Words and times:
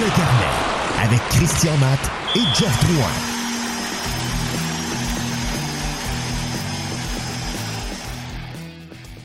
le 0.00 0.06
carnet 0.16 1.04
avec 1.04 1.20
Christian 1.28 1.76
Matt 1.76 2.00
et 2.34 2.54
Jeff 2.54 2.84
Drouin. 2.86 3.10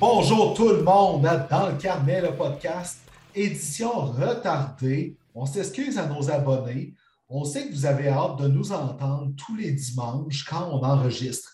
Bonjour 0.01 0.53
tout 0.53 0.67
le 0.67 0.83
monde 0.83 1.21
dans 1.49 1.69
le 1.69 1.77
carnet, 1.77 2.19
le 2.19 2.35
podcast, 2.35 2.99
édition 3.33 4.01
retardée. 4.01 5.15
On 5.33 5.45
s'excuse 5.45 5.97
à 5.97 6.07
nos 6.07 6.29
abonnés. 6.29 6.93
On 7.29 7.45
sait 7.45 7.69
que 7.69 7.73
vous 7.73 7.85
avez 7.85 8.09
hâte 8.09 8.39
de 8.39 8.49
nous 8.49 8.73
entendre 8.73 9.31
tous 9.37 9.55
les 9.55 9.71
dimanches 9.71 10.43
quand 10.43 10.67
on 10.73 10.83
enregistre. 10.83 11.53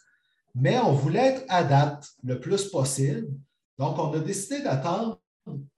Mais 0.56 0.80
on 0.80 0.94
voulait 0.94 1.36
être 1.36 1.44
à 1.48 1.64
date 1.64 2.08
le 2.24 2.40
plus 2.40 2.70
possible. 2.70 3.28
Donc, 3.78 4.00
on 4.00 4.12
a 4.14 4.20
décidé 4.20 4.64
d'attendre 4.64 5.20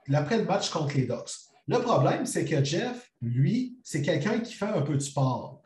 l'après 0.08 0.38
le 0.38 0.46
match 0.46 0.70
contre 0.70 0.96
les 0.96 1.08
Ducks. 1.08 1.53
Le 1.68 1.80
problème, 1.80 2.26
c'est 2.26 2.46
que 2.46 2.64
Jeff, 2.64 3.12
lui, 3.22 3.78
c'est 3.84 4.02
quelqu'un 4.02 4.40
qui 4.40 4.54
fait 4.54 4.66
un 4.66 4.82
peu 4.82 4.96
de 4.96 5.00
sport. 5.00 5.62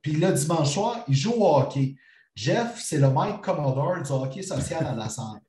Puis 0.00 0.12
le 0.12 0.32
dimanche 0.32 0.72
soir, 0.72 1.04
il 1.06 1.14
joue 1.14 1.32
au 1.32 1.56
hockey. 1.56 1.96
Jeff, 2.34 2.80
c'est 2.82 2.98
le 2.98 3.10
Mike 3.10 3.42
Commodore 3.42 4.02
du 4.02 4.10
hockey 4.10 4.42
social 4.42 4.86
à 4.86 4.94
la 4.94 5.08
salle. 5.08 5.40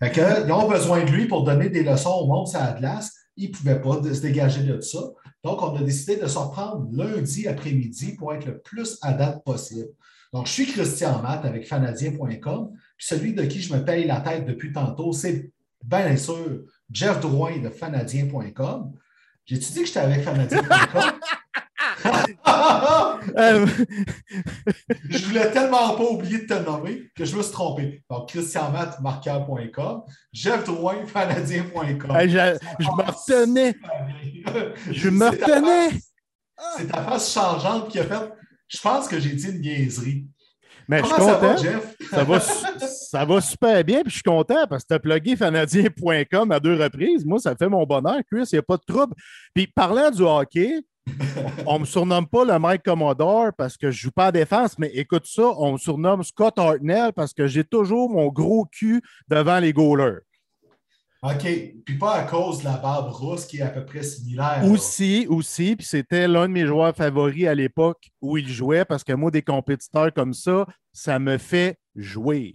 Fait 0.00 0.10
que, 0.10 0.46
ils 0.46 0.52
ont 0.52 0.68
besoin 0.68 1.04
de 1.04 1.10
lui 1.10 1.26
pour 1.26 1.44
donner 1.44 1.68
des 1.68 1.82
leçons 1.82 2.10
au 2.10 2.26
monde 2.26 2.48
à 2.54 2.72
la 2.72 2.78
glace. 2.78 3.14
Ils 3.36 3.50
ne 3.50 3.54
pouvaient 3.54 3.80
pas 3.80 4.02
se 4.02 4.20
dégager 4.20 4.62
de 4.62 4.80
ça. 4.80 5.00
Donc, 5.44 5.62
on 5.62 5.76
a 5.76 5.82
décidé 5.82 6.16
de 6.16 6.26
s'en 6.26 6.48
prendre 6.48 6.88
lundi 6.92 7.46
après-midi 7.46 8.14
pour 8.16 8.34
être 8.34 8.46
le 8.46 8.58
plus 8.58 8.98
à 9.02 9.12
date 9.12 9.44
possible. 9.44 9.90
Donc, 10.32 10.46
je 10.46 10.52
suis 10.52 10.66
Christian 10.66 11.22
Matt 11.22 11.44
avec 11.44 11.66
fanadien.com. 11.68 12.72
Puis 12.96 13.06
celui 13.06 13.32
de 13.32 13.42
qui 13.44 13.60
je 13.60 13.72
me 13.72 13.84
paye 13.84 14.06
la 14.06 14.20
tête 14.20 14.46
depuis 14.46 14.72
tantôt, 14.72 15.12
c'est 15.12 15.52
bien 15.84 16.16
sûr 16.16 16.64
Jeff 16.90 17.20
Drouin 17.20 17.58
de 17.58 17.68
fanadien.com. 17.68 18.92
J'ai-tu 19.44 19.72
dit 19.72 19.80
que 19.80 19.86
j'étais 19.86 20.00
avec 20.00 20.22
fanadien.com? 20.22 21.02
Euh, 23.36 23.66
je 25.10 25.26
voulais 25.26 25.50
tellement 25.50 25.94
pas 25.94 26.04
oublier 26.04 26.38
de 26.38 26.46
te 26.46 26.54
nommer 26.54 27.10
que 27.14 27.24
je 27.24 27.36
me 27.36 27.42
suis 27.42 27.52
trompé. 27.52 28.02
Donc, 28.08 28.30
christianmatmarqueur.com, 28.30 30.02
Jeff 30.32 30.64
Drouin, 30.64 31.04
fanadien.com. 31.06 32.10
je, 32.28 32.86
me 32.86 33.02
retenais. 33.02 33.74
je 34.90 35.08
me 35.10 35.28
retenais. 35.28 35.98
C'est 36.78 36.86
ta 36.86 37.02
face 37.02 37.32
changeante 37.32 37.88
qui 37.90 37.98
a 37.98 38.04
fait. 38.04 38.32
Je 38.68 38.80
pense 38.80 39.06
que 39.06 39.20
j'ai 39.20 39.34
dit 39.34 39.48
une 39.48 39.60
niaiserie. 39.60 40.26
Mais 40.88 41.00
je 41.00 41.06
suis 41.06 41.14
content. 41.14 41.56
Ça 42.10 42.24
va, 42.24 42.40
ça, 42.40 43.24
va, 43.24 43.40
super 43.40 43.84
bien, 43.84 44.02
puis 44.02 44.10
je 44.10 44.14
suis 44.16 44.22
content 44.22 44.66
parce 44.68 44.84
que 44.84 44.88
tu 44.88 44.94
as 44.94 44.98
plugué 44.98 45.36
fanadien.com 45.36 46.50
à 46.52 46.60
deux 46.60 46.80
reprises. 46.80 47.24
Moi, 47.24 47.38
ça 47.38 47.56
fait 47.56 47.68
mon 47.68 47.84
bonheur, 47.84 48.20
Chris, 48.30 48.48
il 48.52 48.54
n'y 48.54 48.58
a 48.58 48.62
pas 48.62 48.76
de 48.76 48.84
trouble. 48.86 49.14
Puis 49.54 49.66
parlant 49.66 50.10
du 50.10 50.22
hockey, 50.22 50.80
on 51.66 51.74
ne 51.74 51.78
me 51.80 51.84
surnomme 51.84 52.26
pas 52.26 52.44
le 52.44 52.58
Mike 52.58 52.82
Commodore 52.84 53.50
parce 53.56 53.76
que 53.76 53.90
je 53.90 53.98
ne 53.98 54.02
joue 54.02 54.10
pas 54.10 54.26
à 54.26 54.32
défense, 54.32 54.78
mais 54.78 54.90
écoute 54.94 55.26
ça, 55.26 55.44
on 55.58 55.72
me 55.72 55.78
surnomme 55.78 56.22
Scott 56.22 56.58
Hartnell 56.58 57.12
parce 57.12 57.32
que 57.32 57.46
j'ai 57.46 57.64
toujours 57.64 58.10
mon 58.10 58.28
gros 58.28 58.66
cul 58.66 59.02
devant 59.28 59.58
les 59.58 59.72
goalers. 59.72 60.25
OK. 61.26 61.46
Puis 61.84 61.98
pas 61.98 62.14
à 62.14 62.22
cause 62.24 62.60
de 62.60 62.64
la 62.64 62.76
barbe 62.76 63.10
rousse 63.10 63.46
qui 63.46 63.58
est 63.58 63.62
à 63.62 63.68
peu 63.68 63.84
près 63.84 64.02
similaire. 64.02 64.62
Aussi, 64.64 65.26
aussi. 65.28 65.76
Puis 65.76 65.86
c'était 65.86 66.28
l'un 66.28 66.48
de 66.48 66.52
mes 66.52 66.66
joueurs 66.66 66.94
favoris 66.94 67.46
à 67.46 67.54
l'époque 67.54 68.10
où 68.20 68.36
il 68.36 68.48
jouait 68.48 68.84
parce 68.84 69.04
que 69.04 69.12
moi, 69.12 69.30
des 69.30 69.42
compétiteurs 69.42 70.12
comme 70.12 70.34
ça, 70.34 70.66
ça 70.92 71.18
me 71.18 71.38
fait 71.38 71.78
jouir. 71.94 72.54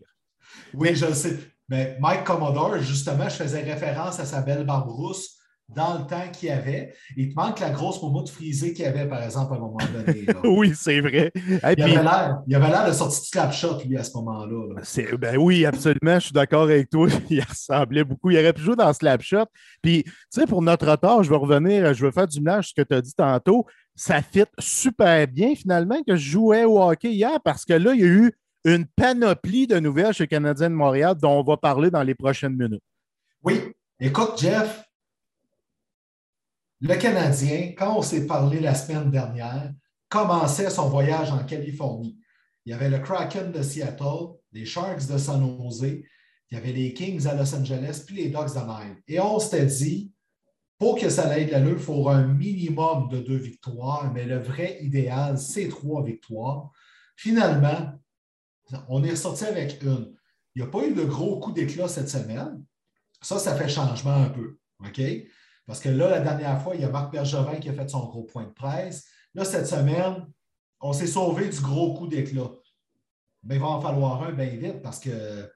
Oui, 0.74 0.96
je 0.96 1.12
sais. 1.14 1.40
Mais 1.70 1.98
Mike 2.02 2.26
Commodore, 2.26 2.80
justement, 2.80 3.30
je 3.30 3.36
faisais 3.36 3.62
référence 3.62 4.20
à 4.20 4.26
sa 4.26 4.42
belle 4.42 4.66
barbe 4.66 4.90
rousse 4.90 5.38
dans 5.76 6.00
le 6.00 6.06
temps 6.06 6.30
qu'il 6.32 6.50
y 6.50 6.52
avait. 6.52 6.94
Il 7.16 7.30
te 7.30 7.36
manque 7.36 7.60
la 7.60 7.70
grosse 7.70 8.02
de 8.02 8.30
frisée 8.30 8.74
qu'il 8.74 8.86
y 8.86 8.88
avait, 8.88 9.08
par 9.08 9.24
exemple, 9.24 9.54
à 9.54 9.58
un 9.58 9.60
moment 9.60 9.78
donné. 9.94 10.26
oui, 10.44 10.74
c'est 10.76 11.00
vrai. 11.02 11.32
il, 11.36 11.60
avait 11.64 12.70
l'air 12.70 12.88
de 12.88 12.92
sortir 12.92 13.20
de 13.20 13.26
Slapshot, 13.26 13.84
lui, 13.86 13.98
à 13.98 14.04
ce 14.04 14.14
moment-là. 14.18 14.82
Ben 15.18 15.38
oui, 15.38 15.66
absolument, 15.66 16.16
je 16.16 16.26
suis 16.26 16.34
d'accord 16.34 16.64
avec 16.64 16.90
toi. 16.90 17.08
Il 17.30 17.42
ressemblait 17.42 18.04
beaucoup. 18.04 18.32
Il 18.32 18.38
aurait 18.38 18.54
pu 18.54 18.62
jouer 18.62 18.76
dans 18.76 18.92
Slapshot. 18.92 19.46
Puis, 19.82 20.04
tu 20.04 20.12
sais, 20.30 20.46
pour 20.46 20.62
notre 20.62 20.88
retard, 20.90 21.24
je 21.24 21.30
vais 21.30 21.38
revenir, 21.38 21.94
je 21.94 22.06
vais 22.06 22.12
faire 22.12 22.28
du 22.28 22.40
ménage 22.40 22.70
ce 22.70 22.82
que 22.82 22.86
tu 22.86 22.96
as 22.96 23.02
dit 23.02 23.14
tantôt. 23.14 23.66
Ça 23.96 24.22
fit 24.22 24.46
super 24.60 25.28
bien, 25.28 25.56
finalement, 25.56 26.02
que 26.04 26.16
je 26.16 26.32
jouais 26.32 26.64
au 26.64 26.82
hockey 26.82 27.14
hier 27.14 27.40
parce 27.44 27.66
que 27.66 27.74
là, 27.74 27.94
il 27.94 28.02
y 28.02 28.04
a 28.04 28.08
eu 28.08 28.32
une 28.66 28.86
panoplie 28.86 29.68
de 29.68 29.80
nouvelles 29.80 30.14
chez 30.14 30.28
Canadien 30.28 30.70
de 30.70 30.76
Montréal 30.76 31.16
dont 31.20 31.40
on 31.40 31.44
va 31.44 31.58
parler 31.58 31.90
dans 31.90 32.04
les 32.04 32.16
prochaines 32.16 32.56
minutes. 32.56 32.84
Oui. 33.44 33.60
Écoute, 34.00 34.34
Jeff, 34.38 34.84
le 36.82 36.96
Canadien, 36.96 37.74
quand 37.78 37.98
on 37.98 38.02
s'est 38.02 38.26
parlé 38.26 38.60
la 38.60 38.74
semaine 38.74 39.12
dernière, 39.12 39.72
commençait 40.10 40.70
son 40.70 40.90
voyage 40.90 41.32
en 41.32 41.44
Californie. 41.46 42.18
Il 42.66 42.72
y 42.72 42.74
avait 42.74 42.90
le 42.90 43.00
Kraken 43.00 43.52
de 43.52 43.62
Seattle, 43.62 44.36
les 44.52 44.66
Sharks 44.66 45.08
de 45.08 45.18
San 45.18 45.58
Jose, 45.62 45.84
il 45.84 46.56
y 46.56 46.58
avait 46.58 46.74
les 46.74 46.94
Kings 46.94 47.26
à 47.28 47.36
Los 47.36 47.56
Angeles, 47.56 48.04
puis 48.06 48.18
les 48.18 48.30
Ducks 48.30 48.54
d'Anaheim. 48.54 48.98
Et 49.08 49.20
on 49.20 49.40
s'était 49.40 49.66
dit, 49.66 50.12
pour 50.78 51.00
que 51.00 51.10
ça 51.10 51.30
aille 51.30 51.46
de 51.46 51.52
l'allure, 51.52 51.78
il 51.78 51.84
faut 51.84 52.10
un 52.10 52.26
minimum 52.26 53.08
de 53.10 53.20
deux 53.20 53.38
victoires, 53.38 54.12
mais 54.12 54.26
le 54.26 54.40
vrai 54.40 54.80
idéal, 54.82 55.38
c'est 55.38 55.70
trois 55.70 56.04
victoires. 56.04 56.72
Finalement, 57.16 57.94
on 58.90 59.04
est 59.04 59.12
ressorti 59.12 59.46
avec 59.46 59.82
une. 59.84 60.14
Il 60.56 60.62
n'y 60.62 60.68
a 60.68 60.72
pas 60.72 60.84
eu 60.86 60.94
de 60.94 61.04
gros 61.04 61.40
coup 61.40 61.52
d'éclat 61.52 61.88
cette 61.88 62.10
semaine. 62.10 62.66
Ça, 63.22 63.38
ça 63.38 63.56
fait 63.56 63.70
changement 63.70 64.16
un 64.16 64.30
peu. 64.30 64.58
OK? 64.84 65.00
Parce 65.72 65.80
que 65.80 65.88
là, 65.88 66.10
la 66.10 66.20
dernière 66.20 66.62
fois, 66.62 66.76
il 66.76 66.82
y 66.82 66.84
a 66.84 66.90
Marc 66.90 67.14
Bergevin 67.14 67.56
qui 67.56 67.70
a 67.70 67.74
fait 67.74 67.90
son 67.90 68.06
gros 68.08 68.24
point 68.24 68.44
de 68.44 68.52
presse. 68.52 69.08
Là, 69.34 69.46
cette 69.46 69.68
semaine, 69.68 70.28
on 70.82 70.92
s'est 70.92 71.08
sauvé 71.08 71.48
du 71.48 71.62
gros 71.62 71.94
coup 71.94 72.08
d'éclat. 72.08 72.50
Il 73.50 73.58
va 73.58 73.68
en 73.68 73.80
falloir 73.80 74.22
un 74.22 74.34
bien 74.34 74.48
vite 74.48 74.82
parce 74.82 75.00
que 75.00 75.50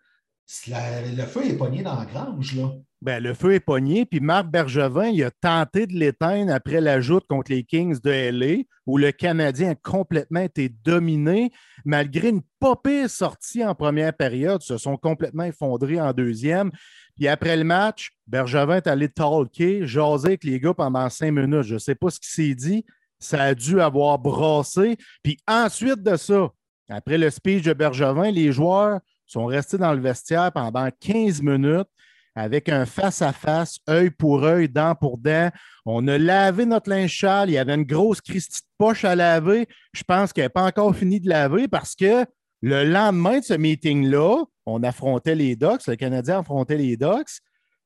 le 0.68 1.25
feu 1.25 1.46
est 1.46 1.58
pogné 1.58 1.84
dans 1.84 2.00
la 2.00 2.06
grange. 2.06 2.56
Là. 2.56 2.72
Ben, 3.02 3.22
le 3.22 3.34
feu 3.34 3.56
est 3.56 3.59
pogné, 3.59 4.06
puis 4.06 4.22
Marc 4.22 4.48
Bergevin, 4.48 5.09
il 5.09 5.22
a 5.24 5.31
tenté 5.31 5.86
de 5.86 5.94
l'éteindre 5.94 6.54
après 6.54 6.80
l'ajout 6.80 7.20
contre 7.28 7.52
les 7.52 7.66
Kings 7.66 8.00
de 8.02 8.09
LA, 8.09 8.64
où 8.86 8.98
le 8.98 9.12
Canadien 9.12 9.72
a 9.72 9.75
complètement 9.75 10.40
été 10.40 10.70
dominé. 10.70 11.52
Malgré 11.84 12.30
une 12.30 12.42
pas 12.59 12.80
sortie 13.08 13.64
en 13.64 13.75
première 13.75 14.16
période, 14.16 14.62
se 14.62 14.78
sont 14.78 14.98
complètement 14.98 15.44
effondrés 15.44 16.00
en 16.00 16.14
deuxième. 16.14 16.72
Puis 17.16 17.28
après 17.28 17.56
le 17.56 17.64
match, 17.64 18.12
Bergevin 18.28 18.78
est 18.78 18.88
allé 18.88 19.09
talker, 19.09 19.86
jaser 19.88 20.28
avec 20.28 20.44
les 20.44 20.59
gars 20.59 20.74
pendant 20.74 21.09
cinq 21.09 21.31
minutes. 21.31 21.64
Je 21.64 21.76
ne 21.76 21.80
sais 21.80 21.96
pas 21.96 22.09
ce 22.09 22.20
qu'il 22.20 22.30
s'est 22.30 22.56
dit. 22.56 22.86
Ça 23.20 23.42
a 23.42 23.56
dû 23.56 23.80
avoir 23.80 24.20
brassé. 24.20 24.98
Puis 25.24 25.38
ensuite 25.48 26.04
de 26.04 26.16
ça, 26.18 26.50
après 26.90 27.18
le 27.18 27.30
speech 27.30 27.64
de 27.64 27.74
Bergevin, 27.74 28.30
les 28.31 28.52
joueurs 28.52 29.00
sont 29.25 29.46
restés 29.46 29.78
dans 29.78 29.94
le 29.94 30.02
vestiaire 30.02 30.52
pendant 30.52 30.90
15 31.00 31.42
minutes 31.42 31.88
avec 32.36 32.68
un 32.68 32.86
face-à-face, 32.86 33.80
œil 33.90 34.09
pour 34.09 34.44
œil, 34.44 34.68
dent 34.68 34.94
pour 34.94 35.18
dent. 35.18 35.50
On 35.86 36.06
a 36.08 36.18
lavé 36.18 36.66
notre 36.66 36.90
linge 36.90 37.18
sale. 37.18 37.50
Il 37.50 37.54
y 37.54 37.58
avait 37.58 37.75
une 37.75 37.86
grosse 37.86 38.20
Christie 38.20 38.62
de 38.62 38.68
poche 38.78 39.06
à 39.06 39.16
laver. 39.16 39.68
Je 39.94 40.04
pense 40.04 40.34
qu'elle 40.34 40.46
n'est 40.46 40.50
pas 40.50 40.66
encore 40.66 40.94
fini 40.94 41.22
de 41.22 41.30
laver 41.30 41.70
parce 41.70 41.96
que 41.96 42.25
le 42.66 42.84
lendemain 42.84 43.38
de 43.38 43.44
ce 43.44 43.53
meeting-là, 43.53 44.44
on 44.66 44.81
affrontait 44.81 45.36
les 45.36 45.56
Ducks, 45.56 45.86
le 45.86 45.96
Canadien 45.96 46.40
affrontait 46.40 46.78
les 46.78 46.98
Ducks, 46.98 47.38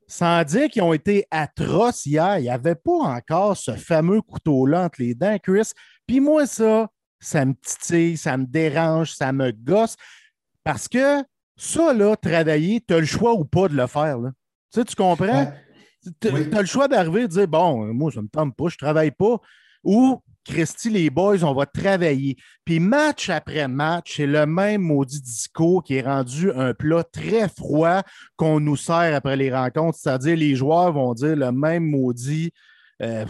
sans 0.07 0.41
dire 0.45 0.69
qu'ils 0.69 0.83
ont 0.83 0.93
été 0.93 1.25
atroces 1.31 2.05
hier. 2.05 2.39
Il 2.39 2.43
n'y 2.43 2.49
avait 2.49 2.75
pas 2.75 2.93
encore 2.93 3.57
ce 3.57 3.73
fameux 3.73 4.21
couteau-là 4.21 4.85
entre 4.85 5.01
les 5.01 5.15
dents, 5.15 5.37
Chris. 5.43 5.73
Puis 6.07 6.21
moi, 6.21 6.47
ça, 6.47 6.87
ça 7.19 7.43
me 7.43 7.55
titille, 7.61 8.15
ça 8.15 8.37
me 8.37 8.45
dérange, 8.45 9.11
ça 9.11 9.33
me 9.33 9.51
gosse. 9.51 9.97
Parce 10.63 10.87
que 10.87 11.25
ça, 11.57 11.93
là, 11.93 12.15
travailler, 12.15 12.79
tu 12.79 12.93
as 12.93 13.01
le 13.01 13.05
choix 13.05 13.33
ou 13.33 13.43
pas 13.43 13.67
de 13.67 13.75
le 13.75 13.85
faire. 13.85 14.17
Là. 14.17 14.31
Tu 14.71 14.79
sais, 14.79 14.85
tu 14.85 14.95
comprends? 14.95 15.51
Tu 16.21 16.29
as 16.29 16.61
le 16.61 16.67
choix 16.67 16.87
d'arriver 16.87 17.23
et 17.23 17.27
de 17.27 17.33
dire 17.33 17.49
Bon, 17.49 17.93
moi, 17.93 18.11
je 18.11 18.19
ne 18.19 18.23
me 18.23 18.29
tente 18.29 18.55
pas, 18.55 18.69
je 18.69 18.75
ne 18.75 18.87
travaille 18.87 19.11
pas. 19.11 19.41
Ou 19.83 20.23
Christy, 20.49 20.89
les 20.89 21.09
boys, 21.09 21.43
on 21.43 21.53
va 21.53 21.65
travailler. 21.65 22.35
Puis 22.65 22.79
match 22.79 23.29
après 23.29 23.67
match, 23.67 24.15
c'est 24.17 24.25
le 24.25 24.45
même 24.45 24.81
maudit 24.81 25.21
discours 25.21 25.83
qui 25.83 25.95
est 25.95 26.01
rendu 26.01 26.51
un 26.51 26.73
plat 26.73 27.03
très 27.03 27.47
froid 27.47 28.01
qu'on 28.35 28.59
nous 28.59 28.75
sert 28.75 29.15
après 29.15 29.37
les 29.37 29.53
rencontres. 29.53 29.99
C'est-à-dire, 30.01 30.35
les 30.35 30.55
joueurs 30.55 30.91
vont 30.91 31.13
dire 31.13 31.35
le 31.35 31.51
même 31.51 31.85
maudit. 31.85 32.51
Euh, 33.01 33.25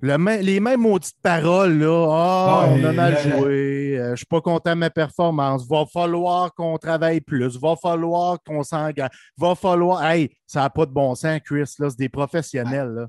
les 0.00 0.60
mêmes 0.60 0.80
maudites 0.80 1.20
paroles, 1.22 1.78
là. 1.78 2.06
Ah, 2.10 2.68
on 2.70 2.84
a 2.84 2.92
mal 2.92 3.18
joué. 3.18 3.98
Euh, 3.98 4.06
je 4.06 4.10
ne 4.12 4.16
suis 4.16 4.26
pas 4.26 4.40
content 4.40 4.70
de 4.70 4.78
ma 4.78 4.90
performance. 4.90 5.66
Va 5.68 5.84
falloir 5.86 6.54
qu'on 6.54 6.78
travaille 6.78 7.20
plus. 7.20 7.58
Va 7.58 7.74
falloir 7.76 8.38
qu'on 8.44 8.62
s'engage. 8.62 9.10
Va 9.36 9.54
falloir. 9.56 10.04
Hey, 10.04 10.30
ça 10.46 10.60
n'a 10.60 10.70
pas 10.70 10.86
de 10.86 10.92
bon 10.92 11.14
sens, 11.16 11.40
Chris. 11.44 11.74
Là. 11.80 11.90
C'est 11.90 11.98
des 11.98 12.08
professionnels. 12.08 12.90
Là. 12.90 13.08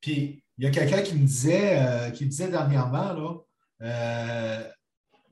Puis, 0.00 0.42
il 0.62 0.66
y 0.66 0.68
a 0.68 0.70
quelqu'un 0.70 1.02
qui 1.02 1.16
me 1.16 1.26
disait, 1.26 1.76
euh, 1.76 2.10
qui 2.10 2.24
disait 2.24 2.48
dernièrement, 2.48 3.12
là, 3.12 3.34
euh, 3.82 4.62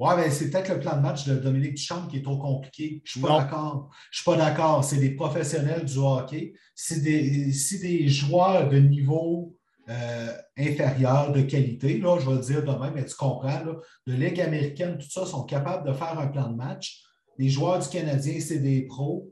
Ouais, 0.00 0.16
ben, 0.16 0.30
c'est 0.30 0.50
peut-être 0.50 0.70
le 0.70 0.80
plan 0.80 0.96
de 0.96 1.02
match 1.02 1.26
de 1.26 1.36
Dominique 1.36 1.74
Duchamp 1.74 2.08
qui 2.08 2.16
est 2.16 2.22
trop 2.22 2.38
compliqué. 2.38 3.02
Je 3.04 3.18
ne 3.18 3.20
suis 3.20 3.20
pas 3.20 3.38
d'accord. 3.38 3.90
Je 4.10 4.16
suis 4.16 4.24
pas 4.24 4.36
d'accord. 4.36 4.82
C'est 4.82 4.96
des 4.96 5.10
professionnels 5.10 5.84
du 5.84 5.98
hockey. 5.98 6.54
Si 6.74 7.02
des, 7.02 7.52
des 7.82 8.08
joueurs 8.08 8.68
de 8.70 8.78
niveau 8.78 9.54
euh, 9.90 10.32
inférieure 10.58 11.32
de 11.32 11.42
qualité, 11.42 11.98
là, 11.98 12.18
je 12.18 12.28
vais 12.28 12.36
le 12.36 12.40
dire 12.40 12.64
de 12.64 12.80
même, 12.80 12.94
mais 12.94 13.04
tu 13.04 13.14
comprends, 13.14 13.62
de 14.06 14.12
Ligue 14.12 14.40
américaine, 14.40 14.96
tout 14.98 15.10
ça, 15.10 15.26
sont 15.26 15.44
capables 15.44 15.86
de 15.86 15.92
faire 15.92 16.18
un 16.18 16.28
plan 16.28 16.48
de 16.48 16.56
match. 16.56 17.04
Les 17.38 17.50
joueurs 17.50 17.78
du 17.78 17.88
Canadien, 17.88 18.40
c'est 18.40 18.58
des 18.58 18.86
pros. 18.86 19.28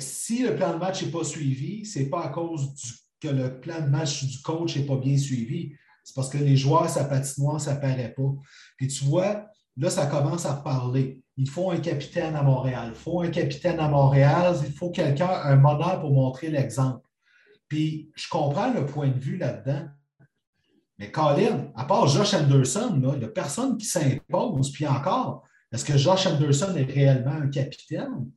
si 0.00 0.42
le 0.42 0.56
plan 0.56 0.72
de 0.72 0.78
match 0.78 1.04
n'est 1.04 1.12
pas 1.12 1.24
suivi, 1.24 1.84
ce 1.84 1.98
n'est 2.00 2.06
pas 2.06 2.24
à 2.24 2.28
cause 2.30 2.74
que 3.20 3.28
le 3.28 3.60
plan 3.60 3.80
de 3.80 3.88
match 3.88 4.24
du 4.24 4.38
coach 4.40 4.76
n'est 4.76 4.86
pas 4.86 4.96
bien 4.96 5.16
suivi. 5.16 5.74
C'est 6.04 6.14
parce 6.14 6.28
que 6.28 6.38
les 6.38 6.56
joueurs, 6.56 6.88
sa 6.88 7.04
patinoire, 7.04 7.60
ça 7.60 7.74
ne 7.74 7.80
paraît 7.80 8.14
pas. 8.16 8.34
Puis 8.76 8.88
tu 8.88 9.04
vois, 9.04 9.46
là, 9.76 9.90
ça 9.90 10.06
commence 10.06 10.46
à 10.46 10.54
parler. 10.54 11.22
Il 11.36 11.48
faut 11.50 11.70
un 11.70 11.78
capitaine 11.78 12.36
à 12.36 12.42
Montréal. 12.42 12.92
Il 12.94 12.98
faut 12.98 13.22
un 13.22 13.28
capitaine 13.28 13.80
à 13.80 13.88
Montréal. 13.88 14.56
Il 14.64 14.72
faut 14.72 14.90
quelqu'un, 14.90 15.28
un 15.28 15.56
modèle 15.56 16.00
pour 16.00 16.12
montrer 16.12 16.48
l'exemple. 16.48 17.06
Puis 17.68 18.10
je 18.14 18.28
comprends 18.28 18.72
le 18.72 18.86
point 18.86 19.08
de 19.08 19.18
vue 19.18 19.36
là-dedans. 19.36 19.88
Mais 20.98 21.10
Colin, 21.10 21.72
à 21.74 21.84
part 21.84 22.06
Josh 22.06 22.32
Anderson, 22.34 23.00
il 23.12 23.18
n'y 23.18 23.24
a 23.24 23.28
personne 23.28 23.76
qui 23.76 23.86
s'impose. 23.86 24.72
Puis 24.72 24.86
encore, 24.86 25.44
est-ce 25.72 25.84
que 25.84 25.96
Josh 25.98 26.26
Anderson 26.26 26.74
est 26.76 26.90
réellement 26.90 27.32
un 27.32 27.48
capitaine? 27.48 28.30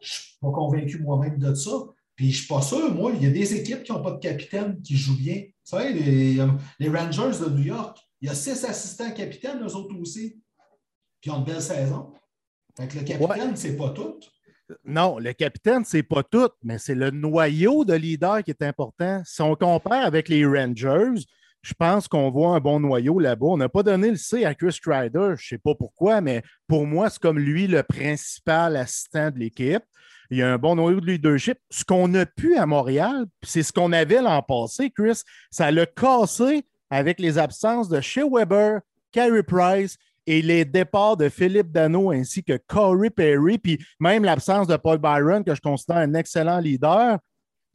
Je 0.00 0.06
ne 0.06 0.20
suis 0.20 0.38
pas 0.40 0.50
convaincu 0.50 0.98
moi-même 1.00 1.38
de 1.38 1.52
ça. 1.54 1.72
Puis 2.16 2.32
je 2.32 2.38
ne 2.38 2.38
suis 2.38 2.48
pas 2.48 2.62
sûr, 2.62 2.94
moi, 2.94 3.12
il 3.14 3.22
y 3.22 3.26
a 3.26 3.30
des 3.30 3.54
équipes 3.54 3.82
qui 3.82 3.92
n'ont 3.92 4.02
pas 4.02 4.12
de 4.12 4.18
capitaine 4.18 4.80
qui 4.82 4.96
jouent 4.96 5.18
bien. 5.18 5.34
Vous 5.36 5.76
savez, 5.76 5.92
les, 5.92 6.38
les, 6.78 6.88
Rangers 6.88 7.38
de 7.44 7.50
New 7.50 7.64
York, 7.64 7.98
il 8.20 8.28
y 8.28 8.30
a 8.30 8.34
six 8.34 8.64
assistants 8.64 9.12
capitaines, 9.12 9.62
eux 9.62 9.74
autres 9.76 9.94
aussi. 10.00 10.40
Puis 11.20 11.30
ils 11.30 11.30
ont 11.30 11.38
une 11.38 11.44
belle 11.44 11.60
saison. 11.60 12.14
Fait 12.76 12.88
que 12.88 12.98
le 12.98 13.04
capitaine, 13.04 13.54
ce 13.54 13.62
c'est 13.62 13.76
pas 13.76 13.90
tout. 13.90 14.18
Non, 14.84 15.18
le 15.18 15.32
capitaine, 15.32 15.84
c'est 15.84 16.02
pas 16.02 16.22
tout, 16.22 16.48
mais 16.62 16.78
c'est 16.78 16.94
le 16.94 17.10
noyau 17.10 17.84
de 17.84 17.94
leader 17.94 18.42
qui 18.42 18.50
est 18.50 18.62
important. 18.62 19.22
Si 19.24 19.40
on 19.42 19.54
compare 19.54 20.04
avec 20.04 20.28
les 20.28 20.44
Rangers, 20.44 21.20
je 21.62 21.74
pense 21.74 22.08
qu'on 22.08 22.30
voit 22.30 22.56
un 22.56 22.60
bon 22.60 22.80
noyau 22.80 23.18
là-bas. 23.18 23.46
On 23.46 23.56
n'a 23.56 23.68
pas 23.68 23.82
donné 23.82 24.10
le 24.10 24.16
C 24.16 24.44
à 24.44 24.54
Chris 24.54 24.72
Strider, 24.72 25.34
je 25.36 25.44
ne 25.44 25.48
sais 25.48 25.58
pas 25.58 25.74
pourquoi, 25.74 26.20
mais 26.20 26.42
pour 26.66 26.86
moi, 26.86 27.10
c'est 27.10 27.20
comme 27.20 27.38
lui 27.38 27.66
le 27.66 27.82
principal 27.82 28.76
assistant 28.76 29.30
de 29.30 29.38
l'équipe. 29.38 29.82
Il 30.30 30.38
y 30.38 30.42
a 30.42 30.52
un 30.52 30.58
bon 30.58 30.76
noyau 30.76 31.00
de 31.00 31.06
leadership. 31.06 31.58
Ce 31.70 31.84
qu'on 31.84 32.12
a 32.14 32.26
pu 32.26 32.56
à 32.56 32.66
Montréal, 32.66 33.26
c'est 33.42 33.62
ce 33.62 33.72
qu'on 33.72 33.92
avait 33.92 34.20
l'an 34.20 34.42
passé, 34.42 34.90
Chris, 34.90 35.22
ça 35.50 35.70
l'a 35.70 35.86
cassé 35.86 36.64
avec 36.90 37.18
les 37.20 37.38
absences 37.38 37.88
de 37.88 38.00
Shea 38.00 38.24
Weber, 38.30 38.80
Carey 39.12 39.42
Price 39.42 39.96
et 40.26 40.42
les 40.42 40.64
départs 40.64 41.16
de 41.16 41.28
Philippe 41.28 41.70
Dano 41.70 42.10
ainsi 42.10 42.42
que 42.42 42.58
Corey 42.66 43.10
Perry, 43.10 43.58
puis 43.58 43.78
même 44.00 44.24
l'absence 44.24 44.66
de 44.66 44.76
Paul 44.76 44.98
Byron, 44.98 45.44
que 45.44 45.54
je 45.54 45.60
considère 45.60 45.98
un 45.98 46.14
excellent 46.14 46.58
leader. 46.58 47.18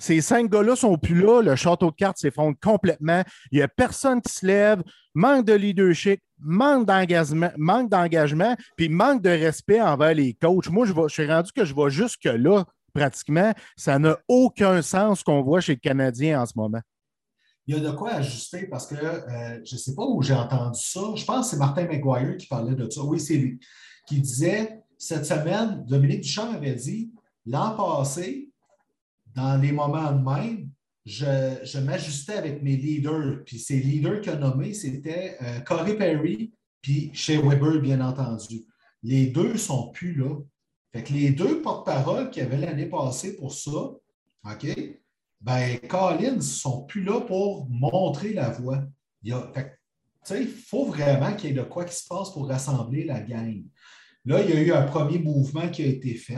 Ces 0.01 0.19
cinq 0.19 0.49
gars-là 0.49 0.75
sont 0.75 0.97
plus 0.97 1.21
là, 1.21 1.41
le 1.41 1.55
château 1.55 1.91
de 1.91 1.95
cartes 1.95 2.17
s'effondre 2.17 2.57
complètement. 2.59 3.23
Il 3.51 3.59
n'y 3.59 3.61
a 3.61 3.67
personne 3.67 4.19
qui 4.19 4.33
se 4.33 4.45
lève, 4.45 4.81
manque 5.13 5.45
de 5.45 5.53
leadership, 5.53 6.19
manque 6.39 6.87
d'engagement, 6.87 8.55
puis 8.75 8.89
manque 8.89 9.21
de 9.21 9.29
respect 9.29 9.79
envers 9.79 10.15
les 10.15 10.33
coachs. 10.33 10.69
Moi, 10.69 10.87
je, 10.87 10.93
je 10.93 11.13
suis 11.13 11.27
rendu 11.27 11.51
que 11.51 11.65
je 11.65 11.75
vais 11.75 11.91
jusque-là, 11.91 12.65
pratiquement. 12.95 13.53
Ça 13.77 13.99
n'a 13.99 14.17
aucun 14.27 14.81
sens 14.81 15.23
qu'on 15.23 15.43
voit 15.43 15.61
chez 15.61 15.73
le 15.73 15.79
Canadien 15.79 16.41
en 16.41 16.45
ce 16.47 16.53
moment 16.55 16.81
il 17.67 17.75
y 17.75 17.77
a 17.77 17.91
de 17.91 17.95
quoi 17.95 18.13
ajuster 18.13 18.67
parce 18.67 18.87
que 18.87 18.95
euh, 18.95 19.61
je 19.63 19.75
ne 19.75 19.79
sais 19.79 19.95
pas 19.95 20.03
où 20.03 20.21
j'ai 20.21 20.33
entendu 20.33 20.79
ça. 20.81 20.99
Je 21.15 21.23
pense 21.23 21.45
que 21.45 21.51
c'est 21.51 21.59
Martin 21.59 21.85
McGuire 21.85 22.35
qui 22.37 22.47
parlait 22.47 22.75
de 22.75 22.89
ça. 22.89 23.03
Oui, 23.03 23.19
c'est 23.19 23.37
lui. 23.37 23.59
Qui 24.07 24.19
disait 24.19 24.81
cette 24.97 25.25
semaine, 25.25 25.85
Dominique 25.85 26.21
Duchamp 26.21 26.51
avait 26.53 26.75
dit 26.75 27.11
l'an 27.45 27.75
passé, 27.75 28.50
dans 29.35 29.59
les 29.61 29.71
moments 29.71 30.11
de 30.11 30.23
même, 30.23 30.69
je, 31.05 31.79
m'ajustais 31.79 32.33
avec 32.33 32.61
mes 32.61 32.75
leaders. 32.75 33.43
Puis 33.45 33.59
ces 33.59 33.79
leaders 33.79 34.21
qu'il 34.21 34.33
a 34.33 34.35
nommés, 34.35 34.73
c'était 34.73 35.37
euh, 35.41 35.59
Corey 35.61 35.95
Perry 35.95 36.53
puis 36.81 37.11
chez 37.13 37.37
Weber, 37.37 37.79
bien 37.79 38.01
entendu. 38.01 38.65
Les 39.03 39.27
deux 39.27 39.53
ne 39.53 39.57
sont 39.57 39.89
plus 39.91 40.15
là. 40.15 40.35
Fait 40.91 41.03
que 41.03 41.13
les 41.13 41.29
deux 41.31 41.61
porte-paroles 41.61 42.29
qu'il 42.31 42.43
y 42.43 42.45
avait 42.45 42.57
l'année 42.57 42.87
passée 42.87 43.35
pour 43.35 43.53
ça, 43.53 43.71
OK? 43.71 44.67
ben, 45.41 45.79
Collins 45.87 46.35
ne 46.35 46.41
sont 46.41 46.83
plus 46.83 47.03
là 47.03 47.21
pour 47.21 47.67
montrer 47.69 48.33
la 48.33 48.49
voie. 48.49 48.83
Il, 49.23 49.35
il 50.31 50.47
faut 50.47 50.85
vraiment 50.85 51.33
qu'il 51.33 51.49
y 51.49 51.53
ait 51.53 51.55
de 51.55 51.63
quoi 51.63 51.85
qui 51.85 51.95
se 51.95 52.07
passe 52.07 52.31
pour 52.31 52.47
rassembler 52.47 53.03
la 53.03 53.21
gang. 53.21 53.63
Là, 54.25 54.41
il 54.43 54.49
y 54.49 54.53
a 54.53 54.61
eu 54.61 54.71
un 54.71 54.83
premier 54.83 55.17
mouvement 55.17 55.67
qui 55.69 55.81
a 55.81 55.87
été 55.87 56.13
fait. 56.13 56.37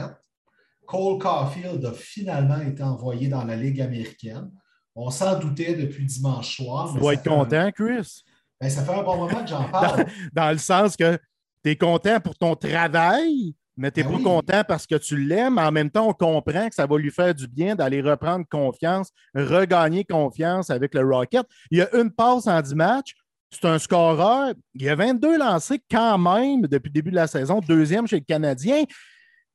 Cole 0.86 1.18
Caulfield 1.18 1.84
a 1.84 1.92
finalement 1.92 2.60
été 2.60 2.82
envoyé 2.82 3.28
dans 3.28 3.44
la 3.44 3.56
Ligue 3.56 3.80
américaine. 3.80 4.50
On 4.94 5.10
s'en 5.10 5.38
doutait 5.38 5.74
depuis 5.74 6.04
dimanche 6.04 6.56
soir. 6.56 6.92
Tu 6.92 7.00
dois 7.00 7.14
être 7.14 7.28
content, 7.28 7.70
Chris. 7.72 8.22
Ben, 8.60 8.70
ça 8.70 8.84
fait 8.84 8.92
un 8.92 9.02
bon 9.02 9.16
moment 9.16 9.42
que 9.42 9.48
j'en 9.48 9.64
parle. 9.70 10.06
dans, 10.32 10.50
le 10.50 10.58
sens 10.58 10.96
que 10.96 11.18
tu 11.64 11.70
es 11.70 11.76
content 11.76 12.20
pour 12.20 12.36
ton 12.36 12.54
travail, 12.54 13.54
mais 13.76 13.90
tu 13.90 14.00
n'es 14.00 14.08
ben 14.08 14.18
pas 14.18 14.22
content 14.22 14.62
parce 14.66 14.86
que 14.86 14.94
tu 14.94 15.16
l'aimes. 15.16 15.58
En 15.58 15.72
même 15.72 15.90
temps, 15.90 16.08
on 16.08 16.12
comprend 16.12 16.68
que 16.68 16.74
ça 16.74 16.86
va 16.86 16.96
lui 16.96 17.10
faire 17.10 17.34
du 17.34 17.48
bien 17.48 17.74
d'aller 17.74 18.00
reprendre 18.00 18.44
confiance, 18.48 19.10
regagner 19.34 20.04
confiance 20.04 20.70
avec 20.70 20.94
le 20.94 21.00
Rocket. 21.00 21.44
Il 21.70 21.78
y 21.78 21.82
a 21.82 21.94
une 21.96 22.10
passe 22.10 22.46
en 22.46 22.60
10 22.60 22.74
matchs. 22.74 23.14
C'est 23.50 23.66
un 23.66 23.78
scoreur. 23.78 24.54
Il 24.74 24.82
y 24.82 24.88
a 24.88 24.94
22 24.94 25.38
lancés 25.38 25.80
quand 25.90 26.18
même 26.18 26.62
depuis 26.62 26.88
le 26.88 26.94
début 26.94 27.10
de 27.10 27.16
la 27.16 27.26
saison, 27.26 27.60
deuxième 27.60 28.06
chez 28.06 28.16
le 28.16 28.24
Canadien. 28.24 28.84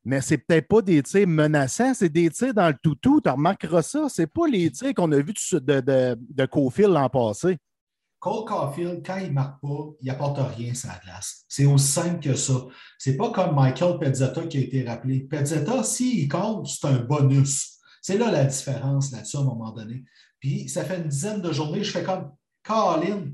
Mais 0.09 0.21
c'est 0.21 0.39
peut-être 0.39 0.67
pas 0.67 0.81
des 0.81 1.03
tirs 1.03 1.27
menaçants, 1.27 1.93
c'est 1.93 2.09
des 2.09 2.31
tirs 2.31 2.55
dans 2.55 2.67
le 2.67 2.75
toutou. 2.81 3.21
Tu 3.21 3.29
remarqueras 3.29 3.83
ça. 3.83 4.07
C'est 4.09 4.25
pas 4.25 4.47
les 4.47 4.71
tirs 4.71 4.95
qu'on 4.95 5.11
a 5.11 5.19
vus 5.19 5.35
de, 5.51 5.59
de, 5.59 6.17
de 6.17 6.85
l'an 6.87 7.09
passé. 7.09 7.59
Cole 8.17 8.43
Caulfield, 8.45 9.05
quand 9.05 9.17
il 9.17 9.27
ne 9.27 9.33
marque 9.33 9.61
pas, 9.61 9.91
il 10.01 10.07
n'apporte 10.07 10.39
rien 10.57 10.73
sur 10.73 10.89
la 10.89 10.97
glace. 10.97 11.45
C'est 11.47 11.67
aussi 11.67 11.85
simple 11.85 12.19
que 12.21 12.33
ça. 12.33 12.55
Ce 12.97 13.11
n'est 13.11 13.17
pas 13.17 13.29
comme 13.29 13.53
Michael 13.53 13.99
Pezzetta 13.99 14.47
qui 14.47 14.57
a 14.57 14.61
été 14.61 14.83
rappelé. 14.83 15.19
Pezzetta, 15.19 15.83
s'il 15.83 16.27
compte, 16.27 16.65
c'est 16.65 16.87
un 16.87 17.01
bonus. 17.01 17.77
C'est 18.01 18.17
là 18.17 18.31
la 18.31 18.45
différence 18.45 19.11
là-dessus 19.11 19.37
à 19.37 19.41
un 19.41 19.43
moment 19.43 19.71
donné. 19.71 20.05
Puis 20.39 20.69
ça 20.69 20.85
fait 20.85 20.97
une 20.97 21.07
dizaine 21.07 21.39
de 21.39 21.51
journées, 21.51 21.83
je 21.83 21.91
fais 21.91 22.03
comme 22.03 22.31
Colin. 22.63 23.25
Tu 23.25 23.33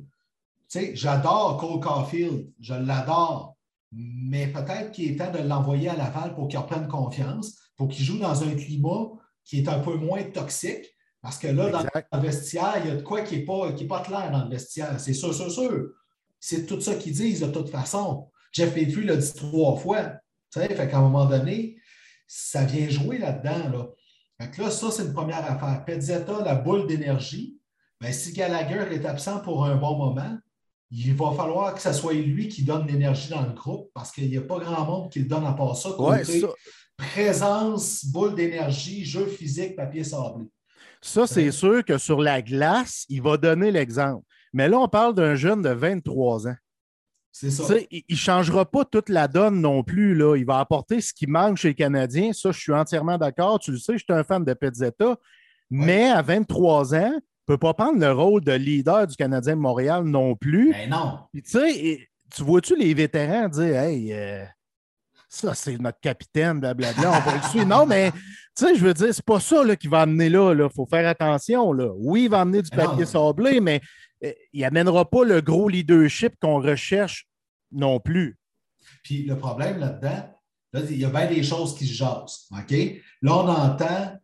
sais, 0.67 0.91
j'adore 0.93 1.55
Cole 1.55 1.79
Caulfield, 1.79 2.51
je 2.59 2.73
l'adore. 2.73 3.54
Mais 3.95 4.47
peut-être 4.47 4.91
qu'il 4.91 5.11
est 5.11 5.15
temps 5.15 5.31
de 5.31 5.47
l'envoyer 5.47 5.89
à 5.89 5.95
Laval 5.95 6.35
pour 6.35 6.47
qu'il 6.47 6.59
reprenne 6.59 6.87
confiance, 6.87 7.57
pour 7.77 7.87
qu'il 7.87 8.03
joue 8.03 8.17
dans 8.17 8.43
un 8.43 8.55
climat 8.55 9.11
qui 9.43 9.59
est 9.59 9.69
un 9.69 9.79
peu 9.79 9.95
moins 9.95 10.23
toxique 10.23 10.95
parce 11.25 11.39
que 11.39 11.47
là, 11.47 11.71
dans 11.71 11.81
le 11.81 12.19
vestiaire, 12.19 12.75
il 12.83 12.87
y 12.87 12.91
a 12.91 12.97
de 12.97 13.01
quoi 13.01 13.21
qui 13.21 13.37
n'est 13.37 13.45
pas, 13.45 13.71
pas 13.89 14.01
clair 14.01 14.29
dans 14.31 14.43
le 14.43 14.49
vestiaire. 14.51 14.99
C'est 14.99 15.15
sûr, 15.15 15.33
sûr, 15.33 15.51
sûr. 15.51 15.89
C'est 16.39 16.67
tout 16.67 16.79
ça 16.79 16.93
qu'ils 16.93 17.13
disent 17.13 17.39
de 17.39 17.47
toute 17.47 17.71
façon. 17.71 18.29
Jeff 18.51 18.75
Petrie 18.75 19.05
l'a 19.05 19.15
dit 19.15 19.33
trois 19.33 19.75
fois. 19.75 20.03
Tu 20.53 20.59
sais, 20.59 20.67
fait 20.67 20.87
qu'à 20.87 20.99
un 20.99 21.01
moment 21.01 21.25
donné, 21.25 21.77
ça 22.27 22.63
vient 22.63 22.87
jouer 22.89 23.17
là-dedans. 23.17 23.69
Là. 23.69 23.87
Fait 24.39 24.61
là, 24.61 24.69
ça, 24.69 24.91
c'est 24.91 25.01
une 25.01 25.13
première 25.13 25.51
affaire. 25.51 25.83
Pezzetta, 25.83 26.43
la 26.43 26.53
boule 26.53 26.85
d'énergie. 26.85 27.59
Ben, 27.99 28.13
si 28.13 28.31
Gallagher 28.31 28.93
est 28.93 29.03
absent 29.03 29.39
pour 29.39 29.65
un 29.65 29.77
bon 29.77 29.97
moment, 29.97 30.37
il 30.91 31.13
va 31.15 31.31
falloir 31.31 31.73
que 31.73 31.81
ce 31.81 31.93
soit 31.93 32.13
lui 32.13 32.47
qui 32.47 32.63
donne 32.63 32.87
l'énergie 32.87 33.29
dans 33.29 33.41
le 33.41 33.53
groupe 33.53 33.89
parce 33.93 34.11
qu'il 34.11 34.29
n'y 34.29 34.37
a 34.37 34.41
pas 34.41 34.59
grand 34.59 34.85
monde 34.85 35.11
qui 35.11 35.19
le 35.19 35.25
donne 35.25 35.45
à 35.45 35.53
part 35.53 35.75
ça. 35.75 35.89
ça. 36.23 36.47
Présence, 36.97 38.05
boule 38.05 38.35
d'énergie, 38.35 39.03
jeu 39.03 39.25
physique, 39.25 39.75
papier 39.75 40.03
sablé. 40.03 40.45
Ça, 41.01 41.27
c'est 41.27 41.51
sûr 41.51 41.83
que 41.83 41.97
sur 41.97 42.21
la 42.21 42.41
glace, 42.41 43.05
il 43.09 43.21
va 43.21 43.37
donner 43.37 43.69
l'exemple. 43.69 44.25
Mais 44.53 44.69
là, 44.69 44.79
on 44.79 44.87
parle 44.87 45.13
d'un 45.13 45.35
jeune 45.35 45.61
de 45.61 45.69
23 45.69 46.47
ans. 46.47 46.55
C'est 47.31 47.51
ça. 47.51 47.75
il 47.91 48.03
ne 48.09 48.15
changera 48.15 48.63
pas 48.63 48.85
toute 48.85 49.09
la 49.09 49.27
donne 49.27 49.59
non 49.59 49.83
plus. 49.83 50.15
Là. 50.15 50.37
Il 50.37 50.45
va 50.45 50.59
apporter 50.59 51.01
ce 51.01 51.13
qui 51.13 51.27
manque 51.27 51.57
chez 51.57 51.69
les 51.69 51.75
Canadiens. 51.75 52.31
Ça, 52.31 52.53
je 52.53 52.59
suis 52.59 52.71
entièrement 52.71 53.17
d'accord. 53.17 53.59
Tu 53.59 53.71
le 53.71 53.77
sais, 53.77 53.97
je 53.97 54.05
suis 54.05 54.13
un 54.13 54.23
fan 54.23 54.45
de 54.45 54.53
Pezzetta. 54.53 55.17
Mais 55.69 56.05
à 56.09 56.21
23 56.21 56.95
ans, 56.95 57.19
peut 57.45 57.57
pas 57.57 57.73
prendre 57.73 57.99
le 57.99 58.11
rôle 58.11 58.43
de 58.43 58.51
leader 58.51 59.07
du 59.07 59.15
Canadien 59.15 59.55
de 59.55 59.61
Montréal 59.61 60.03
non 60.03 60.35
plus. 60.35 60.69
Mais 60.69 60.87
ben 60.87 60.97
non. 60.97 61.19
tu 61.33 61.41
sais, 61.45 62.07
tu 62.33 62.43
vois-tu 62.43 62.75
les 62.75 62.93
vétérans 62.93 63.49
dire 63.49 63.75
Hey, 63.75 64.13
euh, 64.13 64.45
ça, 65.29 65.53
c'est 65.53 65.77
notre 65.77 65.99
capitaine, 65.99 66.59
blablabla, 66.59 67.09
on 67.09 67.29
va 67.29 67.35
le 67.35 67.43
suivre. 67.43 67.67
Non, 67.67 67.85
mais 67.85 68.11
tu 68.11 68.65
sais, 68.65 68.75
je 68.75 68.83
veux 68.83 68.93
dire, 68.93 69.13
c'est 69.13 69.25
pas 69.25 69.39
ça 69.39 69.75
qui 69.75 69.87
va 69.87 70.01
amener 70.01 70.29
là. 70.29 70.53
Il 70.53 70.69
faut 70.73 70.85
faire 70.85 71.07
attention. 71.07 71.73
Là. 71.73 71.91
Oui, 71.95 72.23
il 72.23 72.29
va 72.29 72.41
amener 72.41 72.61
du 72.61 72.69
papier 72.69 73.05
sablé, 73.05 73.59
mais 73.59 73.81
euh, 74.23 74.31
il 74.53 74.61
n'amènera 74.61 75.09
pas 75.09 75.23
le 75.23 75.41
gros 75.41 75.69
leadership 75.69 76.33
qu'on 76.41 76.61
recherche 76.61 77.27
non 77.71 77.99
plus. 77.99 78.37
Puis 79.03 79.23
le 79.23 79.37
problème 79.37 79.79
là-dedans, 79.79 80.31
il 80.89 80.97
y 80.97 81.05
a 81.05 81.09
bien 81.09 81.27
des 81.27 81.43
choses 81.43 81.75
qui 81.75 81.85
se 81.85 81.93
jasent. 81.93 82.47
OK? 82.51 82.71
Là, 83.21 83.35
on 83.35 83.47
entend 83.47 84.19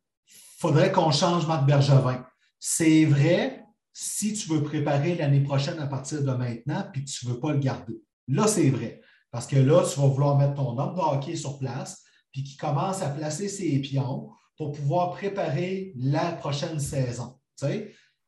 faudrait 0.61 0.91
qu'on 0.91 1.11
change 1.11 1.47
Marc 1.47 1.65
Bergevin. 1.65 2.23
C'est 2.63 3.05
vrai 3.05 3.65
si 3.91 4.33
tu 4.33 4.47
veux 4.49 4.61
préparer 4.61 5.15
l'année 5.15 5.41
prochaine 5.41 5.79
à 5.79 5.87
partir 5.87 6.21
de 6.21 6.31
maintenant, 6.31 6.85
puis 6.93 7.03
tu 7.03 7.25
ne 7.25 7.31
veux 7.31 7.39
pas 7.39 7.53
le 7.53 7.57
garder. 7.57 8.03
Là, 8.27 8.45
c'est 8.45 8.69
vrai. 8.69 9.01
Parce 9.31 9.47
que 9.47 9.55
là, 9.55 9.83
tu 9.83 9.99
vas 9.99 10.05
vouloir 10.05 10.37
mettre 10.37 10.53
ton 10.53 10.77
homme 10.77 10.93
de 10.93 10.99
hockey 10.99 11.35
sur 11.35 11.57
place, 11.57 12.03
puis 12.31 12.43
qui 12.43 12.57
commence 12.57 13.01
à 13.01 13.09
placer 13.09 13.49
ses 13.49 13.79
pions 13.79 14.29
pour 14.57 14.73
pouvoir 14.73 15.09
préparer 15.09 15.91
la 15.97 16.33
prochaine 16.33 16.79
saison. 16.79 17.39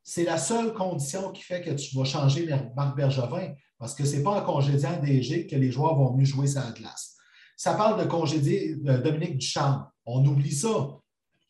c'est 0.02 0.24
la 0.24 0.40
seule 0.40 0.74
condition 0.74 1.32
qui 1.32 1.44
fait 1.44 1.62
que 1.62 1.70
tu 1.70 1.96
vas 1.96 2.04
changer 2.04 2.50
Marc 2.76 2.98
Bergevin, 2.98 3.54
parce 3.78 3.94
que 3.94 4.04
ce 4.04 4.16
n'est 4.16 4.24
pas 4.24 4.42
en 4.42 4.44
congédiant 4.44 5.00
DG 5.00 5.46
que 5.46 5.56
les 5.56 5.72
joueurs 5.72 5.96
vont 5.96 6.18
mieux 6.18 6.26
jouer 6.26 6.48
la 6.56 6.72
glace. 6.72 7.18
Ça 7.56 7.76
parle 7.76 8.04
de 8.04 8.10
congédier 8.10 8.78
Dominique 8.78 9.38
Duchamp. 9.38 9.84
On 10.08 10.26
oublie 10.26 10.56
ça. 10.56 10.98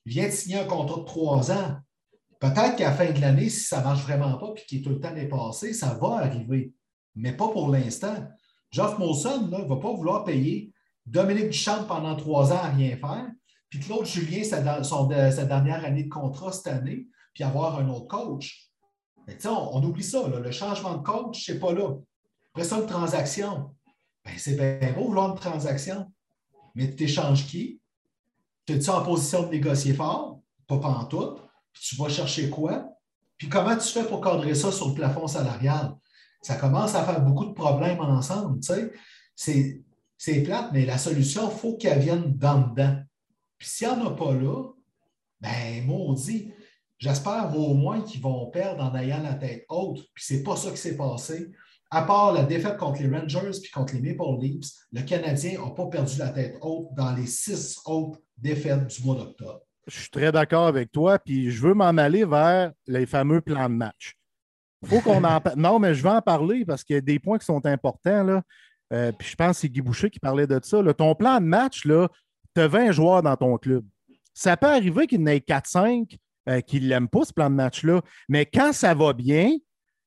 Il 0.06 0.12
vient 0.12 0.28
de 0.28 0.34
signer 0.34 0.58
un 0.58 0.66
contrat 0.66 1.00
de 1.00 1.06
trois 1.06 1.50
ans. 1.50 1.78
Peut-être 2.44 2.76
qu'à 2.76 2.90
la 2.90 2.94
fin 2.94 3.10
de 3.10 3.22
l'année, 3.22 3.48
si 3.48 3.62
ça 3.62 3.80
ne 3.80 3.86
marche 3.86 4.02
vraiment 4.02 4.38
pas 4.38 4.52
et 4.58 4.66
qu'il 4.66 4.80
est 4.80 4.82
tout 4.82 4.90
le 4.90 5.00
temps 5.00 5.14
dépassé, 5.14 5.72
ça 5.74 5.94
va 5.94 6.18
arriver. 6.18 6.74
Mais 7.16 7.32
pas 7.32 7.48
pour 7.48 7.70
l'instant. 7.70 8.16
Geoff 8.70 9.00
Molson 9.00 9.48
ne 9.48 9.64
va 9.64 9.78
pas 9.78 9.94
vouloir 9.94 10.26
payer 10.26 10.74
Dominique 11.06 11.52
Duchamp 11.52 11.86
pendant 11.86 12.18
trois 12.18 12.52
ans 12.52 12.58
à 12.58 12.68
rien 12.68 12.98
faire, 12.98 13.32
puis 13.70 13.80
Claude 13.80 14.06
Julien, 14.06 14.44
sa, 14.44 14.60
dernière 14.60 15.86
année 15.86 16.04
de 16.04 16.10
contrat 16.10 16.52
cette 16.52 16.68
année, 16.68 17.08
puis 17.34 17.46
avoir 17.46 17.80
un 17.80 17.88
autre 17.88 18.08
coach. 18.08 18.70
on, 19.46 19.50
on, 19.50 19.82
oublie 19.82 20.04
ça. 20.04 20.28
Le 20.28 20.52
changement 20.52 20.98
de 20.98 21.02
coach, 21.02 21.46
ce 21.46 21.54
n'est 21.54 21.60
pas 21.60 21.72
là. 21.72 21.96
Après 22.54 22.66
ça, 22.66 22.78
une 22.78 22.88
transaction. 22.88 23.74
Ben, 24.26 24.34
c'est 24.38 24.58
bien 24.58 24.92
beau 24.92 25.06
vouloir 25.06 25.30
une 25.30 25.40
transaction, 25.40 26.12
mais 26.76 26.94
tu 26.94 27.04
échanges 27.04 27.48
qui? 27.48 27.80
Tu 28.66 28.74
es-tu 28.74 28.90
en 28.90 29.02
position 29.02 29.44
de 29.44 29.48
négocier 29.48 29.94
fort? 29.94 30.42
Pas 30.68 30.80
pantoute. 30.80 31.40
Tu 31.74 31.96
vas 31.96 32.10
chercher 32.10 32.50
quoi? 32.50 32.90
Puis 33.38 33.50
comment 33.50 33.76
tu 33.76 33.88
fais 33.88 34.06
pour 34.06 34.22
cadrer 34.22 34.56
ça 34.56 34.72
sur 34.72 34.90
le 34.90 34.94
plafond 34.94 35.28
salarial? 35.28 35.96
Ça 36.42 36.56
commence 36.56 36.96
à 36.96 37.04
faire 37.04 37.22
beaucoup 37.22 37.46
de 37.46 37.54
problèmes 37.54 38.00
ensemble. 38.00 38.60
C'est 38.66 40.44
plate, 40.44 40.70
mais 40.72 40.86
la 40.86 40.98
solution, 40.98 41.50
il 41.52 41.58
faut 41.58 41.76
qu'elle 41.78 42.00
vienne 42.00 42.34
d'en 42.38 42.68
dedans. 42.68 42.98
Puis 43.58 43.68
s'il 43.70 43.88
n'y 43.88 43.94
en 43.94 44.08
a 44.08 44.12
pas 44.12 44.34
là, 44.34 44.72
ben 45.42 45.86
maudit. 45.86 46.54
J'espère 46.98 47.58
au 47.58 47.74
moins 47.74 48.02
qu'ils 48.02 48.22
vont 48.22 48.50
perdre 48.50 48.84
en 48.84 48.96
ayant 48.96 49.22
la 49.22 49.34
tête 49.34 49.66
haute. 49.68 50.00
Puis 50.14 50.24
c'est 50.26 50.44
pas 50.44 50.56
ça 50.56 50.72
qui 50.72 50.78
s'est 50.78 50.96
passé. 50.96 51.52
À 51.92 52.04
part 52.04 52.32
la 52.32 52.44
défaite 52.44 52.78
contre 52.78 53.02
les 53.02 53.10
Rangers 53.10 53.60
puis 53.62 53.70
contre 53.72 53.96
les 53.96 54.02
Maple 54.14 54.42
Leafs, 54.42 54.72
le 54.92 55.02
Canadien 55.02 55.62
n'a 55.62 55.72
pas 55.72 55.88
perdu 55.88 56.18
la 56.18 56.30
tête 56.30 56.58
haute 56.62 56.94
dans 56.96 57.14
les 57.14 57.28
six 57.28 57.80
autres 57.86 58.20
défaites 58.38 58.88
du 58.88 59.04
mois 59.04 59.16
d'octobre. 59.16 59.62
Je 59.88 60.00
suis 60.00 60.10
très 60.10 60.32
d'accord 60.32 60.68
avec 60.68 60.92
toi, 60.92 61.20
puis 61.20 61.52
je 61.52 61.62
veux 61.62 61.74
m'en 61.74 61.98
aller 61.98 62.26
vers 62.26 62.72
les 62.88 63.06
fameux 63.06 63.42
plans 63.42 63.70
de 63.70 63.76
match. 63.76 64.16
Faut 64.86 65.02
qu'on 65.02 65.24
en 65.24 65.42
Non, 65.58 65.80
mais 65.80 65.94
je 65.94 66.04
vais 66.04 66.10
en 66.10 66.22
parler 66.22 66.66
parce 66.66 66.84
qu'il 66.84 66.96
y 66.96 67.00
a 67.00 67.02
des 67.02 67.20
points 67.20 67.38
qui 67.38 67.46
sont 67.46 67.66
importants. 67.66 68.24
Là. 68.24 68.42
Euh, 68.94 69.12
puis 69.12 69.30
je 69.30 69.36
pense 69.36 69.58
que 69.58 69.62
c'est 69.62 69.70
Guy 69.70 69.82
Boucher 69.82 70.10
qui 70.10 70.20
parlait 70.20 70.48
de 70.48 70.60
ça. 70.62 70.82
Ton 70.94 71.16
plan 71.16 71.40
de 71.40 71.46
match, 71.46 71.82
tu 71.82 71.92
as 72.62 72.68
20 72.68 72.92
joueurs 72.92 73.24
dans 73.24 73.36
ton 73.36 73.58
club. 73.58 73.86
Ça 74.34 74.58
peut 74.58 74.68
arriver 74.68 75.08
qu'il 75.08 75.20
y 75.20 75.24
en 75.24 75.28
ait 75.28 75.38
4-5 75.38 76.18
euh, 76.50 76.62
qui 76.62 76.80
ne 76.82 76.88
l'aiment 76.88 77.08
pas, 77.08 77.24
ce 77.26 77.34
plan 77.34 77.50
de 77.50 77.56
match-là. 77.56 78.02
Mais 78.30 78.46
quand 78.46 78.74
ça 78.74 78.94
va 78.94 79.14
bien, 79.14 79.52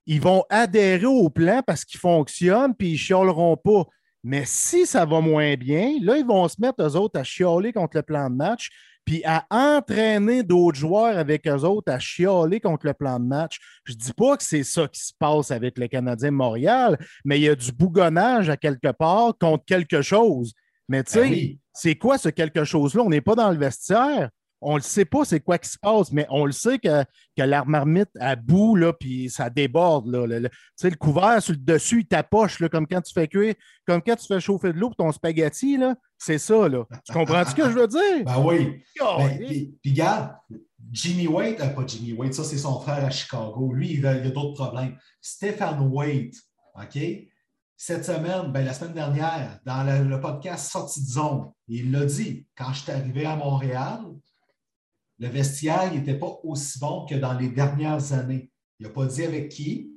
ils 0.07 0.21
vont 0.21 0.45
adhérer 0.49 1.07
au 1.07 1.29
plan 1.31 1.63
parce 1.67 1.85
qu'il 1.85 1.99
fonctionne, 1.99 2.75
puis 2.75 2.89
ils 2.89 2.93
ne 2.93 2.99
chialeront 2.99 3.57
pas. 3.57 3.85
Mais 4.23 4.45
si 4.45 4.87
ça 4.87 5.05
va 5.05 5.21
moins 5.21 5.55
bien, 5.55 5.99
là, 6.01 6.17
ils 6.17 6.27
vont 6.27 6.47
se 6.49 6.61
mettre, 6.61 6.83
eux 6.83 6.97
autres, 6.97 7.19
à 7.19 7.25
chialer 7.25 7.73
contre 7.73 7.97
le 7.97 8.03
plan 8.03 8.29
de 8.29 8.35
match, 8.35 8.71
puis 9.07 9.23
à 9.25 9.47
entraîner 9.51 10.43
d'autres 10.43 10.79
joueurs 10.79 11.17
avec 11.17 11.47
eux 11.47 11.63
autres 11.63 11.91
à 11.91 11.99
chialer 11.99 12.61
contre 12.61 12.87
le 12.87 12.93
plan 12.93 13.19
de 13.19 13.25
match. 13.25 13.59
Je 13.85 13.93
ne 13.93 13.99
dis 13.99 14.13
pas 14.13 14.37
que 14.37 14.43
c'est 14.43 14.65
ça 14.65 14.89
qui 14.89 15.01
se 15.01 15.13
passe 15.19 15.51
avec 15.51 15.79
les 15.79 15.89
Canadiens 15.89 16.31
de 16.31 16.37
Montréal, 16.37 16.99
mais 17.25 17.39
il 17.39 17.45
y 17.45 17.49
a 17.49 17.55
du 17.55 17.73
bougonnage 17.73 18.51
à 18.51 18.57
quelque 18.57 18.91
part 18.93 19.33
contre 19.39 19.65
quelque 19.65 20.03
chose. 20.03 20.53
Mais 20.89 21.05
tu 21.05 21.13
sais, 21.13 21.31
ben 21.31 21.57
c'est 21.73 21.95
quoi 21.95 22.19
ce 22.19 22.29
quelque 22.29 22.65
chose-là? 22.65 23.03
On 23.03 23.09
n'est 23.09 23.21
pas 23.21 23.35
dans 23.37 23.51
le 23.51 23.57
vestiaire. 23.57 24.31
On 24.61 24.73
ne 24.73 24.79
le 24.79 24.83
sait 24.83 25.05
pas 25.05 25.25
c'est 25.25 25.41
quoi 25.41 25.59
qui 25.59 25.69
se 25.69 25.79
passe, 25.79 26.13
mais 26.13 26.27
on 26.31 26.47
le 26.47 26.53
sait 26.53 26.79
que, 26.79 27.05
que 27.37 27.43
la 27.43 27.65
marmite 27.65 28.11
à 28.19 28.37
bout, 28.37 28.75
là, 28.75 28.93
puis 28.93 29.29
ça 29.29 29.51
déborde. 29.51 30.07
Là, 30.07 30.27
le, 30.27 30.39
le, 30.39 30.97
couvert 30.97 31.43
sur 31.43 31.53
le 31.53 31.59
dessus, 31.59 32.01
il 32.01 32.07
tapoche, 32.07 32.61
là, 32.61 32.69
comme 32.69 32.87
quand 32.87 33.01
tu 33.03 33.13
fais 33.13 33.29
cuire, 33.29 33.55
comme 33.87 34.01
quand 34.03 34.17
tu 34.17 34.27
fais 34.27 34.41
chauffer 34.41 34.73
de 34.73 34.79
l'eau 34.79 34.89
pour 34.89 34.97
ton 34.97 35.13
spaghetti, 35.13 35.77
là, 35.77 35.95
c'est 36.19 36.39
ça. 36.39 36.69
Là. 36.69 36.85
Tu 37.05 37.13
comprends 37.13 37.45
ce 37.45 37.55
que 37.55 37.65
je 37.71 37.75
veux 37.79 37.89
dire? 37.89 38.25
Ben 38.25 38.43
oui. 38.43 38.83
Ben, 38.99 39.39
puis, 39.39 39.79
regarde, 39.87 40.37
Jimmy 40.91 41.27
Waite, 41.27 41.61
euh, 41.61 41.69
pas 41.69 41.87
Jimmy 41.87 42.13
Waite, 42.13 42.35
ça 42.35 42.45
c'est 42.45 42.59
son 42.59 42.81
frère 42.81 43.05
à 43.05 43.11
Chicago. 43.11 43.73
Lui, 43.73 43.95
il 43.95 44.07
a, 44.07 44.11
a 44.11 44.31
d'autres 44.31 44.55
problèmes. 44.55 44.97
Stéphane 45.21 45.81
Waite, 45.81 46.35
OK? 46.75 46.99
Cette 47.79 48.07
semaine, 48.07 48.53
ben, 48.53 48.65
la 48.65 48.73
semaine 48.73 48.95
dernière, 48.95 49.61
dans 49.67 49.85
le, 49.85 50.19
podcast 50.19 50.71
Sortie 50.71 51.03
de 51.03 51.11
zone, 51.11 51.51
il 51.69 51.93
l'a 51.93 52.07
dit, 52.07 52.47
quand 52.57 52.73
je 52.73 52.83
suis 52.83 52.93
arrivé 52.93 53.27
à 53.27 53.37
Montréal, 53.37 54.01
le 55.19 55.29
vestiaire 55.29 55.93
n'était 55.93 56.19
pas 56.19 56.39
aussi 56.43 56.79
bon 56.79 57.07
que 57.07 57.15
dans 57.15 57.39
les 57.39 57.49
dernières 57.49 58.13
années. 58.13 58.51
Il 58.79 58.87
n'a 58.87 58.93
pas 58.93 59.07
dit 59.07 59.25
avec 59.25 59.49
qui. 59.49 59.91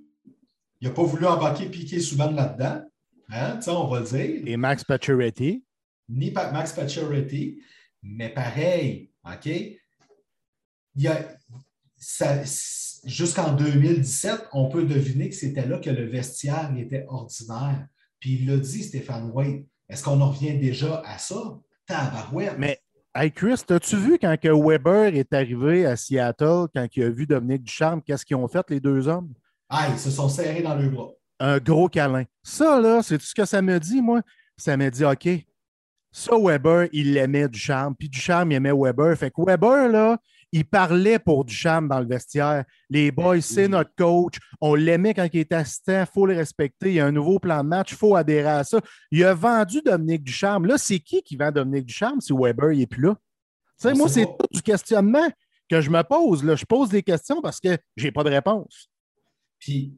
Il 0.80 0.88
n'a 0.88 0.94
pas 0.94 1.04
voulu 1.04 1.26
embarquer 1.26 1.70
Piqué 1.70 2.00
souvent 2.00 2.32
là-dedans. 2.32 2.82
Hein, 3.30 3.60
on 3.68 3.88
va 3.88 4.00
le 4.00 4.06
dire. 4.06 4.44
Et 4.46 4.58
Max 4.58 4.84
Pacioretty. 4.84 5.64
Ni 6.08 6.32
Max 6.32 6.74
Pacioretty. 6.74 7.62
Mais 8.02 8.30
pareil, 8.30 9.12
OK? 9.26 9.46
Il 9.46 11.04
y 11.04 11.08
a, 11.08 11.36
jusqu'en 13.06 13.54
2017, 13.54 14.48
on 14.54 14.70
peut 14.70 14.86
deviner 14.86 15.30
que 15.30 15.36
c'était 15.36 15.68
là 15.68 15.80
que 15.80 15.90
le 15.90 16.06
vestiaire 16.06 16.74
était 16.78 17.06
ordinaire. 17.08 17.88
Puis 18.20 18.36
il 18.36 18.48
l'a 18.48 18.58
dit, 18.58 18.84
Stéphane 18.84 19.32
White. 19.32 19.68
Est-ce 19.90 20.04
qu'on 20.04 20.22
en 20.22 20.32
revient 20.32 20.58
déjà 20.58 21.02
à 21.06 21.18
ça? 21.18 21.60
Tabarouette. 21.86 22.58
Mais 22.58 22.79
Hey 23.16 23.32
Chris, 23.32 23.64
as-tu 23.70 23.98
vu 23.98 24.20
quand 24.20 24.38
que 24.40 24.50
Weber 24.50 25.16
est 25.16 25.34
arrivé 25.34 25.84
à 25.84 25.96
Seattle, 25.96 26.68
quand 26.76 26.86
il 26.96 27.04
a 27.04 27.10
vu 27.10 27.26
Dominique 27.26 27.64
Ducharme, 27.64 28.04
qu'est-ce 28.04 28.24
qu'ils 28.24 28.36
ont 28.36 28.48
fait 28.48 28.70
les 28.70 28.80
deux 28.80 29.08
hommes? 29.08 29.34
Ah, 29.68 29.88
ils 29.92 29.98
se 29.98 30.12
sont 30.12 30.30
serrés 30.30 30.62
dans 30.62 30.76
le 30.76 30.90
bras. 30.90 31.10
Un 31.40 31.58
gros 31.58 31.90
câlin. 31.90 32.26
Ça, 32.44 32.80
là, 32.80 33.02
c'est 33.02 33.18
tout 33.18 33.26
ce 33.26 33.34
que 33.34 33.46
ça 33.46 33.64
me 33.64 33.80
dit, 33.80 34.00
moi? 34.00 34.22
Ça 34.58 34.78
me 34.78 34.92
dit, 34.92 35.04
OK, 35.04 35.28
ça, 36.12 36.38
Weber, 36.38 36.88
il 36.94 37.14
l'aimait 37.14 37.50
Ducharme, 37.50 37.96
puis 37.96 38.10
Ducharme, 38.10 38.52
il 38.52 38.56
aimait 38.56 38.72
Weber. 38.72 39.18
Fait 39.18 39.32
que 39.32 39.42
Weber, 39.44 39.90
là, 39.90 40.20
il 40.52 40.66
parlait 40.66 41.20
pour 41.20 41.46
Duchamp 41.46 41.84
dans 41.84 42.00
le 42.00 42.08
vestiaire. 42.08 42.66
Les 42.90 43.12
boys, 43.12 43.36
ben 43.36 43.42
c'est 43.42 43.68
notre 43.68 43.92
coach. 43.96 44.36
On 44.62 44.76
l'aimait 44.76 45.14
quand 45.14 45.28
il 45.32 45.42
était 45.42 45.56
assistant. 45.56 46.02
Il 46.02 46.12
faut 46.12 46.26
le 46.26 46.36
respecter. 46.36 46.90
Il 46.90 46.96
y 46.96 47.00
a 47.00 47.06
un 47.06 47.12
nouveau 47.12 47.40
plan 47.40 47.64
de 47.64 47.70
match. 47.70 47.92
Il 47.92 47.98
faut 47.98 48.16
adhérer 48.16 48.50
à 48.50 48.64
ça. 48.64 48.80
Il 49.12 49.24
a 49.24 49.34
vendu 49.34 49.82
Dominique 49.84 50.24
Ducharme. 50.24 50.66
Là, 50.66 50.78
c'est 50.78 51.00
qui 51.00 51.22
qui 51.22 51.36
vend 51.36 51.52
Dominique 51.52 51.86
Ducharme 51.86 52.22
si 52.22 52.34
Weber 52.34 52.76
n'est 52.76 52.88
plus 52.88 53.04
là? 53.04 53.16
moi, 53.96 54.10
c'est 54.10 54.26
tout 54.26 54.48
du 54.52 54.62
questionnement 54.62 55.30
que 55.70 55.82
je 55.82 55.90
me 55.90 56.02
pose. 56.02 56.44
Là. 56.44 56.56
Je 56.56 56.66
pose 56.66 56.90
des 56.90 57.04
questions 57.04 57.42
parce 57.42 57.60
que 57.60 57.78
je 57.96 58.06
n'ai 58.06 58.12
pas 58.12 58.24
de 58.24 58.30
réponse. 58.30 58.90
Puis, 59.60 59.98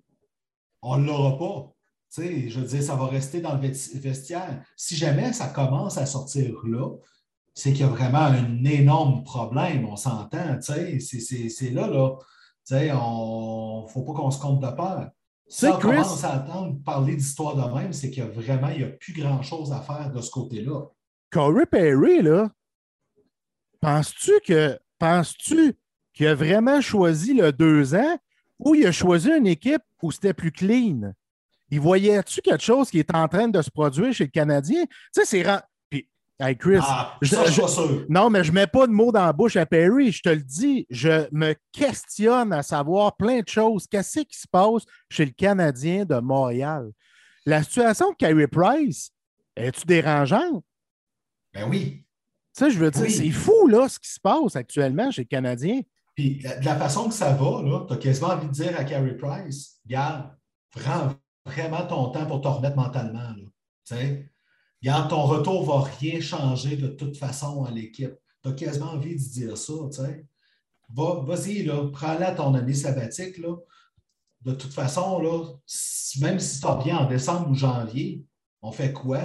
on 0.82 0.98
ne 0.98 1.08
l'aura 1.08 1.38
pas. 1.38 1.74
je 2.18 2.60
veux 2.60 2.66
dire, 2.66 2.84
ça 2.84 2.96
va 2.96 3.08
rester 3.08 3.42
dans 3.42 3.56
le 3.56 3.62
vestiaire. 3.62 4.64
Si 4.76 4.96
jamais 4.96 5.34
ça 5.34 5.48
commence 5.48 5.98
à 5.98 6.06
sortir 6.06 6.56
là, 6.66 6.90
c'est 7.54 7.74
qu'il 7.74 7.82
y 7.82 7.84
a 7.84 7.88
vraiment 7.88 8.20
un 8.20 8.64
énorme 8.64 9.24
problème, 9.24 9.86
on 9.86 9.96
s'entend, 9.96 10.60
c'est 10.62 11.70
là, 11.72 11.88
là. 11.88 12.16
Il 12.70 12.88
ne 12.88 13.88
faut 13.90 14.04
pas 14.04 14.14
qu'on 14.14 14.32
se 14.32 14.40
compte 14.40 14.62
de 14.62 14.70
peur. 14.70 15.10
Si 15.48 15.66
on 15.66 15.78
commence 15.78 16.24
à 16.24 16.38
entendre 16.38 16.82
parler 16.86 17.16
d'histoire 17.16 17.56
de 17.56 17.78
même, 17.78 17.92
c'est 17.92 18.10
qu'il 18.10 18.24
y 18.24 18.26
a 18.26 18.30
vraiment, 18.30 18.70
il 18.70 18.78
n'y 18.78 18.84
a 18.86 18.88
plus 18.88 19.12
grand-chose 19.14 19.74
à 19.74 19.82
faire 19.82 20.10
de 20.10 20.22
ce 20.22 20.32
côté-là. 20.32 20.86
Corey 21.30 21.66
Perry, 21.66 22.22
là, 22.22 22.50
penses-tu 23.82 24.32
que 24.46 24.80
penses-tu 24.98 25.74
qu'il 26.14 26.28
a 26.28 26.36
vraiment 26.36 26.80
choisi 26.80 27.34
le 27.34 27.52
deux 27.52 27.96
ans 27.96 28.18
ou 28.60 28.76
il 28.76 28.86
a 28.86 28.94
choisi 28.94 29.30
une 29.30 29.48
équipe 29.48 29.82
où 30.02 30.12
c'était 30.12 30.34
plus 30.34 30.54
clean? 30.54 31.12
Il 31.70 31.82
voyait-tu 31.82 32.42
quelque 32.42 32.64
chose 32.64 32.90
qui 32.90 33.00
est 33.00 33.14
en 33.14 33.28
train 33.28 33.48
de 33.48 33.62
se 33.62 33.72
produire 33.72 34.14
chez 34.14 34.26
le 34.26 34.30
Canadien? 34.30 34.86
Tu 34.86 34.92
sais, 35.12 35.26
c'est 35.26 35.44
Hey 36.44 36.58
Chris, 36.58 36.80
ah, 36.82 37.20
je, 37.22 38.08
non, 38.12 38.32
mais 38.32 38.44
je 38.44 38.50
ne 38.50 38.56
mets 38.56 38.66
pas 38.66 38.88
de 38.88 38.92
mots 38.92 39.12
dans 39.12 39.26
la 39.26 39.32
bouche 39.32 39.58
à 39.58 39.68
Perry. 39.68 40.12
Je 40.12 40.24
te 40.24 40.30
le 40.30 40.42
dis, 40.42 40.88
je 40.90 41.28
me 41.32 41.54
questionne 41.72 42.52
à 42.52 42.64
savoir 42.64 43.16
plein 43.16 43.42
de 43.42 43.48
choses. 43.48 43.86
Qu'est-ce 43.86 44.22
qui 44.22 44.40
se 44.40 44.48
passe 44.48 44.84
chez 45.08 45.26
le 45.26 45.34
Canadien 45.34 46.04
de 46.04 46.16
Montréal? 46.16 46.90
La 47.46 47.62
situation 47.62 48.10
de 48.10 48.16
Carey 48.16 48.48
Price, 48.48 49.12
es-tu 49.56 49.86
dérangeante? 49.86 50.64
Ben 51.54 51.70
oui. 51.70 52.08
Tu 52.58 52.66
sais, 52.66 52.72
je 52.72 52.80
veux 52.80 52.90
dire, 52.90 53.12
c'est 53.12 53.30
fou, 53.30 53.68
là, 53.68 53.88
ce 53.88 54.00
qui 54.00 54.10
se 54.10 54.20
passe 54.20 54.56
actuellement 54.56 55.12
chez 55.12 55.22
le 55.22 55.28
Canadien. 55.28 55.82
Puis, 56.16 56.40
de 56.40 56.66
la 56.66 56.76
façon 56.76 57.08
que 57.08 57.14
ça 57.14 57.34
va, 57.34 57.86
tu 57.88 57.94
as 57.94 57.98
quasiment 57.98 58.30
envie 58.30 58.48
de 58.48 58.52
dire 58.52 58.80
à 58.80 58.84
Carey 58.84 59.16
Price, 59.16 59.80
garde, 59.86 60.32
prends 60.72 61.14
vraiment 61.46 61.86
ton 61.86 62.10
temps 62.10 62.26
pour 62.26 62.42
te 62.42 62.48
remettre 62.48 62.76
mentalement. 62.76 63.36
Tu 63.86 64.31
ton 64.84 65.24
retour 65.24 65.62
ne 65.62 65.68
va 65.68 65.82
rien 66.00 66.20
changer 66.20 66.76
de 66.76 66.88
toute 66.88 67.18
façon 67.18 67.64
à 67.64 67.72
l'équipe. 67.72 68.14
Tu 68.44 68.50
as 68.50 68.54
quasiment 68.54 68.92
envie 68.92 69.16
de 69.16 69.32
dire 69.32 69.58
ça, 69.58 69.74
tu 69.92 69.98
sais. 69.98 70.26
vas-y, 70.90 71.70
prends-la 71.92 72.32
ton 72.32 72.54
année 72.56 72.74
sabbatique, 72.74 73.38
là. 73.38 73.56
De 74.42 74.54
toute 74.54 74.74
façon, 74.74 75.20
là, 75.20 75.44
même 76.20 76.40
si 76.40 76.60
tu 76.60 76.66
reviens 76.66 76.98
en 76.98 77.06
décembre 77.08 77.52
ou 77.52 77.54
janvier, 77.54 78.26
on 78.64 78.72
fait 78.72 78.92
quoi? 78.92 79.22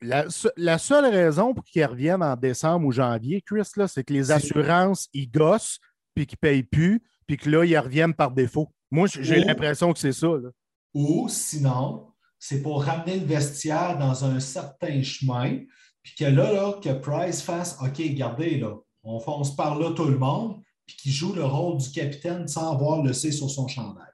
La, 0.00 0.78
seule 0.78 1.06
raison 1.06 1.52
pour 1.52 1.64
qu'ils 1.64 1.84
reviennent 1.84 2.22
en 2.22 2.36
décembre 2.36 2.86
ou 2.86 2.92
janvier, 2.92 3.42
Chris, 3.42 3.68
c'est 3.88 4.04
que 4.04 4.12
les 4.12 4.30
assurances, 4.30 5.08
ils 5.12 5.30
gossent, 5.30 5.80
puis 6.14 6.26
qu'ils 6.26 6.38
ne 6.42 6.48
payent 6.48 6.62
plus, 6.62 7.02
puis 7.26 7.36
que 7.36 7.50
là, 7.50 7.64
ils 7.64 7.78
reviennent 7.78 8.14
par 8.14 8.30
défaut. 8.30 8.72
Moi, 8.90 9.08
j'ai 9.08 9.40
l'impression 9.40 9.92
que 9.92 9.98
c'est 9.98 10.12
ça. 10.12 10.28
Ou 10.94 11.28
sinon, 11.28 12.09
c'est 12.40 12.62
pour 12.62 12.82
ramener 12.84 13.18
le 13.18 13.26
vestiaire 13.26 13.98
dans 13.98 14.24
un 14.24 14.40
certain 14.40 15.02
chemin, 15.02 15.60
puis 16.02 16.14
que 16.18 16.24
là, 16.24 16.52
là, 16.52 16.72
que 16.82 16.88
Price 16.88 17.42
fasse 17.42 17.78
OK, 17.82 17.98
regardez, 17.98 18.58
là, 18.58 18.74
on 19.04 19.20
fonce 19.20 19.54
par 19.54 19.78
là 19.78 19.92
tout 19.92 20.06
le 20.06 20.18
monde, 20.18 20.60
puis 20.86 20.96
qu'il 20.96 21.12
joue 21.12 21.34
le 21.34 21.44
rôle 21.44 21.78
du 21.78 21.90
capitaine 21.90 22.48
sans 22.48 22.72
avoir 22.72 23.02
le 23.02 23.12
C 23.12 23.30
sur 23.30 23.50
son 23.50 23.68
chandail. 23.68 24.06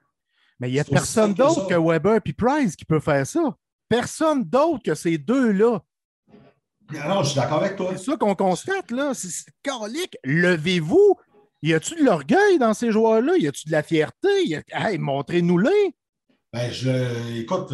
Mais 0.59 0.69
il 0.69 0.73
n'y 0.73 0.79
a 0.79 0.83
personne 0.83 1.33
d'autre 1.33 1.67
que, 1.67 1.75
Weber 1.75 2.19
et 2.23 2.33
Price 2.33 2.75
qui 2.75 2.85
peut 2.85 2.99
faire 2.99 3.25
ça. 3.25 3.55
Personne 3.87 4.43
d'autre 4.43 4.83
que 4.83 4.95
ces 4.95 5.17
deux-là. 5.17 5.81
Non, 6.91 7.23
je 7.23 7.29
suis 7.29 7.39
d'accord 7.39 7.63
avec 7.63 7.75
toi. 7.75 7.93
C'est 7.95 8.11
ça 8.11 8.17
qu'on 8.17 8.35
constate, 8.35 8.91
là. 8.91 9.13
C'est 9.13 9.51
calique. 9.63 10.17
Levez-vous. 10.23 11.15
Y 11.61 11.73
a-tu 11.73 11.95
de 11.95 12.03
l'orgueil 12.03 12.59
dans 12.59 12.73
ces 12.73 12.91
joueurs-là? 12.91 13.37
Y 13.37 13.47
a-tu 13.47 13.67
de 13.67 13.71
la 13.71 13.83
fierté? 13.83 14.63
Hey, 14.71 14.97
montrez-nous-les. 14.97 15.95
Ben, 16.57 16.71
je, 16.71 17.39
écoute, 17.39 17.71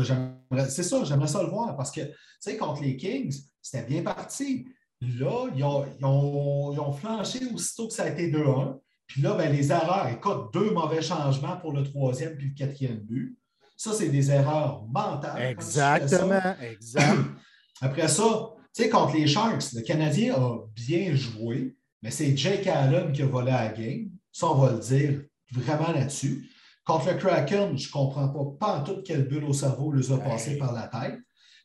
c'est 0.67 0.83
ça, 0.83 1.05
j'aimerais 1.05 1.29
ça 1.29 1.41
le 1.41 1.47
voir 1.47 1.73
parce 1.77 1.89
que, 1.89 2.01
tu 2.01 2.11
sais, 2.41 2.57
contre 2.57 2.81
les 2.81 2.97
Kings, 2.97 3.33
c'était 3.61 3.85
bien 3.85 4.03
parti. 4.03 4.67
Là, 4.99 5.47
ils 5.55 5.63
ont, 5.63 5.85
ils, 5.97 6.79
ont, 6.79 6.91
flanché 6.91 7.39
aussitôt 7.53 7.87
que 7.87 7.93
ça 7.93 8.03
a 8.03 8.09
été 8.09 8.29
2-1. 8.29 8.77
Puis 9.07 9.21
là, 9.21 9.35
ben, 9.35 9.49
les 9.53 9.71
erreurs, 9.71 10.09
écoute, 10.09 10.51
deux 10.51 10.71
mauvais 10.71 11.01
changements 11.01 11.55
pour 11.55 11.71
le 11.71 11.83
troisième 11.83 12.35
puis 12.35 12.49
le 12.49 12.55
quatrième 12.55 12.99
but. 12.99 13.37
Ça, 13.77 13.93
c'est 13.93 14.09
des 14.09 14.31
erreurs 14.31 14.83
mentales. 14.89 15.41
Exactement, 15.41 16.55
exact. 16.61 17.19
Après 17.81 18.09
ça, 18.09 18.51
tu 18.75 18.83
sais, 18.83 18.89
contre 18.89 19.15
les 19.15 19.27
Sharks, 19.27 19.71
le 19.75 19.81
Canadien 19.81 20.35
a 20.35 20.57
bien 20.75 21.15
joué, 21.15 21.77
mais 22.01 22.11
c'est 22.11 22.35
Jake 22.35 22.67
Allen 22.67 23.13
qui 23.13 23.21
a 23.21 23.27
volé 23.27 23.51
à 23.51 23.69
la 23.69 23.73
game. 23.73 24.09
Ça, 24.33 24.47
on 24.47 24.55
va 24.55 24.73
le 24.73 24.79
dire 24.79 25.21
vraiment 25.53 25.93
là-dessus. 25.93 26.49
Contre 26.85 27.11
le 27.11 27.17
Kraken, 27.17 27.77
je 27.77 27.87
ne 27.87 27.91
comprends 27.91 28.27
pas, 28.29 28.67
pas 28.67 28.79
en 28.79 28.83
tout 28.83 29.01
quelle 29.03 29.27
bulle 29.27 29.45
au 29.45 29.53
cerveau 29.53 29.91
les 29.93 30.11
a 30.11 30.17
passé 30.17 30.57
par 30.57 30.73
la 30.73 30.87
tête. 30.87 31.19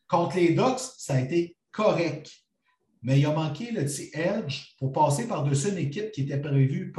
Contre 0.07 0.37
les 0.37 0.55
Ducks, 0.55 0.79
ça 0.97 1.15
a 1.15 1.21
été 1.21 1.57
correct 1.73 2.31
mais 3.03 3.21
il 3.21 3.27
a 3.27 3.33
manqué 3.33 3.71
le 3.71 3.85
petit 3.85 4.11
edge 4.13 4.75
pour 4.79 4.93
passer 4.93 5.29
par-dessus 5.29 5.71
une 5.71 5.79
équipe 5.79 6.11
qui 6.11 6.23
était 6.23 6.41
prévue, 6.41 6.93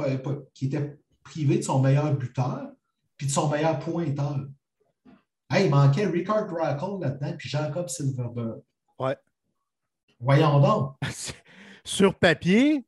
qui 0.54 0.66
était 0.66 0.98
privée 1.22 1.58
de 1.58 1.62
son 1.62 1.80
meilleur 1.80 2.14
buteur 2.16 2.70
puis 3.16 3.26
de 3.26 3.32
son 3.32 3.48
meilleur 3.48 3.78
pointeur. 3.78 4.46
il 5.58 5.70
manquait 5.70 6.06
Ricard 6.06 6.46
Brackle 6.46 7.00
là-dedans 7.00 7.34
puis 7.36 7.48
Jacob 7.48 7.88
Silverberg. 7.88 8.62
Ouais. 8.98 9.16
Voyons 10.18 10.60
donc. 10.60 10.96
Sur 11.84 12.14
papier. 12.14 12.84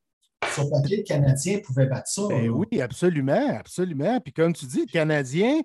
Sur 0.54 0.70
papier, 0.70 0.98
le 0.98 1.02
Canadien 1.02 1.58
pouvait 1.64 1.86
battre 1.86 2.08
ça. 2.08 2.22
Ben 2.28 2.48
oui, 2.48 2.80
absolument, 2.80 3.56
absolument. 3.58 4.20
Puis 4.20 4.32
comme 4.32 4.52
tu 4.52 4.66
dis, 4.66 4.80
le 4.80 4.92
Canadien 4.92 5.60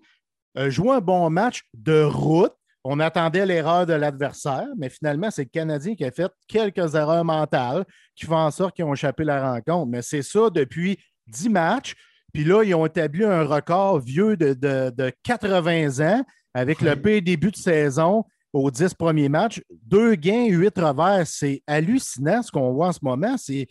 joue 0.55 0.91
un 0.91 1.01
bon 1.01 1.29
match 1.29 1.63
de 1.73 2.03
route 2.03 2.53
on 2.89 3.01
attendait 3.01 3.45
l'erreur 3.45 3.85
de 3.85 3.91
l'adversaire, 3.91 4.67
mais 4.77 4.87
finalement, 4.87 5.29
c'est 5.29 5.43
le 5.43 5.49
Canadien 5.49 5.93
qui 5.93 6.05
a 6.05 6.11
fait 6.11 6.31
quelques 6.47 6.95
erreurs 6.95 7.25
mentales 7.25 7.83
qui 8.15 8.25
font 8.25 8.37
en 8.37 8.49
sorte 8.49 8.77
qu'ils 8.77 8.85
ont 8.85 8.93
échappé 8.93 9.25
la 9.25 9.51
rencontre. 9.51 9.87
Mais 9.87 10.01
c'est 10.01 10.21
ça 10.21 10.49
depuis 10.49 10.97
10 11.27 11.49
matchs. 11.49 11.95
Puis 12.33 12.45
là, 12.45 12.63
ils 12.63 12.73
ont 12.73 12.85
établi 12.85 13.25
un 13.25 13.43
record 13.43 13.99
vieux 13.99 14.37
de, 14.37 15.11
80 15.23 15.99
ans 15.99 16.23
avec 16.53 16.79
le 16.79 16.95
pire 16.95 17.21
début 17.21 17.51
de 17.51 17.57
saison 17.57 18.23
aux 18.53 18.71
10 18.71 18.93
premiers 18.93 19.27
matchs. 19.27 19.61
Deux 19.83 20.15
gains, 20.15 20.47
huit 20.47 20.77
revers. 20.77 21.27
C'est 21.27 21.63
hallucinant 21.67 22.41
ce 22.41 22.51
qu'on 22.51 22.71
voit 22.71 22.87
en 22.87 22.93
ce 22.93 22.99
moment. 23.01 23.35
C'est 23.37 23.67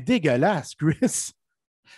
dégueulasse, 0.00 0.74
Chris. 0.74 1.32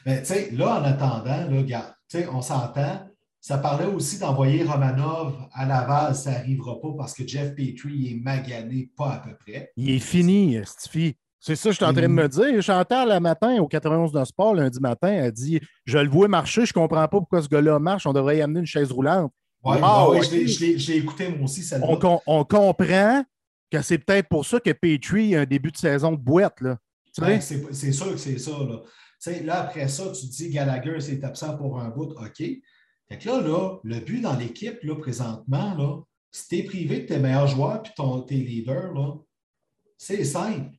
Mais 0.07 0.21
tu 0.21 0.29
sais, 0.29 0.51
là, 0.53 0.81
en 0.81 0.85
attendant, 0.85 1.51
là, 1.51 1.97
on 2.33 2.43
s'entend 2.43 3.13
ça 3.43 3.59
parlait 3.59 3.87
aussi 3.87 4.21
d'envoyer 4.21 4.63
Romanov 4.63 5.35
à 5.53 5.67
Laval, 5.67 6.15
ça 6.15 6.31
n'arrivera 6.31 6.81
pas 6.81 6.91
parce 6.97 7.13
que 7.13 7.27
Jeff 7.27 7.57
Petrie 7.57 8.13
est 8.13 8.23
magané 8.23 8.89
pas 8.97 9.15
à 9.15 9.19
peu 9.19 9.35
près. 9.35 9.73
Il 9.77 9.91
est 9.91 9.99
fini, 9.99 10.57
Stifi. 10.65 11.17
C'est 11.41 11.57
ça 11.57 11.71
que 11.71 11.73
je 11.73 11.77
suis 11.79 11.85
en 11.85 11.93
train 11.93 12.03
de 12.03 12.07
me 12.07 12.29
dire. 12.29 12.63
Chantal, 12.63 13.09
le 13.09 13.19
matin, 13.19 13.61
au 13.61 13.67
91 13.67 14.13
de 14.13 14.25
sport, 14.25 14.55
lundi 14.55 14.79
matin, 14.79 15.25
a 15.25 15.33
dit 15.33 15.59
Je 15.85 15.99
le 15.99 16.09
vois 16.09 16.29
marcher, 16.29 16.65
je 16.65 16.71
ne 16.71 16.75
comprends 16.75 17.09
pas 17.09 17.09
pourquoi 17.09 17.43
ce 17.43 17.49
gars-là 17.49 17.81
marche, 17.81 18.07
on 18.07 18.13
devrait 18.13 18.39
y 18.39 18.43
amener 18.43 18.61
une 18.61 18.67
chaise 18.67 18.93
roulante. 18.93 19.33
Oui, 19.65 19.77
ouais, 19.77 20.23
je 20.23 20.93
l'ai 20.93 20.99
écouté 20.99 21.29
moi 21.29 21.43
aussi. 21.43 21.65
Ça 21.65 21.79
on, 21.83 22.21
on, 22.25 22.45
comprend 22.45 23.25
que 23.73 23.83
c'est 23.83 23.99
peut-être 23.99 24.29
pour 24.29 24.47
ça 24.47 24.61
que 24.61 24.71
Petrie 24.71 25.35
a 25.35 25.41
un 25.41 25.47
début 25.47 25.73
de 25.73 25.77
saison 25.77 26.13
de 26.13 26.17
boîte. 26.17 26.61
Là. 26.61 26.77
C'est 27.13 27.93
sûr 27.93 28.13
que 28.13 28.17
c'est 28.17 28.39
ça. 28.39 28.53
Là. 28.53 28.83
là, 29.43 29.61
après 29.63 29.89
ça, 29.89 30.11
tu 30.13 30.29
te 30.29 30.33
dis 30.33 30.51
Gallagher 30.51 31.01
s'est 31.01 31.25
absent 31.25 31.57
pour 31.57 31.79
un 31.79 31.91
bout, 31.91 32.13
OK. 32.13 32.39
Fait 32.39 33.19
que 33.19 33.29
là, 33.29 33.79
le 33.83 34.01
but 34.01 34.21
dans 34.21 34.37
l'équipe, 34.37 34.83
là, 34.83 34.97
présentement, 34.97 35.75
là, 35.75 36.01
si 36.31 36.49
tu 36.49 36.57
es 36.59 36.63
privé 36.63 37.01
de 37.01 37.07
tes 37.07 37.19
meilleurs 37.19 37.47
joueurs 37.47 37.83
et 37.85 37.91
ton, 37.95 38.23
tes 38.23 38.37
leaders, 38.37 38.95
c'est 39.99 40.25
simple. 40.25 40.75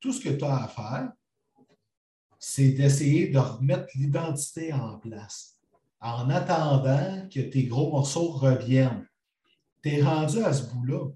Tout 0.00 0.12
ce 0.12 0.20
que 0.20 0.30
tu 0.30 0.44
as 0.44 0.64
à 0.64 0.68
faire, 0.68 1.12
c'est 2.38 2.70
d'essayer 2.70 3.28
de 3.28 3.38
remettre 3.38 3.88
l'identité 3.94 4.72
en 4.72 4.98
place 4.98 5.60
en 6.00 6.30
attendant 6.30 7.28
que 7.28 7.40
tes 7.40 7.64
gros 7.64 7.90
morceaux 7.90 8.30
reviennent. 8.30 9.06
Tu 9.82 9.90
es 9.90 10.02
rendu 10.02 10.42
à 10.42 10.52
ce 10.52 10.72
bout-là. 10.72 11.10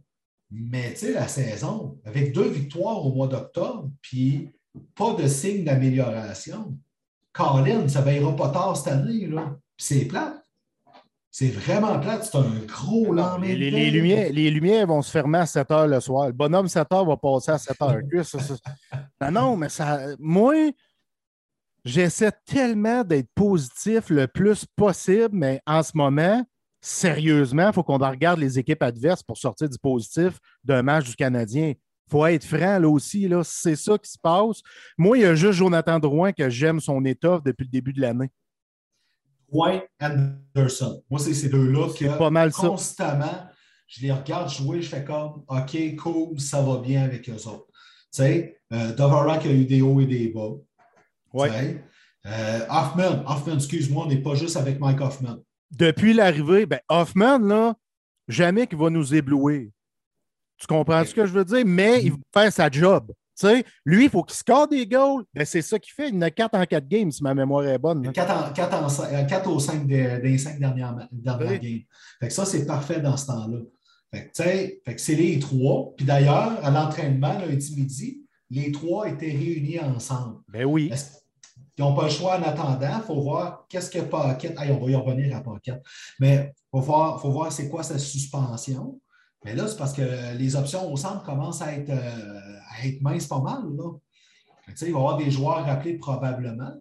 Mais 0.51 0.93
tu 0.93 1.01
sais, 1.01 1.13
la 1.13 1.29
saison, 1.29 1.99
avec 2.05 2.33
deux 2.33 2.49
victoires 2.49 3.05
au 3.05 3.13
mois 3.13 3.27
d'octobre, 3.29 3.91
puis 4.01 4.51
pas 4.95 5.15
de 5.15 5.27
signe 5.27 5.65
d'amélioration, 5.65 6.77
Colin, 7.33 7.89
ça 7.89 8.01
ne 8.01 8.05
veillera 8.05 8.37
pas 8.37 8.51
tard 8.51 8.77
cette 8.77 8.93
année. 8.93 9.27
Là 9.27 9.57
c'est 9.77 10.07
plate. 10.07 10.45
C'est 11.31 11.49
vraiment 11.49 11.99
plate. 11.99 12.25
C'est 12.25 12.39
un 12.39 12.59
gros 12.67 13.13
lendemain. 13.13 13.49
Les, 13.49 13.71
les, 13.71 13.91
lumières, 13.91 14.33
les 14.33 14.51
lumières 14.51 14.87
vont 14.87 15.03
se 15.03 15.11
fermer 15.11 15.39
à 15.39 15.47
7 15.47 15.71
heures 15.71 15.89
le 15.89 16.01
soir. 16.01 16.29
Le 16.29 16.33
bonhomme 16.33 16.69
7 16.69 16.87
heures 16.93 17.05
va 17.05 17.17
passer 17.17 17.51
à 17.51 17.59
7 17.59 17.83
heures. 17.83 18.01
non, 19.21 19.31
non, 19.33 19.57
mais 19.57 19.69
ça. 19.69 20.01
Moi, 20.21 20.73
j'essaie 21.85 22.33
tellement 22.47 23.03
d'être 23.03 23.29
positif 23.35 24.11
le 24.11 24.29
plus 24.29 24.65
possible, 24.77 25.31
mais 25.33 25.61
en 25.67 25.83
ce 25.83 25.93
moment, 25.97 26.45
sérieusement, 26.85 27.69
il 27.69 27.73
faut 27.73 27.83
qu'on 27.83 27.97
regarde 27.97 28.39
les 28.39 28.59
équipes 28.59 28.83
adverses 28.83 29.23
pour 29.23 29.39
sortir 29.39 29.69
du 29.69 29.79
positif 29.79 30.39
d'un 30.63 30.83
match 30.83 31.09
du 31.09 31.17
Canadien. 31.17 31.69
Il 31.69 32.11
faut 32.11 32.27
être 32.27 32.45
franc 32.45 32.79
là 32.79 32.89
aussi. 32.89 33.27
Là, 33.27 33.43
c'est 33.43 33.77
ça 33.77 33.97
qui 33.97 34.11
se 34.11 34.19
passe. 34.19 34.61
Moi, 34.99 35.17
il 35.17 35.23
y 35.23 35.25
a 35.25 35.35
juste 35.35 35.55
Jonathan 35.55 35.99
Drouin 35.99 36.33
que 36.33 36.51
j'aime 36.51 36.81
son 36.81 37.03
étoffe 37.07 37.43
depuis 37.43 37.65
le 37.65 37.71
début 37.71 37.95
de 37.95 38.03
l'année. 38.03 38.31
White 39.51 39.85
Anderson. 39.99 41.03
Moi, 41.09 41.21
c'est 41.21 41.33
ces 41.33 41.49
deux-là 41.49 41.89
que 41.89 42.51
constamment, 42.51 43.49
je 43.87 44.03
les 44.03 44.13
regarde 44.13 44.51
jouer, 44.51 44.83
je 44.83 44.89
fais 44.89 45.05
comme 45.05 45.43
OK, 45.49 45.97
cool, 45.97 46.39
ça 46.39 46.61
va 46.61 46.79
bien 46.79 47.03
avec 47.03 47.31
eux 47.31 47.49
autres. 47.49 47.67
Tu 48.13 48.23
sais, 48.23 48.59
euh, 48.73 48.95
a 48.95 49.47
eu 49.47 49.65
des 49.65 49.81
hauts 49.81 50.01
et 50.01 50.07
des 50.07 50.29
bas. 50.29 50.51
Ouais. 51.33 51.83
Euh, 52.27 52.61
Hoffman, 52.69 53.25
Hoffman, 53.27 53.55
excuse-moi, 53.55 54.05
on 54.05 54.09
n'est 54.09 54.23
pas 54.23 54.35
juste 54.35 54.57
avec 54.57 54.79
Mike 54.81 55.01
Hoffman. 55.01 55.39
Depuis 55.71 56.13
l'arrivée, 56.13 56.67
ben 56.67 56.81
Hoffman, 56.89 57.39
là, 57.39 57.75
jamais 58.29 58.67
qu'il 58.67 58.79
va 58.79 58.91
nous 58.91 59.15
éblouir. 59.15 59.69
Tu 60.59 60.67
comprends 60.67 61.05
ce 61.05 61.15
que 61.15 61.27
je 61.27 61.33
veux 61.33 61.45
dire? 61.45 61.65
Mais 61.67 62.03
il 62.03 62.13
va 62.13 62.19
faire 62.33 62.53
sa 62.53 62.71
job 62.71 63.13
lui, 63.85 64.05
il 64.05 64.11
faut 64.11 64.23
qu'il 64.23 64.37
score 64.37 64.69
des 64.69 64.87
goals. 64.87 65.25
Ben, 65.35 65.45
c'est 65.45 65.63
ça 65.63 65.79
qu'il 65.79 65.93
fait. 65.93 66.09
Il 66.09 66.17
en 66.17 66.23
a 66.23 66.31
4 66.31 66.55
en 66.55 66.65
4 66.65 66.87
games, 66.87 67.11
si 67.11 67.23
ma 67.23 67.35
mémoire 67.35 67.67
est 67.67 67.79
bonne. 67.79 68.13
4, 68.13 69.51
aux 69.51 69.59
5 69.59 69.87
des, 69.87 70.39
5 70.39 70.59
dernières, 70.59 71.09
dernières 71.11 71.61
games. 71.61 71.81
Fait 72.21 72.29
que 72.29 72.33
ça, 72.33 72.45
c'est 72.45 72.67
parfait 72.67 73.01
dans 73.01 73.17
ce 73.17 73.27
temps-là. 73.27 73.59
Fait 74.13 74.31
que, 74.95 75.01
c'est 75.01 75.15
les 75.15 75.39
trois. 75.41 75.93
Puis 75.97 76.07
d'ailleurs, 76.07 76.65
à 76.65 76.71
l'entraînement, 76.71 77.37
lundi 77.39 77.75
midi, 77.77 78.23
les 78.51 78.71
trois 78.71 79.09
étaient 79.09 79.33
réunis 79.33 79.81
ensemble. 79.81 80.37
Ben 80.49 80.65
oui. 80.65 80.93
Ils 81.77 81.83
n'ont 81.83 81.95
pas 81.95 82.05
le 82.05 82.11
choix 82.11 82.39
en 82.39 82.43
attendant. 82.43 82.99
Il 82.99 83.03
faut 83.05 83.21
voir 83.21 83.67
qu'est-ce 83.69 83.91
que 83.91 83.99
Paquette. 83.99 84.57
on 84.59 84.85
va 84.85 84.91
y 84.91 84.95
revenir 84.95 85.37
à 85.37 85.41
Paquette. 85.41 85.83
Mais 86.21 86.53
il 86.55 86.63
faut 86.71 86.81
voir, 86.81 87.21
faut 87.21 87.31
voir 87.31 87.51
c'est 87.51 87.69
quoi 87.69 87.83
sa 87.83 87.99
suspension. 87.99 89.01
Mais 89.45 89.55
là, 89.55 89.67
c'est 89.69 89.77
parce 89.77 89.93
que 89.93 90.37
les 90.37 90.57
options 90.57 90.91
au 90.91 90.97
centre 90.97 91.23
commencent 91.23 91.63
à 91.63 91.73
être, 91.73 91.91
euh, 91.91 92.85
être 92.85 93.03
minces 93.03 93.27
pas 93.27 93.41
mal. 93.41 93.63
Il 93.69 94.75
va 94.77 94.87
y 94.87 94.89
avoir 94.91 95.17
des 95.17 95.31
joueurs 95.31 95.65
rappelés 95.65 95.99
probablement, 95.99 96.73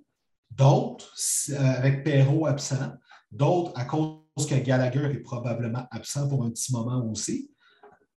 d'autres 0.51 1.13
euh, 1.49 1.77
avec 1.77 2.03
Perrault 2.03 2.45
absent, 2.45 2.93
d'autres 3.31 3.71
à 3.75 3.85
cause 3.85 4.47
que 4.47 4.55
Gallagher 4.55 5.05
est 5.11 5.19
probablement 5.19 5.85
absent 5.91 6.29
pour 6.29 6.43
un 6.43 6.51
petit 6.51 6.71
moment 6.71 7.05
aussi. 7.05 7.51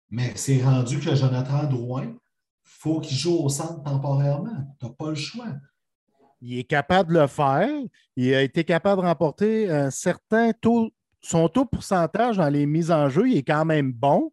Mais 0.09 0.33
c'est 0.35 0.63
rendu 0.63 0.99
que 0.99 1.15
Jonathan 1.15 1.63
Drouin, 1.63 2.03
il 2.03 2.17
faut 2.63 2.99
qu'il 2.99 3.17
joue 3.17 3.37
au 3.37 3.49
centre 3.49 3.81
temporairement. 3.81 4.75
Tu 4.79 4.85
n'as 4.85 4.91
pas 4.91 5.09
le 5.09 5.15
choix. 5.15 5.47
Il 6.45 6.59
est 6.59 6.63
capable 6.63 7.11
de 7.11 7.19
le 7.21 7.27
faire. 7.27 7.67
Il 8.15 8.33
a 8.35 8.43
été 8.43 8.63
capable 8.63 9.01
de 9.01 9.07
remporter 9.07 9.71
un 9.71 9.89
certain 9.89 10.51
taux. 10.53 10.91
Son 11.19 11.49
taux 11.49 11.65
pourcentage 11.65 12.37
dans 12.37 12.49
les 12.49 12.67
mises 12.67 12.91
en 12.91 13.09
jeu, 13.09 13.27
il 13.27 13.37
est 13.37 13.43
quand 13.43 13.65
même 13.65 13.91
bon. 13.91 14.31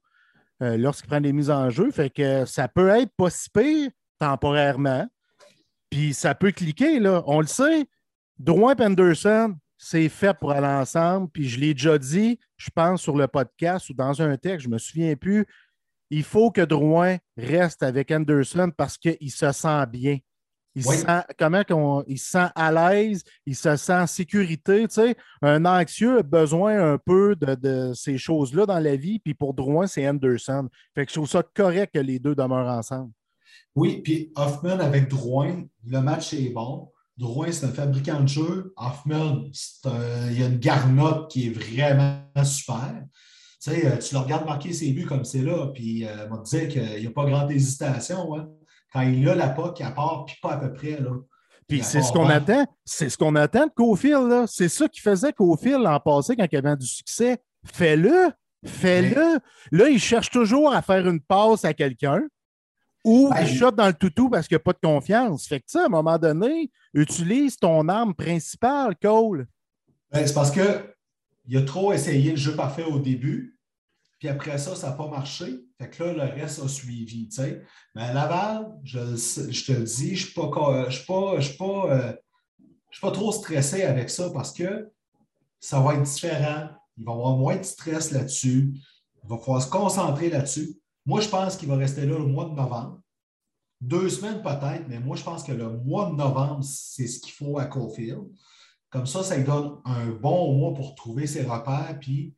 Euh, 0.63 0.77
lorsqu'il 0.77 1.09
prend 1.09 1.23
des 1.23 1.33
mises 1.33 1.51
en 1.51 1.71
jeu. 1.71 1.91
Fait 1.91 2.11
que 2.11 2.45
ça 2.45 2.69
peut 2.69 2.89
être 2.89 3.11
pas 3.17 3.31
si 3.31 3.49
pire 3.49 3.91
temporairement. 4.19 5.09
Puis 5.89 6.13
ça 6.13 6.35
peut 6.35 6.53
cliquer, 6.53 7.01
là. 7.01 7.23
On 7.27 7.41
le 7.41 7.47
sait. 7.47 7.87
Drouin 8.39 8.77
Penderson, 8.77 9.57
c'est 9.79 10.11
fait 10.11 10.37
pour 10.39 10.53
aller 10.53 10.67
ensemble. 10.67 11.31
Puis 11.31 11.49
je 11.49 11.59
l'ai 11.59 11.73
déjà 11.73 11.97
dit, 11.97 12.39
je 12.59 12.69
pense, 12.69 13.01
sur 13.01 13.17
le 13.17 13.27
podcast 13.27 13.89
ou 13.89 13.95
dans 13.95 14.21
un 14.21 14.37
texte, 14.37 14.65
je 14.65 14.69
ne 14.69 14.75
me 14.75 14.79
souviens 14.79 15.17
plus. 15.17 15.47
Il 16.11 16.25
faut 16.25 16.51
que 16.51 16.61
Drouin 16.61 17.17
reste 17.39 17.83
avec 17.83 18.11
Anderson 18.11 18.71
parce 18.77 18.99
qu'il 18.99 19.31
se 19.31 19.51
sent 19.51 19.87
bien. 19.87 20.19
Il, 20.75 20.85
se 20.85 20.97
sent, 20.97 21.23
comment 21.39 22.03
il 22.07 22.19
sent 22.19 22.49
à 22.55 22.73
l'aise, 22.73 23.23
il 23.45 23.55
se 23.55 23.77
sent 23.77 23.95
en 23.95 24.07
sécurité. 24.07 24.89
Tu 24.89 24.95
sais. 24.95 25.17
Un 25.43 25.65
anxieux 25.65 26.19
a 26.19 26.23
besoin 26.23 26.93
un 26.93 26.99
peu 26.99 27.37
de, 27.37 27.93
ces 27.95 28.17
choses-là 28.17 28.67
dans 28.67 28.79
la 28.79 28.97
vie. 28.97 29.19
Puis 29.19 29.35
pour 29.35 29.55
Drouin, 29.55 29.87
c'est 29.87 30.09
Anderson. 30.09 30.69
Fait 30.95 31.05
que 31.05 31.11
je 31.11 31.17
trouve 31.17 31.29
ça 31.29 31.43
correct 31.43 31.95
que 31.95 32.01
les 32.01 32.19
deux 32.19 32.35
demeurent 32.35 32.69
ensemble. 32.69 33.11
Oui, 33.75 34.01
puis 34.03 34.33
Hoffman 34.35 34.81
avec 34.81 35.09
Drouin, 35.09 35.65
le 35.87 36.01
match 36.01 36.33
est 36.33 36.51
bon. 36.51 36.91
Drouin, 37.17 37.53
c'est 37.53 37.67
un 37.67 37.73
fabricant 37.73 38.21
de 38.21 38.29
jeu. 38.29 38.73
Hoffman, 38.77 39.45
il 39.85 40.39
y 40.39 40.43
a 40.43 40.47
une 40.47 40.59
garnotte 40.59 41.31
qui 41.31 41.49
est 41.49 41.51
vraiment 41.51 42.23
super. 42.45 43.05
Tu, 43.63 43.71
sais, 43.71 43.87
euh, 43.87 43.99
tu 43.99 44.15
le 44.15 44.21
regardes 44.21 44.45
marquer 44.45 44.73
ses 44.73 44.91
buts 44.93 45.07
comme 45.07 45.25
c'est 45.25 45.43
là, 45.43 45.69
puis 45.69 46.05
euh, 46.05 46.27
on 46.27 46.37
va 46.37 46.43
te 46.43 46.49
dire 46.49 46.69
qu'il 46.69 47.01
n'y 47.01 47.07
a 47.07 47.11
pas 47.11 47.25
grande 47.27 47.53
hésitation. 47.53 48.35
Hein. 48.37 48.49
Quand 48.93 49.03
il 49.03 49.27
a 49.29 49.35
la 49.35 49.49
POC, 49.49 49.81
il 49.81 49.95
part, 49.95 50.25
puis 50.27 50.37
pas 50.43 50.53
à 50.53 50.57
peu 50.59 50.73
près. 50.73 51.01
Là. 51.01 51.13
Puis 51.67 51.83
c'est 51.83 52.03
ce 52.03 52.13
qu'on 52.13 52.29
attend. 52.29 52.67
C'est 52.85 53.09
ce 53.09 53.17
qu'on 53.17 53.35
attend 53.37 53.67
de 53.67 53.73
Cofield. 53.73 54.47
C'est 54.47 54.69
ça 54.69 54.89
qui 54.89 55.01
faisait 55.01 55.33
Cofield 55.33 55.81
l'an 55.81 56.01
passé 56.01 56.37
quand 56.37 56.47
il 56.51 56.59
avait 56.59 56.77
du 56.77 56.87
succès. 56.87 57.39
Fais-le. 57.65 58.31
Fais-le. 58.65 59.39
Là, 59.71 59.89
il 59.89 59.99
cherche 59.99 60.31
toujours 60.31 60.73
à 60.73 60.83
faire 60.83 61.09
une 61.09 61.21
passe 61.21 61.65
à 61.65 61.73
quelqu'un. 61.73 62.23
Ou 63.05 63.31
ben, 63.31 63.41
il 63.41 63.49
shot 63.49 63.73
dans 63.73 63.89
le 63.89 63.95
toutou 63.95 64.29
parce 64.29 64.47
qu'il 64.47 64.55
n'y 64.57 64.61
a 64.61 64.65
pas 64.65 64.75
de 64.75 64.79
confiance. 64.87 65.47
Fait 65.47 65.59
que 65.59 65.67
ça, 65.67 65.83
à 65.83 65.87
un 65.87 65.89
moment 65.89 66.19
donné, 66.19 66.71
utilise 66.95 67.57
ton 67.57 67.89
arme 67.89 68.15
principale, 68.15 68.95
Cole. 69.01 69.49
Ben, 70.13 70.27
c'est 70.27 70.35
parce 70.35 70.53
qu'il 70.53 71.57
a 71.57 71.63
trop 71.63 71.93
essayé 71.93 72.31
le 72.31 72.37
jeu 72.37 72.55
parfait 72.55 72.85
au 72.85 72.99
début. 72.99 73.59
Puis 74.19 74.29
après 74.29 74.59
ça, 74.59 74.77
ça 74.77 74.91
n'a 74.91 74.93
pas 74.93 75.09
marché. 75.09 75.65
Fait 75.83 75.91
que 75.91 76.05
là, 76.05 76.13
le 76.13 76.41
reste 76.41 76.63
a 76.63 76.69
suivi. 76.69 77.29
Mais 77.97 78.03
à 78.03 78.13
Laval, 78.13 78.73
je, 78.85 78.99
te 79.01 79.73
le 79.73 79.83
dis, 79.83 80.15
je 80.15 80.27
ne 80.27 80.91
suis 80.91 81.05
pas, 81.05 81.41
je 81.41 81.57
pas, 81.57 81.91
euh, 81.91 82.13
pas 83.01 83.11
trop 83.11 83.33
stressé 83.33 83.83
avec 83.83 84.09
ça 84.09 84.31
parce 84.31 84.53
que 84.53 84.93
ça 85.59 85.81
va 85.81 85.95
être 85.95 86.05
différent. 86.05 86.69
Il 86.97 87.05
va 87.05 87.11
y 87.11 87.15
avoir 87.15 87.37
moins 87.37 87.57
de 87.57 87.65
stress 87.65 88.13
là-dessus. 88.13 88.75
Il 89.25 89.29
va 89.29 89.39
falloir 89.39 89.61
se 89.61 89.71
concentrer 89.71 90.31
là-dessus. 90.31 90.79
Moi, 91.05 91.21
je 91.21 91.29
pense 91.29 91.57
qu'il 91.57 91.69
va 91.69 91.75
rester 91.75 92.07
là 92.07 92.17
le 92.17 92.27
mois 92.27 92.45
de 92.45 92.55
novembre. 92.55 93.01
Deux 93.81 94.09
semaines 94.09 94.41
peut-être, 94.41 94.87
mais 94.87 95.01
moi, 95.01 95.17
je 95.17 95.25
pense 95.25 95.43
que 95.43 95.51
le 95.51 95.69
mois 95.69 96.11
de 96.11 96.15
novembre, 96.15 96.63
c'est 96.63 97.09
ce 97.09 97.19
qu'il 97.19 97.33
faut 97.33 97.59
à 97.59 97.65
Caulfield. 97.65 98.23
Comme 98.89 99.07
ça, 99.07 99.25
ça 99.25 99.37
lui 99.37 99.43
donne 99.43 99.81
un 99.85 100.11
bon 100.11 100.57
mois 100.57 100.75
pour 100.75 100.95
trouver 100.95 101.27
ses 101.27 101.43
repères, 101.43 101.99
puis 102.01 102.37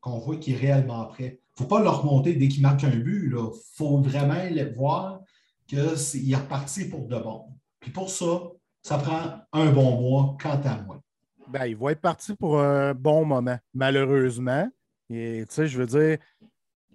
qu'on 0.00 0.18
voit 0.20 0.36
qu'il 0.36 0.54
est 0.54 0.58
réellement 0.58 1.04
prêt. 1.04 1.42
Ne 1.58 1.64
faut 1.64 1.68
pas 1.68 1.82
le 1.82 1.88
remonter 1.88 2.34
dès 2.34 2.46
qu'il 2.46 2.62
marque 2.62 2.84
un 2.84 2.96
but. 2.96 3.32
Il 3.34 3.50
faut 3.74 3.98
vraiment 3.98 4.34
voir 4.76 5.20
qu'il 5.66 5.78
est 5.78 6.36
reparti 6.36 6.88
pour 6.88 7.08
de 7.08 7.18
bon. 7.18 7.46
Puis 7.80 7.90
pour 7.90 8.10
ça, 8.10 8.42
ça 8.82 8.98
prend 8.98 9.40
un 9.52 9.72
bon 9.72 10.00
mois, 10.00 10.36
quant 10.40 10.60
à 10.64 10.82
moi. 10.82 11.00
Ben, 11.48 11.66
il 11.66 11.76
va 11.76 11.92
être 11.92 12.00
parti 12.00 12.34
pour 12.34 12.60
un 12.60 12.94
bon 12.94 13.24
moment, 13.24 13.58
malheureusement. 13.74 14.68
Et 15.10 15.44
tu 15.48 15.54
sais, 15.54 15.66
je 15.66 15.78
veux 15.78 15.86
dire, 15.86 16.18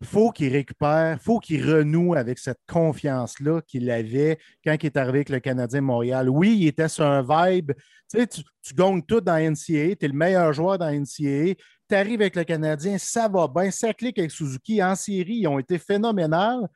faut 0.04 0.32
qu'il 0.32 0.52
récupère, 0.52 1.20
faut 1.22 1.40
qu'il 1.40 1.68
renoue 1.70 2.14
avec 2.14 2.38
cette 2.38 2.60
confiance-là 2.68 3.62
qu'il 3.62 3.90
avait 3.90 4.38
quand 4.64 4.76
il 4.80 4.86
est 4.86 4.98
arrivé 4.98 5.20
avec 5.20 5.30
le 5.30 5.40
Canadien 5.40 5.82
Montréal. 5.82 6.30
Oui, 6.30 6.56
il 6.60 6.68
était 6.68 6.88
sur 6.88 7.06
un 7.06 7.22
vibe. 7.22 7.72
Tu 8.10 8.20
sais, 8.20 8.28
tu, 8.28 8.44
tout 9.08 9.22
dans 9.22 9.38
NCAA, 9.38 9.96
tu 9.96 10.06
es 10.06 10.08
le 10.08 10.14
meilleur 10.14 10.54
joueur 10.54 10.78
dans 10.78 10.92
NCAA. 10.92 11.56
Tu 11.90 11.96
arrives 11.96 12.22
avec 12.22 12.36
le 12.36 12.44
Canadien, 12.44 12.98
ça 12.98 13.28
va 13.28 13.48
bien, 13.48 13.70
ça 13.72 13.94
clique 13.94 14.18
avec 14.18 14.32
Suzuki. 14.32 14.82
En 14.82 14.96
série, 14.96 15.38
ils 15.38 15.48
ont 15.48 15.60
été 15.60 15.78
phénoménales. 15.78 16.68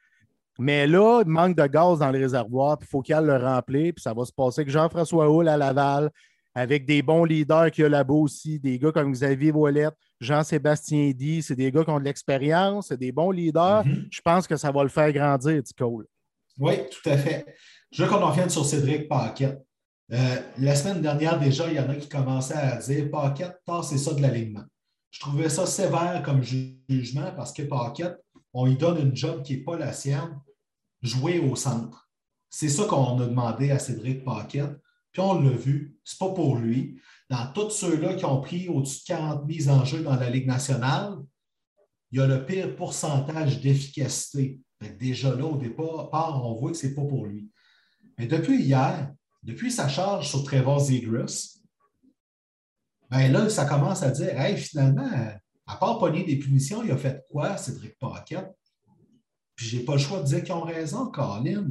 Mais 0.59 0.87
là, 0.87 1.21
il 1.25 1.29
manque 1.29 1.55
de 1.55 1.67
gaz 1.67 1.99
dans 1.99 2.11
le 2.11 2.19
réservoir, 2.19 2.77
puis 2.77 2.87
il 2.87 2.89
faut 2.89 3.01
qu'il 3.01 3.15
le 3.15 3.37
remplir, 3.37 3.93
puis 3.93 4.01
ça 4.01 4.13
va 4.13 4.25
se 4.25 4.31
passer 4.31 4.61
avec 4.61 4.71
Jean-François 4.71 5.29
Hull 5.29 5.47
à 5.47 5.55
Laval, 5.55 6.09
avec 6.55 6.85
des 6.87 7.03
bons 7.03 7.23
leaders 7.23 7.69
qu'il 7.69 7.83
y 7.83 7.85
a 7.85 7.89
là-bas 7.89 8.15
aussi, 8.15 8.59
des 8.59 8.79
gars 8.79 8.91
comme 8.91 9.11
Xavier 9.11 9.51
Voilette, 9.51 9.93
Jean-Sébastien 10.19 11.11
Di, 11.13 11.43
c'est 11.43 11.55
des 11.55 11.71
gars 11.71 11.83
qui 11.83 11.91
ont 11.91 11.99
de 11.99 12.05
l'expérience, 12.05 12.87
c'est 12.87 12.97
des 12.97 13.11
bons 13.11 13.29
leaders. 13.29 13.85
Mhm. 13.85 14.07
Je 14.09 14.21
pense 14.21 14.47
que 14.47 14.55
ça 14.55 14.71
va 14.71 14.81
le 14.81 14.89
faire 14.89 15.11
grandir, 15.13 15.61
Cole. 15.77 16.07
Oui, 16.57 16.73
tout 16.89 17.07
à 17.07 17.17
fait. 17.17 17.45
Je 17.91 18.03
veux 18.03 18.09
qu'on 18.09 18.23
en 18.23 18.31
vienne 18.31 18.49
sur 18.49 18.65
Cédric 18.65 19.07
Paquette. 19.07 19.61
Euh, 20.11 20.35
la 20.57 20.75
semaine 20.75 21.01
dernière, 21.01 21.37
déjà, 21.39 21.67
il 21.67 21.75
y 21.75 21.79
en 21.79 21.89
a 21.89 21.95
qui 21.95 22.09
commençaient 22.09 22.55
à 22.55 22.77
dire 22.77 23.11
Paquette, 23.11 23.57
c'est 23.83 23.99
ça 23.99 24.13
de 24.15 24.21
l'alignement. 24.21 24.63
Je 25.17 25.21
trouvais 25.21 25.49
ça 25.49 25.65
sévère 25.65 26.21
comme 26.23 26.43
jugement 26.43 27.31
parce 27.35 27.51
que 27.51 27.63
Paquette, 27.63 28.23
on 28.53 28.67
lui 28.67 28.77
donne 28.77 28.99
une 28.99 29.15
job 29.15 29.41
qui 29.41 29.57
n'est 29.57 29.63
pas 29.63 29.75
la 29.75 29.91
sienne, 29.91 30.39
jouer 31.01 31.39
au 31.39 31.55
centre. 31.55 32.07
C'est 32.51 32.69
ça 32.69 32.85
qu'on 32.85 33.19
a 33.19 33.25
demandé 33.25 33.71
à 33.71 33.79
Cédric 33.79 34.23
Paquette 34.23 34.77
on 35.23 35.41
l'a 35.41 35.49
vu, 35.49 35.97
c'est 36.03 36.19
pas 36.19 36.29
pour 36.29 36.57
lui. 36.57 36.99
Dans 37.29 37.51
tous 37.53 37.69
ceux-là 37.69 38.13
qui 38.15 38.25
ont 38.25 38.41
pris 38.41 38.67
au-dessus 38.69 39.01
de 39.01 39.07
40 39.07 39.45
mises 39.45 39.69
en 39.69 39.83
jeu 39.83 40.03
dans 40.03 40.15
la 40.15 40.29
Ligue 40.29 40.47
nationale, 40.47 41.15
il 42.11 42.19
y 42.19 42.21
a 42.21 42.27
le 42.27 42.45
pire 42.45 42.75
pourcentage 42.75 43.59
d'efficacité. 43.61 44.59
Déjà 44.99 45.35
là, 45.35 45.45
au 45.45 45.57
départ, 45.57 46.45
on 46.45 46.53
voit 46.53 46.71
que 46.71 46.77
ce 46.77 46.87
n'est 46.87 46.93
pas 46.93 47.03
pour 47.03 47.25
lui. 47.25 47.49
Mais 48.17 48.27
depuis 48.27 48.61
hier, 48.61 49.11
depuis 49.43 49.71
sa 49.71 49.87
charge 49.87 50.29
sur 50.29 50.43
Trevor 50.43 50.79
Zegras, 50.79 51.56
ben 53.09 53.31
là, 53.31 53.49
ça 53.49 53.65
commence 53.65 54.03
à 54.03 54.11
dire 54.11 54.39
Hey, 54.39 54.57
finalement, 54.57 55.09
à 55.65 55.75
part 55.75 55.99
pogner 55.99 56.23
des 56.23 56.37
punitions, 56.37 56.83
il 56.83 56.91
a 56.91 56.97
fait 56.97 57.23
quoi, 57.29 57.57
Cédric 57.57 57.97
Paquette? 57.99 58.51
Puis 59.55 59.65
j'ai 59.65 59.79
pas 59.79 59.93
le 59.93 59.99
choix 59.99 60.19
de 60.19 60.25
dire 60.25 60.43
qu'ils 60.43 60.53
ont 60.53 60.61
raison, 60.61 61.07
Colin. 61.07 61.67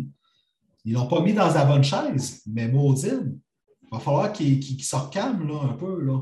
Ils 0.85 0.93
ne 0.93 0.99
l'ont 0.99 1.07
pas 1.07 1.21
mis 1.21 1.33
dans 1.33 1.53
la 1.53 1.65
bonne 1.65 1.85
chaise, 1.85 2.43
mais 2.47 2.69
Maudine, 2.69 3.39
il 3.83 3.89
va 3.91 3.99
falloir 3.99 4.33
qu'il 4.33 4.61
qu 4.61 4.77
là, 4.93 5.61
un 5.63 5.73
peu. 5.75 6.01
Là. 6.03 6.21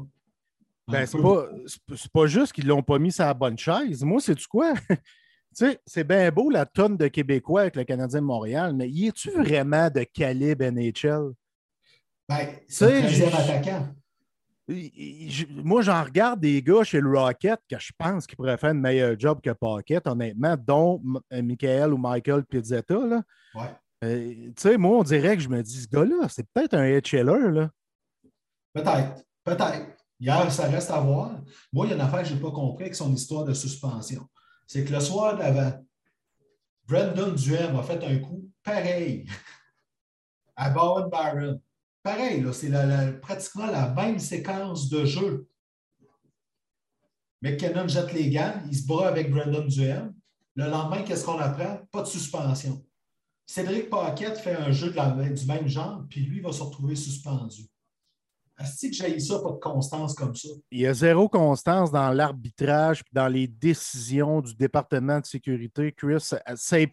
Ben, 0.86 1.06
c'est 1.06 1.20
pas, 1.20 1.48
pas, 2.12 2.26
juste 2.26 2.52
qu'ils 2.52 2.64
ne 2.64 2.70
l'ont 2.70 2.82
pas 2.82 2.98
mis 2.98 3.12
sur 3.12 3.24
la 3.24 3.34
bonne 3.34 3.58
chaise. 3.58 4.02
Moi, 4.04 4.20
c'est 4.20 4.34
tu 4.36 4.46
quoi? 4.46 4.74
c'est 5.52 6.04
bien 6.04 6.30
beau 6.30 6.50
la 6.50 6.66
tonne 6.66 6.96
de 6.96 7.08
Québécois 7.08 7.62
avec 7.62 7.76
le 7.76 7.84
Canadien 7.84 8.20
de 8.20 8.26
Montréal, 8.26 8.74
mais 8.74 8.88
y 8.88 9.06
es-tu 9.06 9.30
vraiment 9.30 9.88
de 9.88 10.02
calibre 10.02 10.64
NHL? 10.64 11.32
Ben, 12.28 12.48
c'est 12.66 13.24
un 13.24 13.38
attaquant. 13.38 13.88
Moi, 14.66 15.82
j'en 15.82 16.02
regarde 16.02 16.40
des 16.40 16.62
gars 16.62 16.84
chez 16.84 17.00
le 17.00 17.18
Rocket 17.18 17.60
que 17.68 17.78
je 17.78 17.92
pense 17.98 18.26
qu'ils 18.26 18.36
pourraient 18.36 18.56
faire 18.56 18.70
un 18.70 18.74
meilleur 18.74 19.18
job 19.18 19.40
que 19.42 19.50
Paquette, 19.50 20.06
honnêtement, 20.06 20.56
dont 20.56 21.02
Michael 21.30 21.92
ou 21.92 21.98
Michael 21.98 22.44
Pizzetta. 22.44 22.94
Là. 22.94 23.22
Ouais. 23.54 23.74
Euh, 24.04 24.28
tu 24.48 24.52
sais, 24.56 24.76
moi, 24.76 24.98
on 24.98 25.02
dirait 25.02 25.36
que 25.36 25.42
je 25.42 25.48
me 25.48 25.62
dis, 25.62 25.82
ce 25.82 25.88
gars-là, 25.88 26.28
c'est 26.28 26.46
peut-être 26.52 26.74
un 26.74 26.98
HLR, 26.98 27.50
là. 27.50 27.70
Peut-être, 28.72 29.24
peut-être. 29.44 29.96
Hier, 30.18 30.50
ça 30.50 30.66
reste 30.66 30.90
à 30.90 31.00
voir. 31.00 31.40
Moi, 31.72 31.86
il 31.86 31.90
y 31.90 31.92
a 31.92 31.96
une 31.96 32.02
affaire 32.02 32.22
que 32.22 32.28
je 32.28 32.34
n'ai 32.34 32.40
pas 32.40 32.50
compris 32.50 32.84
avec 32.84 32.94
son 32.94 33.12
histoire 33.12 33.44
de 33.44 33.54
suspension. 33.54 34.26
C'est 34.66 34.84
que 34.84 34.92
le 34.92 35.00
soir 35.00 35.36
d'avant, 35.36 35.84
Brendan 36.86 37.34
Duhem 37.34 37.76
a 37.76 37.82
fait 37.82 38.02
un 38.04 38.18
coup 38.18 38.50
pareil 38.62 39.26
à 40.56 40.70
Bowen 40.70 41.08
Barron. 41.08 41.60
Pareil, 42.04 42.44
c'est 42.52 43.20
pratiquement 43.22 43.66
la 43.66 43.88
même 43.88 44.18
séquence 44.18 44.90
de 44.90 45.06
jeu. 45.06 45.48
McKinnon 47.40 47.88
jette 47.88 48.12
les 48.12 48.28
gants, 48.28 48.60
il 48.66 48.76
se 48.76 48.86
bat 48.86 49.08
avec 49.08 49.30
Brendan 49.30 49.66
Duhem. 49.66 50.14
Le 50.54 50.66
lendemain, 50.68 51.02
qu'est-ce 51.02 51.24
qu'on 51.24 51.38
apprend? 51.38 51.80
Pas 51.90 52.02
de 52.02 52.06
suspension. 52.06 52.84
Cédric 53.46 53.88
Paquette 53.88 54.36
fait 54.36 54.54
un 54.54 54.70
jeu 54.70 54.90
du 54.90 55.46
même 55.46 55.66
genre, 55.66 56.04
puis 56.10 56.20
lui 56.20 56.40
va 56.40 56.52
se 56.52 56.62
retrouver 56.62 56.94
suspendu. 56.94 57.62
Est-ce 58.60 58.86
que 58.86 58.92
j'ai 58.92 59.18
ça, 59.18 59.40
pas 59.40 59.52
de 59.52 59.58
constance 59.58 60.14
comme 60.14 60.34
ça? 60.34 60.50
Il 60.70 60.80
y 60.80 60.86
a 60.86 60.92
zéro 60.92 61.28
constance 61.30 61.90
dans 61.90 62.10
l'arbitrage 62.10 63.02
dans 63.12 63.28
les 63.28 63.48
décisions 63.48 64.42
du 64.42 64.54
département 64.54 65.20
de 65.20 65.26
sécurité, 65.26 65.90
Chris. 65.92 66.32
ne 66.46 66.86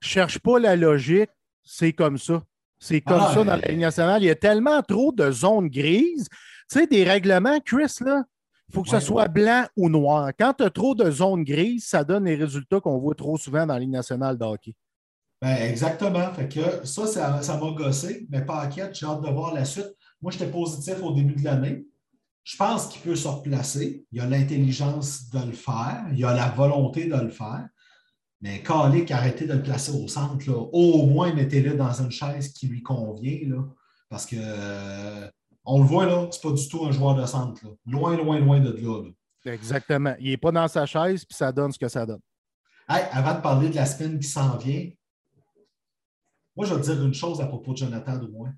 cherche 0.00 0.38
pas 0.38 0.58
la 0.58 0.74
logique, 0.74 1.30
c'est 1.62 1.92
comme 1.92 2.16
ça. 2.16 2.42
C'est 2.84 3.00
comme 3.00 3.22
ah, 3.22 3.32
ça 3.32 3.42
dans 3.44 3.56
la 3.56 3.66
Ligue 3.66 3.80
nationale. 3.80 4.22
Il 4.22 4.26
y 4.26 4.30
a 4.30 4.34
tellement 4.34 4.82
trop 4.82 5.10
de 5.10 5.30
zones 5.30 5.70
grises. 5.70 6.28
Tu 6.70 6.80
sais, 6.80 6.86
des 6.86 7.02
règlements, 7.02 7.58
Chris, 7.64 7.96
là, 8.02 8.24
il 8.68 8.74
faut 8.74 8.82
que 8.82 8.90
ce 8.90 9.00
soit 9.00 9.26
blanc 9.28 9.64
ou 9.74 9.88
noir. 9.88 10.32
Quand 10.38 10.52
tu 10.52 10.64
as 10.64 10.68
trop 10.68 10.94
de 10.94 11.10
zones 11.10 11.44
grises, 11.44 11.86
ça 11.86 12.04
donne 12.04 12.26
les 12.26 12.34
résultats 12.34 12.80
qu'on 12.80 12.98
voit 12.98 13.14
trop 13.14 13.38
souvent 13.38 13.64
dans 13.64 13.72
la 13.72 13.80
Ligue 13.80 13.88
nationale 13.88 14.36
de 14.36 14.44
hockey. 14.44 14.74
Ben, 15.40 15.56
exactement. 15.62 16.30
Fait 16.34 16.46
que 16.46 16.86
ça, 16.86 17.06
ça 17.06 17.56
m'a 17.56 17.70
gossé, 17.70 18.26
mais 18.28 18.44
pas 18.44 18.60
inquiète, 18.60 18.94
j'ai 18.94 19.06
hâte 19.06 19.22
de 19.22 19.30
voir 19.30 19.54
la 19.54 19.64
suite. 19.64 19.94
Moi, 20.20 20.30
j'étais 20.30 20.50
positif 20.50 21.02
au 21.02 21.14
début 21.14 21.36
de 21.36 21.44
l'année. 21.44 21.86
Je 22.42 22.56
pense 22.58 22.88
qu'il 22.88 23.00
peut 23.00 23.16
se 23.16 23.28
replacer. 23.28 24.04
Il 24.12 24.20
a 24.20 24.26
l'intelligence 24.26 25.30
de 25.30 25.38
le 25.38 25.52
faire. 25.52 26.04
Il 26.12 26.22
a 26.26 26.34
la 26.34 26.50
volonté 26.50 27.06
de 27.06 27.16
le 27.16 27.30
faire. 27.30 27.66
Mais 28.40 28.62
Calic, 28.62 29.10
arrêtez 29.10 29.46
de 29.46 29.54
le 29.54 29.62
placer 29.62 29.92
au 29.92 30.06
centre. 30.08 30.48
Là. 30.50 30.56
Au 30.56 31.06
moins, 31.06 31.32
mettez-le 31.32 31.74
dans 31.74 31.92
une 31.92 32.10
chaise 32.10 32.52
qui 32.52 32.66
lui 32.66 32.82
convient. 32.82 33.38
Là, 33.48 33.64
parce 34.08 34.26
que 34.26 34.36
euh, 34.38 35.28
On 35.64 35.80
le 35.80 35.86
voit 35.86 36.06
là, 36.06 36.28
c'est 36.30 36.42
pas 36.42 36.52
du 36.52 36.68
tout 36.68 36.84
un 36.84 36.92
joueur 36.92 37.14
de 37.14 37.24
centre. 37.24 37.64
Là. 37.64 37.70
Loin, 37.86 38.16
loin, 38.16 38.38
loin 38.38 38.60
de 38.60 38.70
là. 38.70 39.10
Exactement. 39.46 40.14
Il 40.20 40.30
n'est 40.30 40.36
pas 40.36 40.52
dans 40.52 40.68
sa 40.68 40.84
chaise, 40.86 41.24
puis 41.24 41.36
ça 41.36 41.52
donne 41.52 41.72
ce 41.72 41.78
que 41.78 41.88
ça 41.88 42.04
donne. 42.04 42.20
Hey, 42.88 43.04
avant 43.12 43.34
de 43.34 43.40
parler 43.40 43.70
de 43.70 43.76
la 43.76 43.86
semaine 43.86 44.18
qui 44.18 44.28
s'en 44.28 44.56
vient, 44.58 44.90
moi, 46.56 46.66
je 46.66 46.74
vais 46.74 46.80
te 46.80 46.90
dire 46.90 47.02
une 47.02 47.14
chose 47.14 47.40
à 47.40 47.46
propos 47.46 47.72
de 47.72 47.78
Jonathan 47.78 48.16
Drouin. 48.16 48.54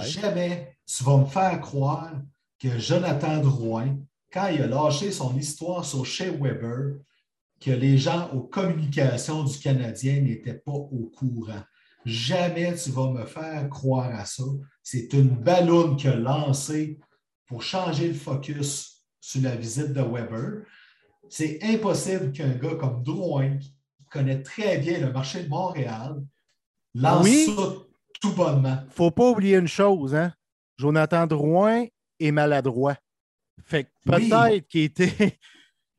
Jamais 0.00 0.76
tu 0.86 1.02
vas 1.04 1.16
me 1.16 1.24
faire 1.24 1.60
croire 1.60 2.12
que 2.58 2.78
Jonathan 2.78 3.38
Drouin, 3.40 3.96
quand 4.32 4.48
il 4.48 4.62
a 4.62 4.66
lâché 4.66 5.10
son 5.10 5.36
histoire 5.36 5.84
sur 5.84 6.04
Shea 6.04 6.30
Weber, 6.30 6.98
que 7.60 7.70
les 7.70 7.98
gens 7.98 8.30
aux 8.32 8.42
communications 8.42 9.44
du 9.44 9.58
Canadien 9.58 10.20
n'étaient 10.20 10.54
pas 10.54 10.72
au 10.72 11.10
courant. 11.14 11.62
Jamais 12.06 12.74
tu 12.74 12.90
vas 12.90 13.10
me 13.10 13.26
faire 13.26 13.68
croire 13.68 14.14
à 14.14 14.24
ça. 14.24 14.44
C'est 14.82 15.12
une 15.12 15.28
ballonne 15.28 15.96
qu'il 15.96 16.10
a 16.10 16.16
lancée 16.16 16.98
pour 17.46 17.62
changer 17.62 18.08
le 18.08 18.14
focus 18.14 19.04
sur 19.20 19.42
la 19.42 19.54
visite 19.54 19.92
de 19.92 20.00
Weber. 20.00 20.64
C'est 21.28 21.62
impossible 21.62 22.32
qu'un 22.32 22.54
gars 22.54 22.76
comme 22.76 23.02
Drouin, 23.02 23.58
qui 23.58 23.74
connaît 24.10 24.42
très 24.42 24.78
bien 24.78 24.98
le 24.98 25.12
marché 25.12 25.42
de 25.42 25.48
Montréal, 25.48 26.22
lance 26.94 27.28
ça 27.28 27.72
tout 28.20 28.32
bonnement. 28.32 28.78
Il 28.82 28.86
ne 28.86 28.92
faut 28.92 29.10
pas 29.10 29.30
oublier 29.30 29.56
une 29.56 29.68
chose, 29.68 30.14
hein? 30.14 30.32
Jonathan 30.78 31.26
Drouin 31.26 31.86
est 32.18 32.30
maladroit. 32.30 32.96
Fait 33.64 33.86
peut-être 34.04 34.66
qu'il 34.66 34.82
était, 34.82 35.38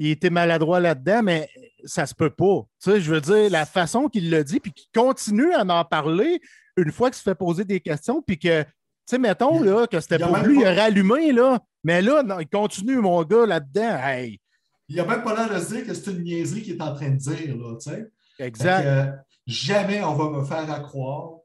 il 0.01 0.11
était 0.11 0.31
maladroit 0.31 0.79
là-dedans, 0.79 1.21
mais 1.21 1.47
ça 1.85 2.07
se 2.07 2.15
peut 2.15 2.31
pas. 2.31 2.65
Tu 2.81 2.91
sais, 2.91 3.01
je 3.01 3.13
veux 3.13 3.21
dire, 3.21 3.51
la 3.51 3.67
façon 3.67 4.07
qu'il 4.07 4.31
l'a 4.31 4.43
dit, 4.43 4.59
puis 4.59 4.71
qu'il 4.71 4.87
continue 4.93 5.53
à 5.53 5.61
en 5.61 5.85
parler 5.85 6.41
une 6.75 6.91
fois 6.91 7.11
qu'il 7.11 7.17
se 7.17 7.23
fait 7.23 7.35
poser 7.35 7.65
des 7.65 7.79
questions, 7.79 8.21
puis 8.21 8.39
que, 8.39 8.63
tu 8.63 8.69
sais, 9.05 9.19
mettons 9.19 9.61
là, 9.61 9.85
que 9.85 9.99
c'était 9.99 10.17
pour 10.17 10.35
lui, 10.37 10.61
il 10.61 10.65
a 10.65 10.73
rallumé, 10.73 11.31
là, 11.31 11.59
mais 11.83 12.01
là, 12.01 12.23
il 12.39 12.47
continue, 12.47 12.95
mon 12.95 13.21
gars, 13.23 13.45
là-dedans. 13.45 13.97
Hey. 14.03 14.39
Il 14.89 14.99
a 14.99 15.05
même 15.05 15.23
pas 15.23 15.35
l'air 15.35 15.53
de 15.53 15.63
se 15.63 15.75
dire 15.75 15.85
que 15.85 15.93
c'est 15.93 16.11
une 16.11 16.23
niaiserie 16.23 16.63
qu'il 16.63 16.75
est 16.77 16.81
en 16.81 16.95
train 16.95 17.09
de 17.09 17.17
dire, 17.17 17.55
là, 17.55 17.77
tu 17.79 17.91
sais. 17.91 18.07
Exact. 18.39 18.85
Euh, 18.85 19.11
jamais 19.45 20.03
on 20.03 20.15
va 20.15 20.39
me 20.39 20.43
faire 20.43 20.81
croire 20.81 21.41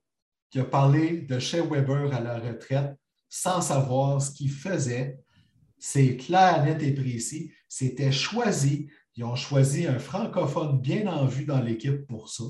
qu'il 0.50 0.62
a 0.62 0.64
parlé 0.64 1.20
de 1.20 1.38
chez 1.38 1.60
Weber 1.60 2.14
à 2.14 2.20
la 2.20 2.38
retraite 2.38 2.96
sans 3.28 3.60
savoir 3.60 4.22
ce 4.22 4.30
qu'il 4.30 4.50
faisait. 4.50 5.18
C'est 5.78 6.16
clair, 6.16 6.64
net 6.64 6.82
et 6.82 6.92
précis. 6.92 7.52
C'était 7.68 8.12
choisi. 8.12 8.88
Ils 9.16 9.24
ont 9.24 9.36
choisi 9.36 9.86
un 9.86 9.98
francophone 9.98 10.80
bien 10.80 11.06
en 11.06 11.26
vue 11.26 11.44
dans 11.44 11.60
l'équipe 11.60 12.06
pour 12.06 12.28
ça. 12.28 12.44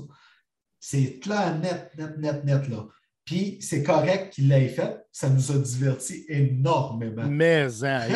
C'est 0.79 1.19
clair, 1.19 1.57
net, 1.59 1.91
net, 1.97 2.17
net, 2.17 2.43
net, 2.43 2.67
là. 2.69 2.87
Puis 3.25 3.57
c'est 3.59 3.83
correct 3.83 4.33
qu'il 4.33 4.47
l'ait 4.47 4.69
fait. 4.69 4.97
Ça 5.11 5.29
nous 5.29 5.51
a 5.51 5.57
divertis 5.57 6.25
énormément. 6.29 7.25
Mais, 7.27 7.67
hein, 7.83 8.07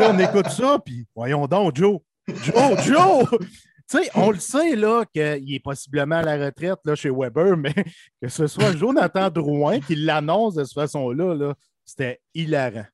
on 0.00 0.18
écoute 0.18 0.50
ça, 0.50 0.78
puis 0.84 1.06
voyons 1.14 1.46
donc, 1.46 1.76
Joe. 1.76 1.98
Joe, 2.28 2.80
Joe! 2.84 3.28
tu 3.90 3.98
sais, 3.98 4.10
on 4.14 4.30
le 4.30 4.38
sait 4.38 4.76
là 4.76 5.04
qu'il 5.12 5.52
est 5.52 5.62
possiblement 5.62 6.16
à 6.16 6.22
la 6.22 6.46
retraite 6.46 6.78
là, 6.84 6.94
chez 6.94 7.10
Weber, 7.10 7.56
mais 7.56 7.74
que 8.22 8.28
ce 8.28 8.46
soit 8.46 8.76
Jonathan 8.76 9.28
Drouin 9.30 9.80
qui 9.80 9.96
l'annonce 9.96 10.54
de 10.54 10.62
cette 10.62 10.74
façon-là, 10.74 11.34
-là, 11.34 11.54
c'était 11.84 12.20
hilarant. 12.32 12.86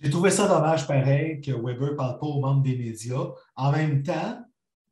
J'ai 0.00 0.10
trouvé 0.10 0.30
ça 0.30 0.48
dommage, 0.48 0.86
pareil, 0.86 1.40
que 1.40 1.52
Weber 1.52 1.92
ne 1.92 1.96
parle 1.96 2.18
pas 2.18 2.26
aux 2.26 2.40
membres 2.40 2.62
des 2.62 2.76
médias. 2.76 3.26
En 3.54 3.70
même 3.70 4.02
temps, 4.02 4.42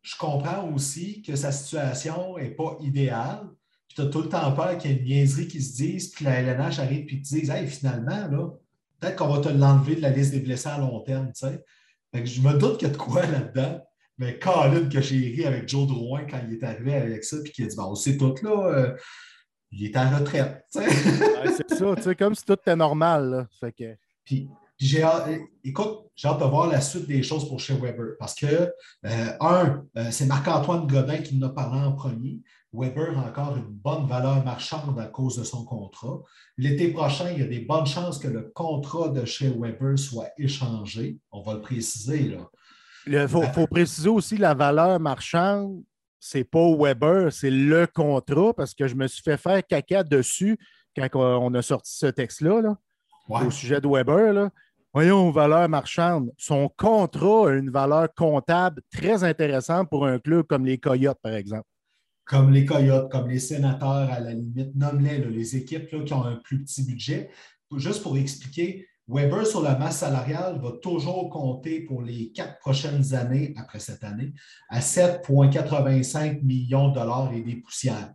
je 0.03 0.17
comprends 0.17 0.71
aussi 0.73 1.23
que 1.23 1.35
sa 1.35 1.51
situation 1.51 2.37
n'est 2.37 2.51
pas 2.51 2.77
idéale. 2.81 3.49
tu 3.89 4.03
as 4.03 4.07
tout 4.07 4.23
le 4.23 4.29
temps 4.29 4.53
peur 4.53 4.77
qu'il 4.77 4.91
y 4.91 4.95
ait 4.95 4.97
une 4.99 5.05
niaiserie 5.05 5.49
qui 5.49 5.63
se 5.63 5.77
dise, 5.77 6.11
puis 6.11 6.27
la 6.27 6.41
LNH 6.41 6.79
arrive 6.79 7.07
et 7.09 7.23
te 7.23 7.29
dise 7.29 7.51
Hey, 7.51 7.67
finalement, 7.67 8.29
là, 8.29 8.51
peut-être 9.01 9.17
qu'on 9.17 9.29
va 9.29 9.41
te 9.41 9.49
l'enlever 9.49 9.97
de 9.97 10.03
la 10.03 10.11
liste 10.11 10.33
des 10.33 10.41
blessés 10.41 10.69
à 10.69 10.79
long 10.79 11.01
terme. 11.01 11.33
Tu 11.33 11.47
sais. 11.47 11.65
je 12.13 12.41
me 12.43 12.59
doute 12.59 12.79
qu'il 12.79 12.89
y 12.89 12.91
a 12.91 12.95
de 12.95 12.99
quoi 12.99 13.25
là-dedans. 13.27 13.81
Mais 14.19 14.39
Colin, 14.39 14.89
que 14.89 15.01
j'ai 15.01 15.17
ri 15.17 15.47
avec 15.47 15.69
Joe 15.69 15.87
Drouin 15.87 16.27
quand 16.29 16.41
il 16.47 16.55
est 16.55 16.65
arrivé 16.65 16.95
avec 16.95 17.25
ça, 17.25 17.39
puis 17.43 17.53
qu'il 17.53 17.65
a 17.65 17.69
dit 17.69 17.77
Bon, 17.77 17.95
c'est 17.95 18.19
tout 18.19 18.35
là. 18.43 18.67
Euh, 18.67 18.97
il 19.71 19.85
est 19.85 19.97
en 19.97 20.19
retraite. 20.19 20.65
c'est 20.71 21.71
ça, 21.71 21.95
tu 21.97 22.03
sais, 22.03 22.15
comme 22.15 22.35
si 22.35 22.45
tout 22.45 22.55
était 22.55 22.77
normal. 22.77 23.31
Là. 23.31 23.47
Fait 23.61 23.73
que... 23.73 23.97
Puis, 24.25 24.49
j'ai 24.79 25.05
écoute, 25.65 26.11
j'ai 26.15 26.29
hâte 26.29 26.41
de 26.41 26.45
voir 26.45 26.69
la 26.69 26.81
suite 26.81 27.07
des 27.07 27.23
choses 27.23 27.49
pour 27.49 27.61
chez 27.61 27.75
Weber 27.75 28.17
parce 28.19 28.35
que, 28.35 28.47
euh, 28.47 29.33
un, 29.41 29.85
euh, 29.97 30.11
c'est 30.11 30.27
Marc-Antoine 30.27 30.87
Godin 30.87 31.19
qui 31.19 31.37
nous 31.37 31.47
a 31.47 31.55
parlé 31.55 31.81
en 31.81 31.93
premier. 31.93 32.41
Weber 32.73 33.19
a 33.19 33.29
encore 33.29 33.57
une 33.57 33.65
bonne 33.65 34.07
valeur 34.07 34.45
marchande 34.45 34.99
à 35.01 35.07
cause 35.07 35.37
de 35.37 35.45
son 35.45 35.65
contrat. 35.65 36.21
L'été 36.57 36.89
prochain, 36.89 37.31
il 37.33 37.41
y 37.41 37.43
a 37.43 37.47
des 37.47 37.61
bonnes 37.61 37.87
chances 37.87 38.19
que 38.19 38.29
le 38.29 38.53
contrat 38.55 39.09
de 39.09 39.25
chez 39.25 39.49
Weber 39.49 39.99
soit 39.99 40.29
échangé. 40.39 41.19
On 41.33 41.43
va 41.43 41.55
le 41.55 41.61
préciser. 41.61 42.37
Il 43.07 43.27
faut, 43.27 43.43
faut, 43.43 43.67
préciser 43.67 44.09
aussi 44.09 44.37
la 44.37 44.55
valeur 44.55 45.01
marchande 45.01 45.83
c'est 46.21 46.45
pas 46.45 46.67
Weber, 46.77 47.33
c'est 47.33 47.51
le 47.51 47.87
contrat 47.87 48.53
parce 48.55 48.75
que 48.75 48.89
je 48.89 48.95
me 48.95 49.07
suis 49.07 49.23
fait 49.23 49.37
faire 49.37 49.65
caca 49.67 50.03
dessus 50.03 50.59
quand 50.97 51.09
on 51.15 51.55
a 51.55 51.63
sorti 51.63 51.97
ce 51.97 52.07
texte-là 52.07 52.77
au 53.29 53.51
sujet 53.51 53.81
de 53.81 53.89
Weber. 53.89 54.33
Là. 54.33 54.51
Voyons, 55.01 55.31
valeur 55.31 55.69
marchande. 55.69 56.33
Son 56.37 56.69
contrat 56.77 57.51
a 57.51 57.55
une 57.55 57.71
valeur 57.71 58.13
comptable 58.17 58.83
très 58.93 59.23
intéressante 59.23 59.89
pour 59.89 60.05
un 60.05 60.19
club 60.19 60.45
comme 60.49 60.67
les 60.67 60.79
Coyotes, 60.79 61.21
par 61.23 61.35
exemple. 61.35 61.69
Comme 62.25 62.51
les 62.53 62.65
Coyotes, 62.65 63.09
comme 63.09 63.29
les 63.29 63.39
sénateurs, 63.39 64.11
à 64.11 64.19
la 64.19 64.33
limite, 64.35 64.75
nomme-les, 64.75 65.19
les 65.19 65.57
équipes 65.57 65.87
qui 66.05 66.13
ont 66.13 66.25
un 66.25 66.35
plus 66.43 66.65
petit 66.65 66.83
budget. 66.83 67.31
Juste 67.77 68.03
pour 68.03 68.19
expliquer, 68.19 68.89
Weber 69.07 69.47
sur 69.47 69.63
la 69.63 69.79
masse 69.79 69.99
salariale 69.99 70.59
va 70.61 70.73
toujours 70.83 71.31
compter 71.31 71.83
pour 71.83 72.03
les 72.03 72.33
quatre 72.33 72.59
prochaines 72.59 73.15
années 73.15 73.55
après 73.57 73.79
cette 73.79 74.03
année 74.03 74.33
à 74.69 74.81
7,85 74.81 76.43
millions 76.43 76.89
de 76.89 76.95
dollars 76.95 77.33
et 77.33 77.43
des 77.43 77.55
poussières. 77.55 78.15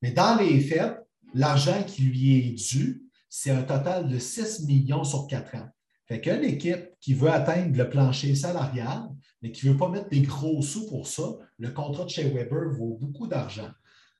Mais 0.00 0.12
dans 0.12 0.38
les 0.38 0.60
faits, 0.60 0.96
l'argent 1.34 1.82
qui 1.86 2.04
lui 2.04 2.38
est 2.38 2.54
dû, 2.54 3.02
c'est 3.28 3.50
un 3.50 3.64
total 3.64 4.08
de 4.08 4.18
6 4.18 4.64
millions 4.66 5.04
sur 5.04 5.26
quatre 5.26 5.56
ans. 5.56 5.68
Fait 6.12 6.20
qu'une 6.20 6.44
équipe 6.44 6.90
qui 7.00 7.14
veut 7.14 7.30
atteindre 7.30 7.74
le 7.74 7.88
plancher 7.88 8.34
salarial, 8.34 9.08
mais 9.40 9.50
qui 9.50 9.66
ne 9.66 9.72
veut 9.72 9.78
pas 9.78 9.88
mettre 9.88 10.10
des 10.10 10.20
gros 10.20 10.60
sous 10.60 10.86
pour 10.86 11.06
ça, 11.06 11.22
le 11.58 11.70
contrat 11.70 12.04
de 12.04 12.10
chez 12.10 12.24
Weber 12.24 12.68
vaut 12.68 12.98
beaucoup 13.00 13.26
d'argent. 13.26 13.70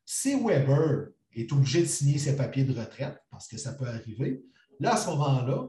Si 0.03 0.35
Weber 0.35 1.09
est 1.35 1.53
obligé 1.53 1.83
de 1.83 1.87
signer 1.87 2.17
ses 2.17 2.35
papiers 2.35 2.65
de 2.65 2.73
retraite, 2.73 3.19
parce 3.31 3.47
que 3.47 3.59
ça 3.59 3.75
peut 3.75 3.87
arriver, 3.87 4.43
là, 4.81 4.95
à 4.95 4.97
ce 4.97 5.11
moment-là, 5.11 5.69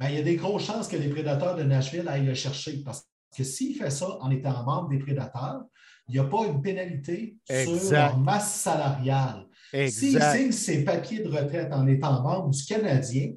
ben, 0.00 0.08
il 0.08 0.16
y 0.16 0.18
a 0.18 0.22
des 0.22 0.34
grosses 0.34 0.64
chances 0.64 0.88
que 0.88 0.96
les 0.96 1.08
prédateurs 1.08 1.54
de 1.54 1.62
Nashville 1.62 2.08
aillent 2.08 2.26
le 2.26 2.34
chercher. 2.34 2.82
Parce 2.82 3.06
que 3.36 3.44
s'il 3.44 3.76
fait 3.76 3.90
ça 3.90 4.18
en 4.20 4.32
étant 4.32 4.64
membre 4.64 4.88
des 4.88 4.98
prédateurs, 4.98 5.62
il 6.08 6.14
n'y 6.14 6.18
a 6.18 6.24
pas 6.24 6.44
une 6.44 6.60
pénalité 6.60 7.36
sur 7.48 7.92
leur 7.92 8.18
masse 8.18 8.52
salariale. 8.52 9.46
S'il 9.70 10.20
signe 10.20 10.50
ses 10.50 10.82
papiers 10.82 11.20
de 11.20 11.28
retraite 11.28 11.72
en 11.72 11.86
étant 11.86 12.20
membre 12.20 12.50
du 12.50 12.64
Canadien, 12.64 13.34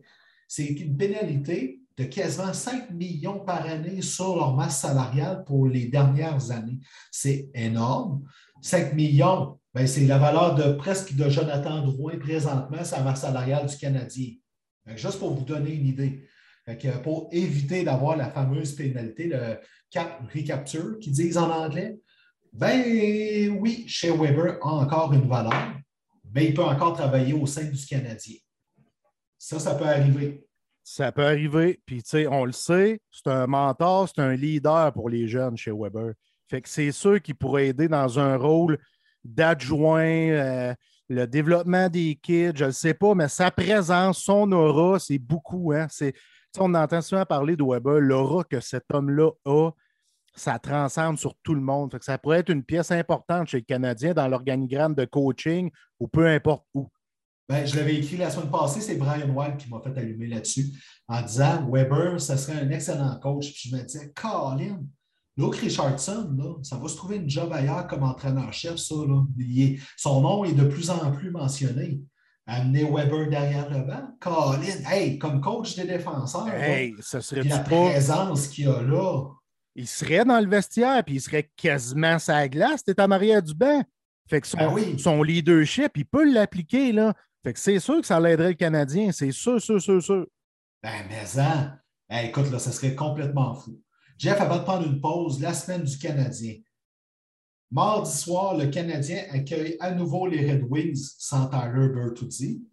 c'est 0.47 0.65
une 0.65 0.97
pénalité 0.97 1.81
de 1.97 2.03
quasiment 2.03 2.53
5 2.53 2.91
millions 2.91 3.39
par 3.39 3.65
année 3.65 4.01
sur 4.01 4.35
leur 4.35 4.55
masse 4.55 4.81
salariale 4.81 5.43
pour 5.45 5.67
les 5.67 5.87
dernières 5.87 6.51
années. 6.51 6.79
C'est 7.11 7.49
énorme. 7.53 8.23
5 8.61 8.93
millions, 8.93 9.59
ben, 9.73 9.87
c'est 9.87 10.05
la 10.05 10.17
valeur 10.17 10.55
de 10.55 10.73
presque 10.73 11.15
de 11.15 11.29
Jonathan 11.29 11.81
Drouin 11.81 12.17
présentement, 12.17 12.83
sa 12.83 13.01
masse 13.01 13.21
salariale 13.21 13.67
du 13.67 13.77
Canadien. 13.77 14.33
Juste 14.95 15.19
pour 15.19 15.33
vous 15.33 15.45
donner 15.45 15.73
une 15.73 15.87
idée 15.87 16.27
pour 17.03 17.29
éviter 17.31 17.83
d'avoir 17.83 18.17
la 18.17 18.29
fameuse 18.29 18.73
pénalité, 18.75 19.27
le 19.27 19.59
cap 19.91 20.21
recapture, 20.33 20.97
qui 20.99 21.11
disent 21.11 21.37
en 21.37 21.51
anglais, 21.51 21.99
ben 22.51 23.49
oui, 23.59 23.85
chez 23.87 24.09
Weber 24.09 24.57
a 24.61 24.69
encore 24.69 25.13
une 25.13 25.27
valeur, 25.27 25.73
mais 26.33 26.45
il 26.45 26.53
peut 26.53 26.63
encore 26.63 26.93
travailler 26.93 27.33
au 27.33 27.45
sein 27.45 27.65
du 27.65 27.85
Canadien. 27.85 28.37
Ça, 29.37 29.59
ça 29.59 29.75
peut 29.75 29.85
arriver. 29.85 30.43
Ça 30.87 31.11
peut 31.11 31.25
arriver. 31.25 31.81
Puis, 31.87 32.03
on 32.29 32.45
le 32.45 32.51
sait, 32.51 33.01
c'est 33.11 33.27
un 33.27 33.47
mentor, 33.47 34.07
c'est 34.07 34.21
un 34.21 34.35
leader 34.35 34.93
pour 34.93 35.09
les 35.09 35.27
jeunes 35.27 35.57
chez 35.57 35.71
Weber. 35.71 36.13
Fait 36.47 36.61
que 36.61 36.69
c'est 36.69 36.91
sûr 36.91 37.19
qu'il 37.19 37.33
pourrait 37.33 37.69
aider 37.69 37.87
dans 37.87 38.19
un 38.19 38.37
rôle 38.37 38.77
d'adjoint, 39.23 40.05
euh, 40.05 40.75
le 41.09 41.25
développement 41.25 41.89
des 41.89 42.19
kids, 42.21 42.51
je 42.53 42.65
ne 42.65 42.71
sais 42.71 42.93
pas, 42.93 43.15
mais 43.15 43.27
sa 43.27 43.49
présence, 43.49 44.19
son 44.19 44.51
aura, 44.51 44.99
c'est 44.99 45.17
beaucoup. 45.17 45.73
Hein? 45.73 45.87
On 46.59 46.75
entend 46.75 47.01
souvent 47.01 47.25
parler 47.25 47.55
de 47.55 47.63
Weber, 47.63 47.99
l'aura 47.99 48.43
que 48.43 48.59
cet 48.59 48.83
homme-là 48.93 49.31
a, 49.45 49.71
ça 50.35 50.59
transcende 50.59 51.17
sur 51.17 51.33
tout 51.41 51.55
le 51.55 51.61
monde. 51.61 51.97
ça 51.99 52.19
pourrait 52.19 52.39
être 52.41 52.49
une 52.49 52.63
pièce 52.63 52.91
importante 52.91 53.47
chez 53.47 53.57
le 53.57 53.63
Canadien 53.63 54.13
dans 54.13 54.27
l'organigramme 54.27 54.93
de 54.93 55.05
coaching 55.05 55.71
ou 55.99 56.07
peu 56.07 56.27
importe 56.27 56.63
où. 56.75 56.87
Ben, 57.47 57.65
je 57.65 57.75
l'avais 57.75 57.95
écrit 57.95 58.17
la 58.17 58.31
semaine 58.31 58.49
passée, 58.49 58.81
c'est 58.81 58.95
Brian 58.95 59.29
White 59.29 59.57
qui 59.57 59.69
m'a 59.69 59.79
fait 59.79 59.95
allumer 59.99 60.27
là-dessus 60.27 60.65
en 61.07 61.21
disant 61.21 61.69
Weber, 61.71 62.19
ça 62.19 62.37
serait 62.37 62.59
un 62.59 62.69
excellent 62.71 63.19
coach. 63.21 63.51
Puis 63.53 63.69
je 63.69 63.75
me 63.75 63.83
disais, 63.83 64.11
Colin, 64.15 64.81
Luke 65.37 65.55
Richardson, 65.57 66.33
là, 66.37 66.55
ça 66.63 66.77
va 66.77 66.87
se 66.87 66.95
trouver 66.95 67.17
une 67.17 67.29
job 67.29 67.51
ailleurs 67.53 67.85
comme 67.87 68.03
entraîneur-chef, 68.03 68.77
ça. 68.77 68.95
son 69.97 70.21
nom 70.21 70.43
est 70.45 70.53
de 70.53 70.63
plus 70.65 70.89
en 70.89 71.11
plus 71.11 71.29
mentionné. 71.29 72.01
amener 72.47 72.83
Weber 72.83 73.29
derrière 73.29 73.69
le 73.69 73.81
banc. 73.85 74.07
Colin, 74.19 74.61
hey, 74.89 75.19
comme 75.19 75.39
coach 75.41 75.75
des 75.75 75.85
défenseurs, 75.85 76.47
Hey, 76.47 76.95
ça 77.01 77.21
serait 77.21 77.43
la 77.43 77.59
pas. 77.59 77.89
présence 77.89 78.47
qu'il 78.47 78.65
y 78.65 78.67
a 78.67 78.81
là. 78.81 79.23
Il 79.75 79.87
serait 79.87 80.23
dans 80.25 80.39
le 80.39 80.47
vestiaire, 80.49 81.03
puis 81.03 81.15
il 81.15 81.21
serait 81.21 81.51
quasiment 81.57 82.17
sa 82.17 82.47
glace. 82.47 82.83
T'es 82.83 82.99
à 82.99 83.07
Maria 83.07 83.41
du 83.41 83.53
banc. 83.53 83.83
Fait 84.29 84.41
que 84.41 84.47
son, 84.47 84.57
Ben 84.57 84.73
oui. 84.73 84.97
son 84.97 85.21
leadership, 85.21 85.91
il 85.97 86.05
peut 86.05 86.31
l'appliquer, 86.31 86.91
là. 86.91 87.13
Fait 87.45 87.53
que 87.53 87.59
c'est 87.59 87.79
sûr 87.79 88.01
que 88.01 88.07
ça 88.07 88.19
l'aiderait 88.19 88.49
le 88.49 88.53
Canadien. 88.55 89.11
C'est 89.11 89.31
sûr, 89.31 89.61
sûr, 89.61 89.79
sûr, 89.79 90.01
sûr. 90.01 90.25
Ben, 90.81 91.05
mais 91.07 91.27
ça, 91.27 91.77
écoute, 92.23 92.49
là, 92.51 92.57
ça 92.57 92.71
serait 92.71 92.95
complètement 92.95 93.53
fou. 93.53 93.79
Jeff, 94.17 94.41
avant 94.41 94.57
de 94.57 94.63
prendre 94.63 94.87
une 94.87 94.99
pause, 94.99 95.39
la 95.39 95.53
semaine 95.53 95.83
du 95.83 95.95
Canadien. 95.99 96.55
Mardi 97.69 98.11
soir, 98.11 98.57
le 98.57 98.65
Canadien 98.65 99.25
accueille 99.29 99.77
à 99.79 99.91
nouveau 99.91 100.25
les 100.25 100.51
Red 100.51 100.65
Wings 100.67 101.13
sans 101.19 101.47
Tyler 101.47 101.89
Bertuzzi. 101.89 102.63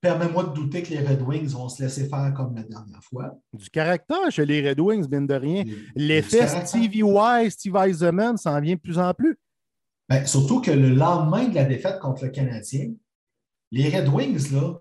Permets-moi 0.00 0.42
de 0.42 0.54
douter 0.54 0.82
que 0.82 0.90
les 0.90 1.06
Red 1.06 1.22
Wings 1.22 1.50
vont 1.50 1.68
se 1.68 1.84
laisser 1.84 2.08
faire 2.08 2.34
comme 2.34 2.56
la 2.56 2.64
dernière 2.64 3.04
fois. 3.04 3.32
Du 3.52 3.70
caractère 3.70 4.32
chez 4.32 4.44
les 4.44 4.68
Red 4.68 4.80
Wings, 4.80 5.08
mine 5.08 5.28
de 5.28 5.34
rien. 5.34 5.64
L'effet. 5.94 6.48
Stevie 6.66 7.04
Y, 7.04 7.50
Steve 7.52 7.76
Eisenman 7.76 8.36
s'en 8.36 8.60
vient 8.60 8.74
de 8.74 8.80
plus 8.80 8.98
en 8.98 9.14
plus. 9.14 9.38
Ben, 10.08 10.26
surtout 10.26 10.60
que 10.60 10.72
le 10.72 10.88
lendemain 10.88 11.46
de 11.46 11.54
la 11.54 11.64
défaite 11.64 12.00
contre 12.00 12.24
le 12.24 12.30
Canadien, 12.30 12.92
les 13.70 13.88
Red 13.88 14.08
Wings, 14.08 14.52
là, 14.52 14.78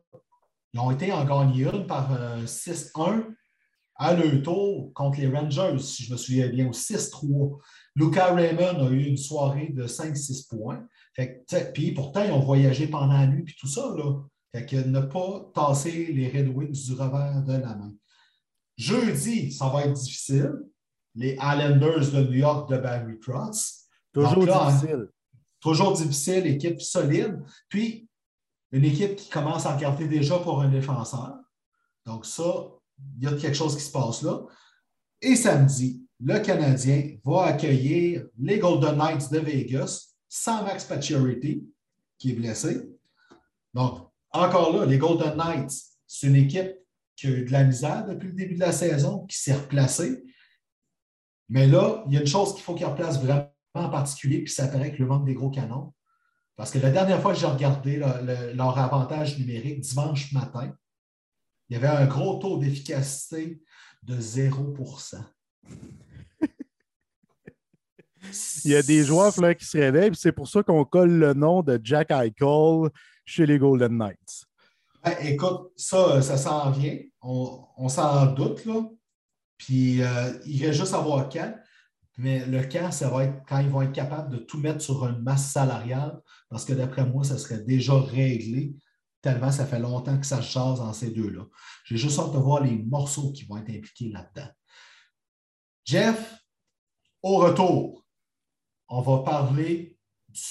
ils 0.74 0.80
ont 0.80 0.92
été 0.92 1.12
en 1.12 1.26
gagné 1.26 1.64
une 1.64 1.88
par 1.88 2.12
euh, 2.14 2.46
6-1 2.46 3.26
à 3.96 4.14
leur 4.14 4.44
tour 4.44 4.92
contre 4.94 5.20
les 5.20 5.28
Rangers, 5.28 5.80
si 5.80 6.04
je 6.04 6.12
me 6.12 6.18
souviens 6.18 6.50
bien, 6.50 6.68
au 6.68 6.72
6-3. 6.72 7.60
Luca 7.96 8.34
Raymond 8.34 8.86
a 8.86 8.90
eu 8.90 9.04
une 9.04 9.18
soirée 9.18 9.70
de 9.70 9.88
5-6 9.88 10.50
points. 10.50 10.86
Fait 11.16 11.46
que, 11.50 11.72
puis 11.72 11.94
pourtant, 11.94 12.24
ils 12.24 12.32
ont 12.32 12.42
voyagé 12.42 12.88
pendant 12.88 13.14
la 13.14 13.28
nuit 13.28 13.44
puis 13.44 13.56
tout 13.58 13.70
ça. 13.70 13.94
Là. 13.96 14.22
Fait 14.54 14.66
que 14.66 14.76
ne 14.76 15.00
pas 15.00 15.50
tasser 15.54 16.08
les 16.08 16.28
Red 16.28 16.50
Wings 16.50 16.86
du 16.86 16.94
revers 16.94 17.44
de 17.44 17.54
la 17.54 17.76
main. 17.76 17.94
Jeudi, 18.78 19.52
ça 19.54 19.70
va 19.70 19.86
être 19.86 19.94
difficile. 19.94 20.54
Les 21.16 21.34
Islanders 21.36 22.12
de 22.12 22.24
New 22.24 22.34
York 22.34 22.70
de 22.70 22.78
Barry 22.78 23.18
Trotz. 23.22 23.88
Toujours 24.14 24.46
là, 24.46 24.68
difficile. 24.70 25.08
Toujours 25.62 25.94
difficile, 25.94 26.46
équipe 26.48 26.82
solide. 26.82 27.42
Puis, 27.70 28.10
une 28.76 28.84
équipe 28.84 29.16
qui 29.16 29.30
commence 29.30 29.66
à 29.66 29.74
regarder 29.74 30.06
déjà 30.06 30.38
pour 30.38 30.62
un 30.62 30.68
défenseur. 30.68 31.38
Donc, 32.06 32.26
ça, 32.26 32.44
il 33.18 33.24
y 33.24 33.28
a 33.28 33.32
quelque 33.32 33.56
chose 33.56 33.74
qui 33.74 33.82
se 33.82 33.92
passe 33.92 34.22
là. 34.22 34.42
Et 35.22 35.38
samedi, 35.38 36.06
le 36.20 36.40
Canadien 36.40 37.16
va 37.24 37.46
accueillir 37.46 38.26
les 38.38 38.60
Golden 38.60 38.98
Knights 38.98 39.32
de 39.32 39.40
Vegas 39.40 40.16
sans 40.28 40.64
Max 40.64 40.84
Pacioretty, 40.84 41.66
qui 42.18 42.32
est 42.32 42.34
blessé. 42.34 42.82
Donc, 43.74 44.10
encore 44.32 44.76
là, 44.76 44.86
les 44.86 44.98
Golden 44.98 45.38
Knights, 45.38 45.72
c'est 46.06 46.28
une 46.28 46.36
équipe 46.36 46.76
qui 47.16 47.28
a 47.28 47.30
eu 47.30 47.46
de 47.46 47.52
la 47.54 47.64
misère 47.64 48.06
depuis 48.06 48.28
le 48.28 48.34
début 48.34 48.56
de 48.56 48.60
la 48.60 48.74
saison, 48.74 49.26
qui 49.26 49.38
s'est 49.38 49.54
replacée. 49.54 50.22
Mais 51.48 51.66
là, 51.66 52.04
il 52.08 52.14
y 52.14 52.18
a 52.18 52.20
une 52.20 52.28
chose 52.28 52.54
qu'il 52.54 52.64
faut 52.64 52.76
qu'ils 52.76 52.88
replacent 52.88 53.22
vraiment 53.22 53.50
en 53.74 53.90
particulier, 53.90 54.40
puis 54.44 54.52
ça 54.52 54.68
paraît 54.68 54.92
que 54.92 55.02
le 55.02 55.08
manque 55.08 55.26
des 55.26 55.34
gros 55.34 55.50
canons. 55.50 55.94
Parce 56.56 56.72
que 56.72 56.80
la 56.80 56.90
dernière 56.92 57.22
fois 57.22 57.34
que 57.34 57.40
j'ai 57.40 57.46
regardé 57.48 57.98
le- 57.98 58.22
le- 58.26 58.54
leur 58.54 58.78
avantage 58.80 59.38
numérique 59.38 59.82
dimanche 59.82 60.32
matin, 60.32 60.74
il 61.70 61.74
y 61.74 61.76
avait 61.78 61.88
un 61.88 62.06
gros 62.06 62.38
taux 62.40 62.58
d'efficacité 62.58 63.62
de 64.04 64.20
0% 64.20 65.18
Il 68.64 68.72
y 68.72 68.76
a 68.76 68.82
des 68.82 69.04
joueurs 69.04 69.40
là, 69.40 69.54
qui 69.54 69.66
se 69.66 69.78
réveillent, 69.78 70.16
c'est 70.16 70.32
pour 70.32 70.48
ça 70.48 70.64
qu'on 70.64 70.84
colle 70.86 71.12
le 71.12 71.34
nom 71.34 71.62
de 71.62 71.80
Jack 71.84 72.10
Eichel 72.12 72.90
chez 73.24 73.46
les 73.46 73.60
Golden 73.60 73.98
Knights. 73.98 74.46
Ben, 75.04 75.14
écoute, 75.22 75.72
ça, 75.76 76.22
ça 76.22 76.38
s'en 76.38 76.72
vient. 76.72 76.98
On, 77.22 77.64
on 77.78 77.88
s'en 77.90 78.26
doute, 78.28 78.66
là. 78.66 78.82
Puis 79.58 80.02
euh, 80.02 80.34
il 80.46 80.66
reste 80.66 80.80
juste 80.80 80.94
à 80.96 80.98
voir 81.00 81.30
quand. 81.30 81.54
Mais 82.18 82.46
le 82.46 82.64
quand, 82.64 82.92
ça 82.92 83.10
va 83.10 83.26
être 83.26 83.44
quand 83.48 83.60
ils 83.60 83.70
vont 83.70 83.82
être 83.84 83.92
capables 83.92 84.32
de 84.32 84.38
tout 84.38 84.58
mettre 84.58 84.82
sur 84.82 85.06
une 85.06 85.22
masse 85.22 85.52
salariale, 85.52 86.20
parce 86.50 86.66
que 86.66 86.74
d'après 86.74 87.06
moi, 87.06 87.24
ça 87.24 87.38
serait 87.38 87.64
déjà 87.64 88.00
réglé, 88.00 88.76
tellement 89.22 89.52
ça 89.52 89.66
fait 89.66 89.80
longtemps 89.80 90.18
que 90.20 90.26
ça 90.26 90.42
se 90.42 90.52
jase 90.54 90.80
en 90.80 90.94
ces 90.94 91.12
deux-là. 91.12 91.46
J'ai 91.86 91.98
juste 91.98 92.20
hâte 92.20 92.32
de 92.34 92.38
voir 92.38 92.64
les 92.64 92.78
morceaux 92.84 93.32
qui 93.32 93.46
vont 93.46 93.58
être 93.58 93.70
impliqués 93.70 94.10
là-dedans. 94.10 94.50
Jeff, 95.86 96.36
au 97.22 97.38
retour, 97.38 98.06
on 98.88 99.02
va 99.02 99.24
parler 99.24 99.98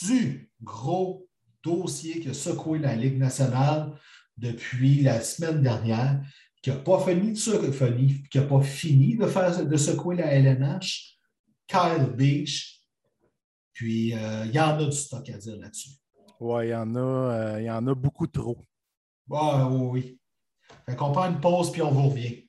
du 0.02 0.50
gros 0.62 1.28
dossier 1.62 2.20
qui 2.20 2.28
a 2.28 2.34
secoué 2.34 2.78
la 2.78 2.94
Ligue 2.96 3.18
nationale 3.18 3.98
depuis 4.36 5.02
la 5.02 5.20
semaine 5.20 5.62
dernière, 5.62 6.20
qui 6.62 6.70
n'a 6.70 6.76
pas 6.76 6.98
fini 7.04 7.32
de, 7.32 7.38
se- 7.38 7.70
fini- 7.72 8.22
qui 8.28 8.40
pas 8.40 8.60
fini 8.62 9.16
de 9.16 9.76
secouer 9.76 10.16
la 10.16 10.32
LNH, 10.32 11.16
Kyle 11.68 12.12
Beach. 12.16 12.73
Puis, 13.74 14.14
euh, 14.14 14.44
il 14.46 14.52
y 14.52 14.60
en 14.60 14.78
a 14.78 14.84
du 14.84 14.92
stock 14.92 15.28
à 15.28 15.36
dire 15.36 15.56
là-dessus. 15.56 15.90
Ouais, 16.38 16.68
il 16.68 16.70
y 16.70 16.74
en 16.74 16.94
a, 16.94 16.98
euh, 17.00 17.60
il 17.60 17.64
y 17.64 17.70
en 17.70 17.86
a 17.86 17.94
beaucoup 17.94 18.28
trop. 18.28 18.56
Ah, 19.32 19.68
oui, 19.68 19.88
oui. 19.90 20.18
Fait 20.86 20.94
qu'on 20.96 21.10
prend 21.12 21.28
une 21.28 21.40
pause, 21.40 21.72
puis 21.72 21.82
on 21.82 21.90
vous 21.90 22.08
revient. 22.08 22.40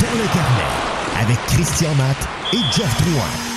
Dans 0.00 0.16
le 0.16 0.26
carnet, 0.32 1.22
avec 1.22 1.38
Christian 1.46 1.94
Matt 1.96 2.16
et 2.52 2.58
Jeff 2.72 3.02
Drouin. 3.02 3.49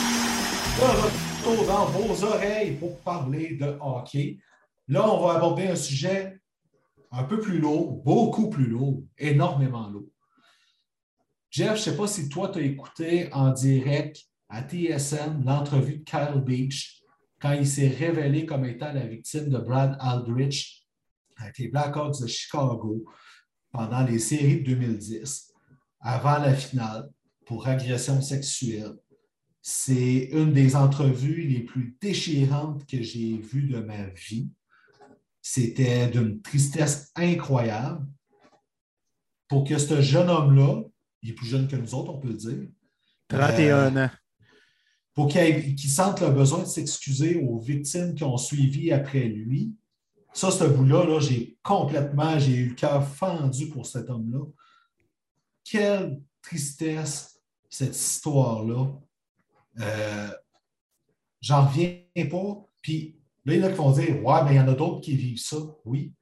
De 0.74 1.68
dans 1.68 1.86
vos 1.86 2.24
oreilles 2.24 2.78
pour 2.78 3.00
parler 3.02 3.56
de 3.56 3.78
hockey. 3.80 4.40
Là, 4.88 5.08
on 5.08 5.26
va 5.26 5.36
aborder 5.36 5.68
un 5.68 5.76
sujet 5.76 6.40
un 7.12 7.24
peu 7.26 7.40
plus 7.40 7.60
lourd, 7.60 8.02
beaucoup 8.04 8.50
plus 8.50 8.66
lourd, 8.66 9.04
énormément 9.20 9.88
lourd. 9.90 10.10
Jeff, 11.52 11.68
je 11.68 11.74
ne 11.74 11.78
sais 11.78 11.96
pas 11.96 12.08
si 12.08 12.28
toi, 12.28 12.50
tu 12.50 12.58
as 12.58 12.64
écouté 12.64 13.32
en 13.34 13.52
direct 13.52 14.20
à 14.50 14.64
TSN 14.64 15.44
l'entrevue 15.46 15.98
de 15.98 16.04
Kyle 16.04 16.42
Beach 16.44 17.04
quand 17.40 17.52
il 17.52 17.68
s'est 17.68 17.90
révélé 17.90 18.48
comme 18.48 18.66
étant 18.66 18.92
la 18.94 19.06
victime 19.06 19.50
de 19.50 19.60
Brad 19.60 19.96
Aldrich 20.00 20.88
avec 21.38 21.60
les 21.60 21.68
Blackhawks 21.68 22.20
de 22.20 22.28
Chicago 22.28 23.06
pendant 23.72 24.04
les 24.04 24.18
séries 24.18 24.62
de 24.62 24.74
2010, 24.74 25.54
avant 26.00 26.40
la 26.40 26.56
finale, 26.56 27.10
pour 27.46 27.68
agression 27.68 28.22
sexuelle. 28.22 28.96
C'est 29.66 30.30
une 30.34 30.52
des 30.52 30.76
entrevues 30.76 31.44
les 31.48 31.62
plus 31.62 31.96
déchirantes 32.02 32.86
que 32.86 33.02
j'ai 33.02 33.38
vues 33.38 33.70
de 33.70 33.80
ma 33.80 34.08
vie. 34.08 34.50
C'était 35.42 36.10
d'une 36.10 36.42
tristesse 36.42 37.12
incroyable. 37.16 38.06
Pour 39.48 39.64
que 39.64 39.78
ce 39.78 40.02
jeune 40.02 40.30
homme-là, 40.30 40.84
il 41.22 41.30
est 41.30 41.34
plus 41.34 41.48
jeune 41.48 41.70
que 41.70 41.78
nous 41.78 41.96
autres, 41.96 42.12
on 42.14 42.20
peut 42.20 42.28
le 42.28 42.34
dire, 42.34 42.68
31 43.30 43.96
ans. 43.96 44.10
pour 45.14 45.30
qu'il 45.30 45.80
sente 45.80 46.20
le 46.20 46.32
besoin 46.32 46.60
de 46.60 46.66
s'excuser 46.66 47.42
aux 47.42 47.58
victimes 47.58 48.16
qui 48.16 48.26
ont 48.26 48.38
suivi 48.38 48.92
après 48.92 49.24
lui. 49.30 49.76
Ça, 50.34 50.52
ce 50.52 50.66
bout-là, 50.66 51.06
là, 51.06 51.20
j'ai 51.22 51.58
complètement, 51.64 52.38
j'ai 52.38 52.56
eu 52.56 52.70
le 52.70 52.76
cœur 52.76 53.08
fendu 53.08 53.70
pour 53.70 53.86
cet 53.86 54.10
homme-là. 54.10 54.46
Quelle 55.64 56.22
tristesse, 56.42 57.40
cette 57.70 57.96
histoire-là. 57.96 59.00
Euh, 59.80 60.28
J'en 61.42 61.66
reviens 61.66 61.98
pas. 62.30 62.66
Puis 62.82 63.20
là, 63.46 63.54
il 63.56 63.60
y 63.60 63.64
en 63.64 63.68
a 63.68 63.72
qui 63.72 63.78
vont 63.78 63.92
dire 63.92 64.24
Ouais, 64.26 64.44
mais 64.46 64.52
il 64.54 64.58
y 64.58 64.60
en 64.60 64.68
a 64.68 64.74
d'autres 64.74 65.02
qui 65.02 65.16
vivent 65.16 65.40
ça. 65.40 65.58
Oui, 65.86 66.14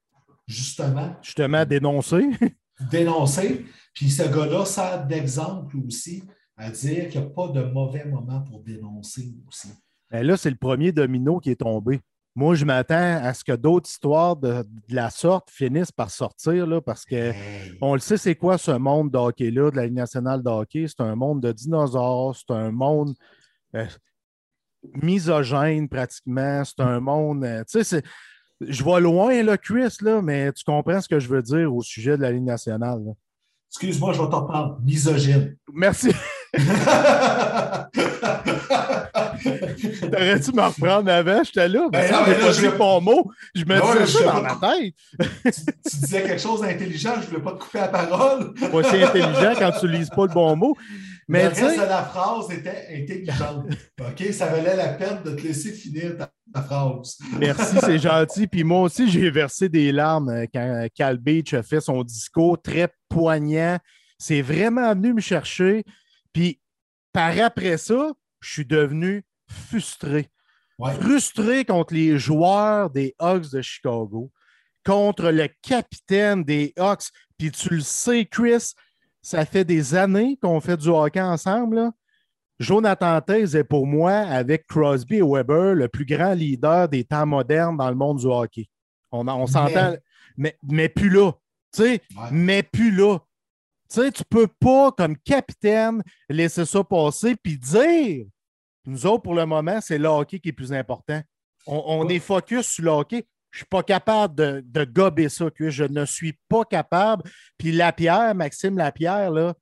justement 0.47 1.15
Justement, 1.21 1.65
dénoncé. 1.65 2.21
dénoncer. 2.91 3.65
Puis 3.93 4.09
ce 4.09 4.23
gars-là 4.23 4.65
sert 4.65 5.05
d'exemple 5.05 5.77
aussi 5.85 6.23
à 6.57 6.69
dire 6.71 7.09
qu'il 7.09 7.21
n'y 7.21 7.27
a 7.27 7.29
pas 7.29 7.47
de 7.49 7.61
mauvais 7.63 8.05
moment 8.05 8.41
pour 8.41 8.61
dénoncer 8.61 9.33
aussi. 9.47 9.69
Ben 10.09 10.25
là, 10.25 10.37
c'est 10.37 10.49
le 10.49 10.55
premier 10.57 10.91
domino 10.91 11.39
qui 11.39 11.51
est 11.51 11.55
tombé. 11.61 11.99
Moi, 12.33 12.55
je 12.55 12.63
m'attends 12.63 12.95
à 13.21 13.33
ce 13.33 13.43
que 13.43 13.51
d'autres 13.51 13.89
histoires 13.89 14.37
de, 14.37 14.63
de 14.63 14.95
la 14.95 15.09
sorte 15.09 15.49
finissent 15.51 15.91
par 15.91 16.09
sortir, 16.09 16.65
là, 16.65 16.79
parce 16.81 17.03
que 17.03 17.15
Hey. 17.15 17.77
on 17.81 17.93
le 17.93 17.99
sait, 17.99 18.15
c'est 18.17 18.35
quoi 18.35 18.57
ce 18.57 18.71
monde 18.71 19.11
de 19.11 19.17
hockey-là, 19.17 19.69
de 19.69 19.75
la 19.75 19.85
Ligue 19.85 19.95
nationale 19.95 20.41
de 20.41 20.49
hockey? 20.49 20.85
C'est 20.87 21.01
un 21.01 21.15
monde 21.15 21.41
de 21.41 21.51
dinosaures, 21.51 22.35
c'est 22.35 22.53
un 22.53 22.71
monde 22.71 23.13
euh, 23.75 23.85
misogène 25.01 25.87
pratiquement, 25.89 26.63
c'est 26.65 26.79
un 26.81 26.99
monde. 26.99 27.43
euh, 27.43 27.63
tu 27.69 27.83
sais, 27.83 27.83
c'est- 27.83 28.03
je 28.61 28.83
vois 28.83 28.99
loin, 28.99 29.41
là, 29.43 29.57
Chris, 29.57 29.95
là, 30.01 30.21
mais 30.21 30.51
tu 30.53 30.63
comprends 30.63 31.01
ce 31.01 31.07
que 31.09 31.19
je 31.19 31.27
veux 31.27 31.41
dire 31.41 31.73
au 31.73 31.81
sujet 31.81 32.15
de 32.17 32.21
la 32.21 32.31
Ligue 32.31 32.43
nationale. 32.43 33.03
là. 33.05 33.11
Excuse-moi, 33.69 34.11
je 34.13 34.21
vais 34.21 34.29
t'en 34.29 34.43
parler. 34.45 34.73
Misogyne. 34.83 35.55
Merci. 35.73 36.11
T'aurais 40.11 40.39
dû 40.39 40.51
me 40.51 40.61
reprendre 40.61 41.11
avant, 41.11 41.43
j'étais 41.43 41.67
là. 41.67 41.87
Ben, 41.91 42.01
Ben 42.01 42.11
non, 42.11 42.17
mais 42.27 42.33
j'ai 42.35 42.63
là, 42.63 42.71
pas 42.71 42.73
je 42.73 42.77
bon 42.77 43.01
mot. 43.01 43.31
Je 43.55 43.65
me 43.65 43.81
Ouais, 43.81 44.05
disais 44.05 44.19
ça 44.19 44.25
dans 44.25 44.41
pas- 44.43 44.57
ma 44.59 44.73
tête. 44.77 44.93
tu, 45.43 45.61
tu 45.89 45.97
disais 46.01 46.23
quelque 46.23 46.41
chose 46.41 46.61
d'intelligent, 46.61 47.13
je 47.15 47.19
ne 47.21 47.25
voulais 47.27 47.41
pas 47.41 47.51
te 47.53 47.59
couper 47.63 47.79
la 47.79 47.87
parole. 47.87 48.53
Pas 48.53 48.83
si 48.83 49.01
intelligent 49.03 49.53
quand 49.57 49.71
tu 49.79 49.87
lises 49.87 50.09
pas 50.09 50.25
le 50.27 50.33
bon 50.33 50.55
mot. 50.55 50.77
Mais 51.31 51.43
le 51.43 51.49
reste 51.49 51.79
de 51.79 51.85
la 51.85 52.03
phrase 52.03 52.51
était 52.51 52.87
intelligente. 52.91 53.65
OK? 54.01 54.33
Ça 54.33 54.47
valait 54.47 54.75
la 54.75 54.89
peine 54.89 55.23
de 55.23 55.31
te 55.31 55.41
laisser 55.41 55.71
finir 55.71 56.17
ta, 56.17 56.29
ta 56.53 56.61
phrase. 56.61 57.19
merci, 57.39 57.77
c'est 57.79 57.99
gentil. 57.99 58.47
Puis 58.47 58.65
moi 58.65 58.81
aussi, 58.81 59.09
j'ai 59.09 59.31
versé 59.31 59.69
des 59.69 59.93
larmes 59.93 60.27
euh, 60.27 60.45
quand 60.53 60.87
Cal 60.93 61.17
Beach 61.17 61.53
a 61.53 61.63
fait 61.63 61.79
son 61.79 62.03
discours 62.03 62.61
très 62.61 62.89
poignant. 63.07 63.79
C'est 64.19 64.41
vraiment 64.41 64.93
venu 64.93 65.13
me 65.13 65.21
chercher. 65.21 65.85
Puis 66.33 66.59
par 67.13 67.39
après 67.39 67.77
ça, 67.77 68.11
je 68.41 68.51
suis 68.51 68.65
devenu 68.65 69.23
frustré. 69.47 70.27
Ouais. 70.79 70.93
frustré 70.95 71.63
contre 71.63 71.93
les 71.93 72.19
joueurs 72.19 72.89
des 72.89 73.15
Hawks 73.19 73.51
de 73.51 73.61
Chicago, 73.61 74.31
contre 74.83 75.29
le 75.29 75.47
capitaine 75.61 76.43
des 76.43 76.73
Hawks. 76.77 77.05
Puis 77.37 77.51
tu 77.51 77.75
le 77.75 77.81
sais, 77.81 78.25
Chris, 78.25 78.73
ça 79.21 79.45
fait 79.45 79.63
des 79.65 79.95
années 79.95 80.37
qu'on 80.41 80.59
fait 80.59 80.77
du 80.77 80.89
hockey 80.89 81.21
ensemble. 81.21 81.75
là. 81.77 81.91
Jonathan 82.59 83.19
Taze 83.21 83.55
est 83.55 83.63
pour 83.63 83.87
moi, 83.87 84.11
avec 84.11 84.67
Crosby 84.67 85.15
et 85.17 85.21
Weber, 85.23 85.73
le 85.75 85.87
plus 85.87 86.05
grand 86.05 86.33
leader 86.33 86.87
des 86.87 87.03
temps 87.03 87.25
modernes 87.25 87.75
dans 87.77 87.89
le 87.89 87.95
monde 87.95 88.19
du 88.19 88.27
hockey. 88.27 88.67
On, 89.11 89.27
on 89.27 89.47
s'entend, 89.47 89.95
mais, 90.37 90.55
mais 90.63 90.87
plus 90.87 91.09
là. 91.09 91.31
Tu 91.73 91.81
sais, 91.83 92.01
Ouais. 92.15 92.29
mais 92.31 92.63
plus 92.63 92.91
là. 92.91 93.17
Tu 93.89 94.01
sais, 94.01 94.11
tu 94.11 94.23
peux 94.29 94.47
pas, 94.47 94.91
comme 94.91 95.17
capitaine, 95.17 96.03
laisser 96.29 96.65
ça 96.65 96.83
passer 96.83 97.35
puis 97.35 97.57
dire 97.57 98.25
nous 98.85 99.05
autres, 99.05 99.21
pour 99.23 99.35
le 99.35 99.45
moment, 99.45 99.79
c'est 99.81 99.97
le 99.99 100.07
hockey 100.07 100.39
qui 100.39 100.49
est 100.49 100.53
plus 100.53 100.73
important. 100.73 101.21
On, 101.67 101.83
on 101.85 102.05
Ouais. 102.07 102.15
est 102.15 102.19
focus 102.19 102.65
sur 102.67 102.83
le 102.85 102.91
hockey. 102.91 103.25
Je 103.51 103.57
ne 103.57 103.59
suis 103.59 103.65
pas 103.69 103.83
capable 103.83 104.35
de, 104.35 104.63
de 104.65 104.83
gober 104.85 105.27
ça, 105.29 105.49
que 105.51 105.69
je 105.69 105.83
ne 105.83 106.05
suis 106.05 106.37
pas 106.49 106.63
capable. 106.63 107.23
Puis 107.57 107.71
Lapierre, 107.71 108.33
Maxime 108.33 108.77
Lapierre, 108.77 109.29
là, 109.31 109.53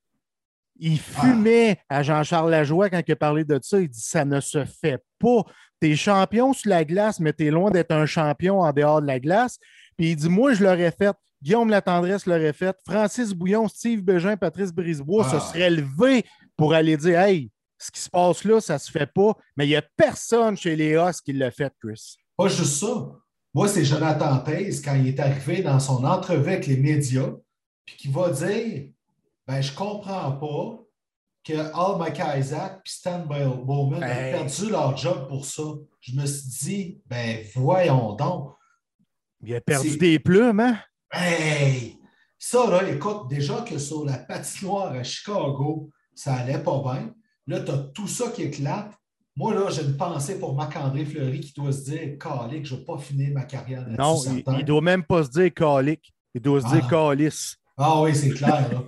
il 0.80 1.00
fumait 1.00 1.80
à 1.90 2.04
Jean-Charles 2.04 2.52
Lajoie 2.52 2.90
quand 2.90 3.02
il 3.06 3.12
a 3.12 3.16
parlé 3.16 3.44
de 3.44 3.60
ça. 3.62 3.80
Il 3.82 3.90
dit 3.90 4.00
ça 4.02 4.24
ne 4.26 4.40
se 4.40 4.64
fait 4.64 5.04
pas. 5.20 5.44
Tu 5.82 5.92
es 5.92 5.96
champion 5.96 6.54
sur 6.54 6.70
la 6.70 6.86
glace, 6.86 7.20
mais 7.20 7.34
tu 7.34 7.48
es 7.48 7.52
loin 7.52 7.72
d'être 7.72 7.92
un 7.92 8.06
champion 8.06 8.62
en 8.62 8.72
dehors 8.72 9.02
de 9.02 9.08
la 9.08 9.20
glace. 9.20 9.58
Puis 9.98 10.12
il 10.12 10.16
dit 10.16 10.30
Moi, 10.30 10.54
je 10.54 10.64
l'aurais 10.64 10.92
fait. 10.92 11.16
Guillaume 11.42 11.70
Latendresse 11.70 12.26
l'aurait 12.26 12.54
fait. 12.54 12.76
Francis 12.88 13.34
Bouillon, 13.34 13.68
Steve 13.68 14.02
Bégin, 14.02 14.38
Patrice 14.38 14.72
Brisebois 14.74 15.26
Ah. 15.32 15.40
se 15.40 15.48
seraient 15.54 15.70
levés 15.70 16.26
pour 16.56 16.74
aller 16.74 16.96
dire 16.96 17.20
Hey, 17.20 17.50
ce 17.78 17.92
qui 17.92 18.00
se 18.02 18.10
passe 18.10 18.44
là, 18.44 18.62
ça 18.62 18.78
se 18.78 18.92
fait 18.92 19.12
pas. 19.12 19.34
Mais 19.58 19.66
il 19.66 19.70
n'y 19.70 19.76
a 19.76 19.84
personne 19.98 20.56
chez 20.56 20.76
les 20.76 20.96
Os 20.98 21.20
qui 21.22 21.34
l'a 21.34 21.50
fait, 21.52 21.74
Chris. 21.82 22.18
Pas 22.38 22.48
juste 22.50 22.80
ça. 22.80 22.88
Moi, 23.54 23.68
c'est 23.68 23.84
Jonathan 23.86 24.40
Taze, 24.40 24.82
quand 24.82 24.96
il 24.96 25.08
est 25.08 25.20
arrivé 25.20 25.62
dans 25.64 25.80
son 25.80 26.04
entrevue 26.04 26.52
avec 26.52 26.68
les 26.68 26.78
médias, 26.78 27.32
puis 27.86 27.96
qui 27.98 28.08
va 28.08 28.30
dire 28.30 28.90
ben, 29.48 29.62
Je 29.62 29.74
comprends 29.74 30.32
pas 30.34 30.80
que 31.44 31.54
Al 31.54 31.98
McIsaac 32.00 32.82
et 32.86 32.90
Stan 32.90 33.26
Bowman 33.26 34.04
Hey. 34.04 34.10
aient 34.12 34.32
perdu 34.34 34.70
leur 34.70 34.96
job 34.96 35.28
pour 35.28 35.46
ça. 35.46 35.64
Je 36.02 36.16
me 36.16 36.26
suis 36.26 36.50
dit 36.50 37.02
Ben, 37.08 37.44
voyons 37.56 38.14
donc. 38.14 38.54
Il 39.42 39.56
a 39.56 39.62
perdu 39.62 39.98
des 39.98 40.20
plumes, 40.20 40.60
hein? 40.60 40.78
Hey! 41.12 41.98
Ça, 42.38 42.70
là, 42.70 42.88
écoute, 42.90 43.28
déjà 43.30 43.62
que 43.62 43.78
sur 43.80 44.06
la 44.06 44.18
patinoire 44.18 44.92
à 44.94 45.04
Chicago, 45.04 45.90
ça 46.14 46.36
allait 46.36 46.62
pas 46.62 46.82
bien. 46.84 47.14
Là, 47.48 47.62
tu 47.62 47.72
as 47.72 47.78
tout 47.78 48.08
ça 48.08 48.30
qui 48.30 48.44
éclate. 48.44 48.94
Moi, 49.40 49.54
là, 49.56 49.70
j'ai 49.70 49.84
une 49.84 49.96
pensée 49.96 50.38
pour 50.38 50.54
Marc-André 50.54 51.06
Fleury 51.06 51.40
qui 51.40 51.54
doit 51.54 51.72
se 51.72 51.90
dire 51.90 52.18
Calique, 52.20 52.66
je 52.66 52.76
ne 52.76 52.80
vais 52.80 52.86
pas 52.86 52.98
finir 52.98 53.32
ma 53.34 53.44
carrière. 53.46 53.86
Non, 53.98 54.18
il, 54.26 54.44
il 54.60 54.66
doit 54.66 54.82
même 54.82 55.04
pas 55.04 55.24
se 55.24 55.30
dire 55.30 55.54
calique. 55.54 56.14
Il 56.36 56.42
doit 56.42 56.60
se 56.62 56.68
dire 56.68 56.84
Ah. 56.86 56.90
calice. 56.90 57.56
Ah 57.78 58.02
oui, 58.02 58.14
c'est 58.14 58.32
clair. 58.32 58.70
là. 58.72 58.84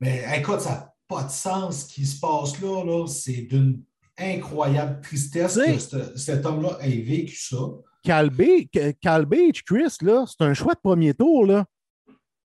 Mais 0.00 0.24
écoute, 0.36 0.60
ça 0.62 0.70
n'a 0.70 0.94
pas 1.06 1.24
de 1.24 1.30
sens 1.30 1.82
ce 1.86 1.92
qui 1.94 2.06
se 2.06 2.18
passe 2.18 2.58
là. 2.62 2.82
là. 2.84 3.06
C'est 3.06 3.42
d'une 3.42 3.82
incroyable 4.18 5.00
tristesse 5.02 5.56
que 5.58 5.78
ce- 5.78 6.16
cet 6.16 6.46
homme-là 6.46 6.78
ait 6.80 7.02
vécu 7.02 7.36
ça. 7.36 7.58
Cal 8.02 8.30
Be- 8.30 8.68
Cal 9.00 9.26
Beach, 9.26 9.62
Chris, 9.62 9.94
là, 10.00 10.24
c'est 10.26 10.42
un 10.44 10.54
choix 10.54 10.72
de 10.74 10.80
premier 10.82 11.12
tour, 11.14 11.44
là. 11.46 11.66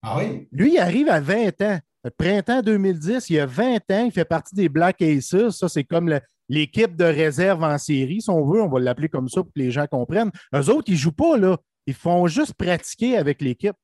Ah 0.02 0.18
oui? 0.18 0.48
Lui, 0.52 0.74
il 0.74 0.80
arrive 0.80 1.10
à 1.10 1.20
20 1.20 1.62
ans. 1.62 1.80
Le 2.04 2.10
printemps 2.12 2.62
2010, 2.62 3.30
il 3.30 3.40
a 3.40 3.46
20 3.46 3.78
ans, 3.92 4.06
il 4.06 4.12
fait 4.12 4.26
partie 4.26 4.54
des 4.54 4.68
Black 4.70 5.02
Aces. 5.02 5.50
Ça, 5.52 5.70
c'est 5.70 5.84
comme 5.84 6.10
le- 6.10 6.22
l'équipe 6.50 6.96
de 6.96 7.06
réserve 7.06 7.64
en 7.64 7.78
série, 7.78 8.22
si 8.22 8.30
on 8.30 8.46
veut. 8.46 8.62
On 8.62 8.70
va 8.70 8.80
l'appeler 8.80 9.10
comme 9.10 9.30
ça 9.30 9.42
pour 9.42 9.52
que 9.54 9.60
les 9.60 9.72
gens 9.72 9.88
comprennent. 9.88 10.32
Eux 10.54 10.70
autres, 10.70 10.86
ils 10.88 10.94
ne 10.94 10.98
jouent 10.98 11.12
pas, 11.12 11.38
là. 11.38 11.58
Ils 11.88 11.94
font 11.94 12.28
juste 12.28 12.54
pratiquer 12.54 13.18
avec 13.18 13.42
l'équipe. 13.42 13.76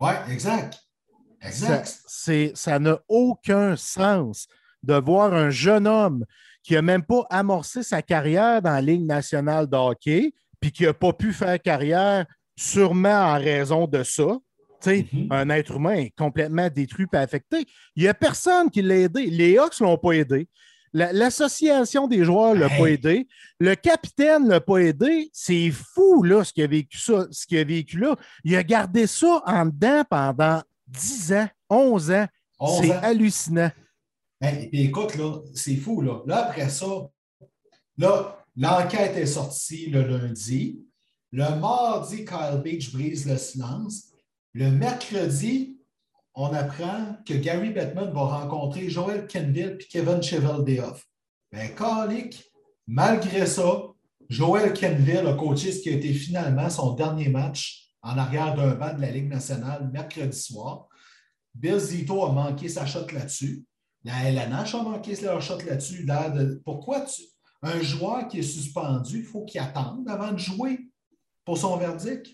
Oui, 0.00 0.10
exact. 0.30 0.78
Exact. 1.42 2.00
c'est- 2.06 2.52
ça 2.56 2.78
n'a 2.78 2.98
aucun 3.08 3.76
sens 3.76 4.48
de 4.82 4.94
voir 4.94 5.32
un 5.32 5.50
jeune 5.50 5.86
homme 5.86 6.24
qui 6.62 6.74
n'a 6.74 6.82
même 6.82 7.04
pas 7.04 7.24
amorcé 7.30 7.82
sa 7.82 8.02
carrière 8.02 8.60
dans 8.62 8.72
la 8.72 8.80
Ligue 8.80 9.06
nationale 9.06 9.68
de 9.68 9.76
hockey, 9.76 10.32
puis 10.60 10.72
qui 10.72 10.82
n'a 10.84 10.94
pas 10.94 11.12
pu 11.12 11.32
faire 11.32 11.60
carrière 11.60 12.26
sûrement 12.56 13.08
en 13.34 13.34
raison 13.34 13.86
de 13.86 14.02
ça. 14.02 14.38
Mhm. 14.86 15.28
Un 15.30 15.50
être 15.50 15.76
humain 15.76 15.94
est 15.94 16.12
complètement 16.16 16.68
détruit 16.68 17.06
et 17.12 17.16
affecté. 17.16 17.64
Il 17.94 18.02
n'y 18.02 18.08
a 18.08 18.14
personne 18.14 18.70
qui 18.70 18.82
l'a 18.82 18.96
aidé. 18.96 19.26
Les 19.26 19.58
Hawks 19.58 19.80
ne 19.80 19.86
l'ont 19.86 19.98
pas 19.98 20.12
aidé. 20.12 20.48
La- 20.92 21.12
L'association 21.12 22.06
des 22.08 22.24
joueurs 22.24 22.54
ne 22.54 22.60
l'a 22.60 22.66
Hey. 22.72 22.78
pas 22.80 22.86
aidé. 22.90 23.28
Le 23.58 23.74
capitaine 23.74 24.44
ne 24.44 24.50
l'a 24.50 24.60
pas 24.60 24.78
aidé. 24.78 25.30
C'est 25.32 25.70
fou, 25.70 26.22
là, 26.22 26.44
ce 26.44 26.52
qu'il 26.52 26.64
a 26.64 26.66
vécu 26.68 26.98
ça, 26.98 27.26
ce 27.30 27.46
qu'il 27.46 27.58
a 27.58 27.64
vécu 27.64 27.98
là. 27.98 28.16
Il 28.44 28.54
a 28.56 28.62
gardé 28.62 29.06
ça 29.06 29.42
en 29.46 29.66
dedans 29.66 30.02
pendant 30.08 30.62
10 30.86 31.32
ans, 31.32 31.48
11 31.68 32.10
ans. 32.10 32.26
11 32.58 32.80
C'est 32.82 32.92
hallucinant. 32.92 33.70
Hey, 34.40 34.68
puis 34.68 34.82
écoute, 34.82 35.14
là, 35.16 35.40
c'est 35.54 35.76
fou. 35.76 36.00
Là. 36.02 36.20
là, 36.26 36.46
après 36.46 36.68
ça, 36.70 36.86
là, 37.98 38.44
l'enquête 38.56 39.16
est 39.16 39.26
sortie 39.26 39.86
le 39.90 40.02
lundi. 40.02 40.80
Le 41.32 41.58
mardi, 41.58 42.24
Kyle 42.24 42.60
Beach 42.62 42.92
brise 42.92 43.26
le 43.26 43.36
silence. 43.36 44.12
Le 44.54 44.70
mercredi, 44.70 45.75
on 46.36 46.52
apprend 46.52 47.16
que 47.24 47.32
Gary 47.32 47.70
Bettman 47.70 48.12
va 48.12 48.20
rencontrer 48.20 48.90
Joel 48.90 49.26
Kenville 49.26 49.78
et 49.80 49.84
Kevin 49.86 50.22
Cheveldayoff. 50.22 51.02
Ben, 51.50 51.74
calique, 51.74 52.44
malgré 52.86 53.46
ça, 53.46 53.84
Joel 54.28 54.74
Kenville 54.74 55.26
a 55.26 55.32
coaché 55.32 55.72
ce 55.72 55.80
qui 55.80 55.88
a 55.88 55.92
été 55.92 56.12
finalement 56.12 56.68
son 56.68 56.92
dernier 56.92 57.30
match 57.30 57.90
en 58.02 58.18
arrière 58.18 58.54
d'un 58.54 58.74
banc 58.74 58.92
de 58.94 59.00
la 59.00 59.10
Ligue 59.10 59.30
nationale 59.30 59.88
mercredi 59.90 60.38
soir. 60.38 60.88
Bill 61.54 61.78
Zito 61.78 62.22
a 62.22 62.32
manqué 62.32 62.68
sa 62.68 62.84
shot 62.84 63.06
là-dessus. 63.12 63.64
La 64.04 64.30
LNH 64.30 64.74
a 64.74 64.82
manqué 64.82 65.16
leur 65.22 65.40
shot 65.40 65.58
là-dessus. 65.66 66.06
Pourquoi 66.64 67.06
un 67.62 67.80
joueur 67.80 68.28
qui 68.28 68.40
est 68.40 68.42
suspendu, 68.42 69.20
il 69.20 69.24
faut 69.24 69.44
qu'il 69.46 69.60
attende 69.60 70.06
avant 70.08 70.32
de 70.32 70.38
jouer 70.38 70.90
pour 71.46 71.56
son 71.56 71.78
verdict? 71.78 72.28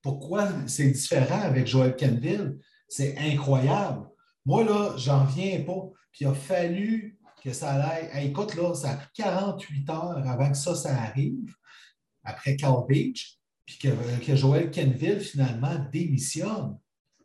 Pourquoi 0.00 0.48
c'est 0.68 0.90
différent 0.90 1.40
avec 1.40 1.66
Joel 1.66 1.96
Kenville? 1.96 2.58
C'est 2.92 3.16
incroyable. 3.16 4.06
Moi, 4.44 4.64
là, 4.64 4.92
j'en 4.98 5.24
viens 5.24 5.62
pas. 5.62 5.88
Puis 6.12 6.26
il 6.26 6.26
a 6.26 6.34
fallu 6.34 7.18
que 7.42 7.50
ça 7.54 7.72
aille. 7.72 8.10
Hey, 8.12 8.28
écoute, 8.28 8.54
là, 8.54 8.74
ça 8.74 8.90
a 8.90 8.96
pris 8.96 9.08
48 9.14 9.88
heures 9.88 10.22
avant 10.28 10.50
que 10.50 10.58
ça, 10.58 10.74
ça 10.74 10.94
arrive, 11.00 11.54
après 12.22 12.54
Cal 12.54 12.84
Beach, 12.86 13.38
puis 13.64 13.78
que, 13.78 13.88
que 14.22 14.36
Joel 14.36 14.70
Kenville, 14.70 15.20
finalement, 15.20 15.74
démissionne. 15.90 16.76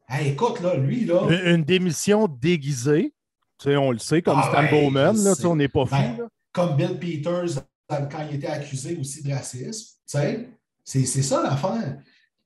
Hey, 0.08 0.30
écoute, 0.30 0.62
là, 0.62 0.78
lui, 0.78 1.04
là. 1.04 1.28
Une, 1.30 1.56
une 1.56 1.64
démission 1.66 2.30
déguisée. 2.30 3.14
Tu 3.60 3.66
sais, 3.66 3.76
on 3.76 3.92
le 3.92 4.00
sait, 4.00 4.22
comme 4.22 4.40
Ah 4.42 4.48
Stan 4.50 4.62
ouais, 4.62 4.70
Bowman, 4.72 5.18
là, 5.22 5.36
tu 5.36 5.42
sais. 5.42 5.48
on 5.48 5.58
n'est 5.58 5.68
pas 5.68 5.86
fou. 5.86 5.96
Ben, 5.96 6.18
là. 6.18 6.28
comme 6.54 6.78
Bill 6.78 6.98
Peters 6.98 7.62
quand 7.90 8.26
il 8.30 8.38
était 8.38 8.48
accusé 8.48 8.96
aussi 8.96 9.22
de 9.22 9.34
racisme. 9.34 9.98
Tu 10.08 10.18
sais, 10.18 10.50
c'est 10.86 11.06
c'est 11.06 11.24
ça 11.24 11.44
l'affaire. 11.44 12.02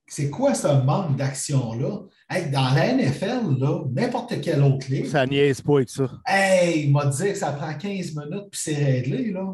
C'est 0.08 0.32
quoi 0.32 0.56
ce 0.56 0.68
manque 0.68 1.16
d'action-là? 1.18 2.00
Hey, 2.34 2.50
dans 2.50 2.74
la 2.74 2.94
NFL, 2.94 3.60
là, 3.60 3.84
n'importe 3.92 4.40
quelle 4.42 4.64
autre 4.64 4.90
ligue, 4.90 5.06
Ça 5.08 5.26
niaise 5.26 5.60
pas 5.62 5.76
avec 5.78 5.90
ça. 5.90 6.10
hey, 6.26 6.86
il 6.86 6.92
m'a 6.94 7.06
dit 7.08 7.24
que 7.24 7.36
ça 7.36 7.52
prend 7.52 7.74
15 7.74 8.16
minutes 8.16 8.50
puis 8.52 8.62
c'est 8.64 8.76
réglé. 8.76 9.32
Là. 9.32 9.54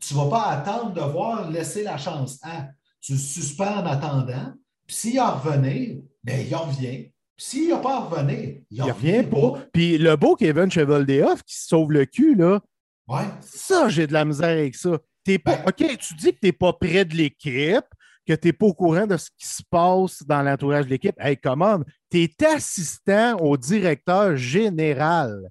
Tu 0.00 0.14
ne 0.14 0.18
vas 0.20 0.30
pas 0.30 0.46
attendre 0.48 0.94
de 0.94 1.00
voir 1.12 1.50
laisser 1.50 1.82
la 1.82 1.98
chance 1.98 2.38
à. 2.42 2.68
Tu 3.02 3.12
le 3.12 3.18
suspends 3.18 3.80
en 3.82 3.86
attendant. 3.86 4.52
Puis 4.86 4.96
s'il 4.96 5.20
en 5.20 5.32
revenait, 5.36 6.00
ben, 6.24 6.44
il 6.46 6.54
en 6.54 6.60
revient. 6.64 7.10
Puis 7.36 7.46
s'il 7.46 7.68
n'a 7.68 7.76
pas 7.78 7.96
à 7.96 8.00
revenir, 8.00 8.38
il 8.70 8.76
Il 8.76 8.82
en 8.82 8.86
revient 8.86 9.22
pas. 9.22 9.52
Puis 9.72 9.98
le 9.98 10.16
beau 10.16 10.36
Kevin 10.36 10.70
Cheveldayoff 10.70 11.42
qui 11.42 11.54
se 11.54 11.68
sauve 11.68 11.92
le 11.92 12.06
cul, 12.06 12.34
là, 12.34 12.60
Ouais. 13.08 13.24
ça, 13.40 13.88
j'ai 13.90 14.06
de 14.06 14.12
la 14.14 14.24
misère 14.24 14.48
avec 14.48 14.74
ça. 14.74 14.98
T'es 15.24 15.38
pas, 15.38 15.56
Ben- 15.56 15.64
OK, 15.68 15.98
tu 15.98 16.14
dis 16.14 16.32
que 16.32 16.38
tu 16.40 16.46
n'es 16.46 16.52
pas 16.52 16.72
près 16.72 17.04
de 17.04 17.14
l'équipe, 17.14 17.84
que 18.26 18.34
tu 18.34 18.48
n'es 18.48 18.52
pas 18.52 18.66
au 18.66 18.74
courant 18.74 19.06
de 19.06 19.16
ce 19.16 19.30
qui 19.36 19.46
se 19.46 19.62
passe 19.68 20.22
dans 20.24 20.42
l'entourage 20.42 20.84
de 20.84 20.90
l'équipe. 20.90 21.16
Hey, 21.18 21.36
comment? 21.36 21.80
Tu 22.10 22.22
es 22.22 22.44
assistant 22.44 23.36
au 23.38 23.56
directeur 23.56 24.36
général. 24.36 25.50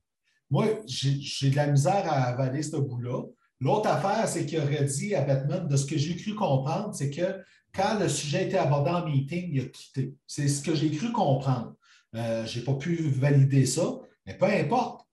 Moi, 0.50 0.68
j'ai 0.86 1.20
j'ai 1.20 1.50
de 1.50 1.56
la 1.56 1.68
misère 1.68 2.04
à 2.06 2.24
avaler 2.24 2.64
ce 2.64 2.78
bout-là. 2.78 3.24
L'autre 3.62 3.90
affaire, 3.90 4.28
c'est 4.28 4.46
qu'il 4.46 4.60
aurait 4.60 4.86
dit 4.86 5.14
à 5.14 5.22
Batman, 5.22 5.68
de 5.68 5.76
ce 5.76 5.86
que 5.86 5.98
j'ai 5.98 6.16
cru 6.16 6.34
comprendre, 6.34 6.94
c'est 6.94 7.10
que 7.10 7.44
quand 7.74 8.00
le 8.00 8.08
sujet 8.08 8.48
était 8.48 8.58
abordé 8.58 8.90
en 8.90 9.06
meeting, 9.06 9.50
il 9.52 9.62
a 9.62 9.66
quitté. 9.66 10.16
C'est 10.26 10.48
ce 10.48 10.62
que 10.64 10.74
j'ai 10.74 10.92
cru 10.92 11.12
comprendre. 11.12 11.76
Euh, 12.16 12.46
je 12.46 12.60
n'ai 12.60 12.66
pas 12.66 12.74
pu 12.76 12.96
valider 13.10 13.66
ça, 13.66 14.00
mais 14.26 14.36
peu 14.36 14.46
importe. 14.46 15.06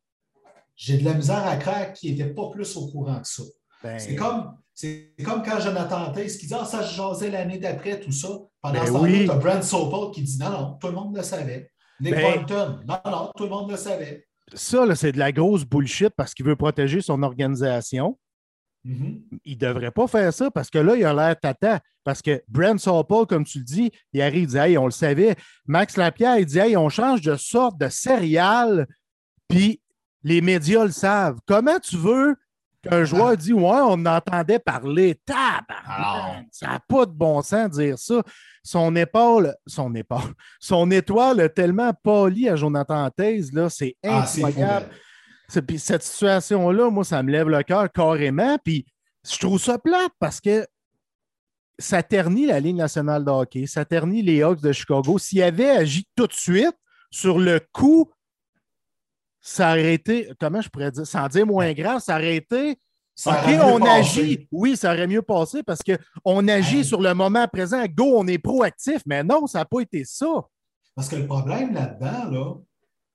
J'ai 0.76 0.98
de 0.98 1.04
la 1.04 1.14
misère 1.14 1.46
à 1.46 1.56
craindre 1.56 1.92
qu'il 1.92 2.12
n'était 2.12 2.32
pas 2.32 2.50
plus 2.50 2.76
au 2.76 2.86
courant 2.86 3.20
que 3.20 3.28
ça. 3.28 3.42
Ben, 3.82 3.98
C'est 3.98 4.14
comme, 4.14 4.56
c'est 4.76 5.14
comme 5.24 5.42
quand 5.42 5.58
Jonathan 5.58 6.12
Taze 6.12 6.36
qui 6.36 6.46
dit 6.46 6.54
Ah, 6.54 6.66
ça, 6.66 6.82
je 6.82 6.94
jasais 6.94 7.30
l'année 7.30 7.58
d'après, 7.58 7.98
tout 7.98 8.12
ça. 8.12 8.28
Pendant 8.60 8.74
Ben 8.78 8.86
ce 8.86 8.92
temps-là, 8.92 9.24
tu 9.24 9.30
as 9.30 9.34
Brent 9.36 9.62
Sopel 9.62 10.14
qui 10.14 10.22
dit 10.22 10.38
Non, 10.38 10.50
non, 10.50 10.78
tout 10.78 10.86
le 10.88 10.92
monde 10.92 11.16
le 11.16 11.22
savait. 11.22 11.70
Nick 11.98 12.14
Ben- 12.14 12.44
Boynton, 12.46 12.80
non, 12.86 12.98
non, 13.10 13.30
tout 13.34 13.44
le 13.44 13.48
monde 13.50 13.70
le 13.70 13.76
savait. 13.78 14.26
Ça, 14.52 14.94
c'est 14.94 15.12
de 15.12 15.18
la 15.18 15.32
grosse 15.32 15.64
bullshit 15.64 16.10
parce 16.10 16.34
qu'il 16.34 16.44
veut 16.44 16.56
protéger 16.56 17.00
son 17.00 17.22
organisation. 17.22 18.18
Mhm. 18.84 19.22
Il 19.44 19.54
ne 19.54 19.58
devrait 19.58 19.90
pas 19.90 20.06
faire 20.06 20.32
ça 20.32 20.50
parce 20.50 20.68
que 20.70 20.78
là, 20.78 20.94
il 20.94 21.04
a 21.04 21.14
l'air 21.14 21.40
tata. 21.40 21.80
Parce 22.04 22.20
que 22.22 22.40
Brent 22.46 22.78
Sopel, 22.78 23.26
comme 23.26 23.44
tu 23.44 23.58
le 23.58 23.64
dis, 23.64 23.90
il 24.12 24.20
arrive, 24.22 24.42
il 24.42 24.46
dit 24.48 24.58
Hey, 24.58 24.78
on 24.78 24.84
le 24.84 24.90
savait. 24.92 25.36
Max 25.66 25.96
Lapierre, 25.96 26.38
il 26.38 26.46
dit 26.46 26.58
Hey, 26.58 26.76
on 26.76 26.90
change 26.90 27.22
de 27.22 27.34
sorte 27.34 27.78
de 27.80 27.88
céréales, 27.88 28.86
puis 29.48 29.80
les 30.22 30.42
médias 30.42 30.84
le 30.84 30.92
savent. 30.92 31.38
Comment 31.46 31.80
tu 31.80 31.96
veux 31.96 32.36
qu'un 32.88 33.04
joueur 33.04 33.36
dise 33.36 33.52
Ouais, 33.52 33.80
on 33.82 34.04
entendait 34.06 34.58
parler 34.58 35.20
Tabarnak! 35.24 35.84
Alors. 35.86 36.36
Ça 36.50 36.66
n'a 36.68 36.80
pas 36.80 37.06
de 37.06 37.12
bon 37.12 37.42
sens 37.42 37.70
de 37.70 37.82
dire 37.82 37.98
ça. 37.98 38.22
Son 38.62 38.94
épaule, 38.96 39.54
son 39.66 39.94
épaule, 39.94 40.34
son 40.60 40.90
étoile 40.90 41.40
a 41.40 41.48
tellement 41.48 41.92
pâli 41.92 42.48
à 42.48 42.56
Jonathan 42.56 43.08
Taze, 43.10 43.52
là, 43.52 43.68
c'est 43.68 43.96
Ah, 44.04 44.24
incroyable. 44.26 44.90
Puis 45.66 45.78
cette 45.78 46.02
situation-là, 46.02 46.90
moi, 46.90 47.04
ça 47.04 47.22
me 47.22 47.30
lève 47.30 47.48
le 47.48 47.62
cœur 47.62 47.90
carrément. 47.92 48.58
Puis 48.64 48.84
je 49.28 49.38
trouve 49.38 49.60
ça 49.60 49.78
plate 49.78 50.12
parce 50.18 50.40
que 50.40 50.66
ça 51.78 52.02
ternit 52.02 52.46
la 52.46 52.58
Ligue 52.58 52.76
nationale 52.76 53.24
de 53.24 53.30
hockey, 53.30 53.66
ça 53.66 53.84
ternit 53.84 54.22
les 54.22 54.42
Hawks 54.42 54.62
de 54.62 54.72
Chicago. 54.72 55.18
S'il 55.18 55.42
avait 55.42 55.70
agi 55.70 56.06
tout 56.16 56.26
de 56.26 56.32
suite 56.32 56.76
sur 57.10 57.38
le 57.38 57.60
coup, 57.72 58.10
ça 59.46 59.70
aurait 59.70 59.94
été, 59.94 60.28
comment 60.40 60.60
je 60.60 60.68
pourrais 60.68 60.90
dire, 60.90 61.06
sans 61.06 61.28
dire 61.28 61.46
moins 61.46 61.72
grave, 61.72 62.00
ça 62.00 62.16
aurait 62.16 62.34
été. 62.34 62.76
Ça 63.14 63.40
OK, 63.40 63.48
on 63.62 63.80
agit. 63.86 64.48
Oui, 64.50 64.76
ça 64.76 64.92
aurait 64.92 65.06
mieux 65.06 65.22
passé 65.22 65.62
parce 65.62 65.80
qu'on 65.82 66.48
agit 66.48 66.78
Hey. 66.78 66.84
sur 66.84 67.00
le 67.00 67.14
moment 67.14 67.46
présent. 67.46 67.84
Go, 67.86 68.18
on 68.18 68.26
est 68.26 68.38
proactif. 68.38 69.02
Mais 69.06 69.22
non, 69.22 69.46
ça 69.46 69.60
n'a 69.60 69.64
pas 69.64 69.80
été 69.80 70.04
ça. 70.04 70.26
Parce 70.96 71.08
que 71.08 71.14
le 71.14 71.26
problème 71.26 71.72
là-dedans, 71.72 72.28
là, 72.30 72.54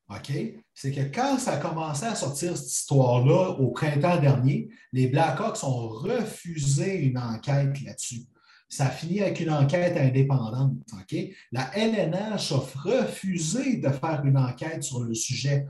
OK, 0.09 0.32
c'est 0.73 0.91
que 0.91 1.13
quand 1.13 1.38
ça 1.38 1.53
a 1.53 1.57
commencé 1.57 2.05
à 2.05 2.15
sortir 2.15 2.55
cette 2.57 2.71
histoire-là 2.71 3.49
au 3.59 3.71
printemps 3.71 4.17
dernier, 4.17 4.69
les 4.93 5.07
Blackhawks 5.07 5.63
ont 5.63 5.89
refusé 5.89 6.95
une 6.95 7.17
enquête 7.17 7.82
là-dessus. 7.82 8.21
Ça 8.69 8.86
a 8.86 8.89
fini 8.89 9.21
avec 9.21 9.41
une 9.41 9.51
enquête 9.51 9.97
indépendante. 9.97 10.77
OK? 10.93 11.15
La 11.51 11.69
LNH 11.77 12.53
a 12.53 12.61
refusé 12.86 13.77
de 13.77 13.89
faire 13.89 14.21
une 14.23 14.38
enquête 14.38 14.82
sur 14.82 15.01
le 15.01 15.13
sujet. 15.13 15.67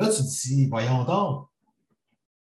Là, 0.00 0.08
tu 0.08 0.22
te 0.22 0.46
dis, 0.48 0.66
voyons 0.66 1.04
donc, 1.04 1.46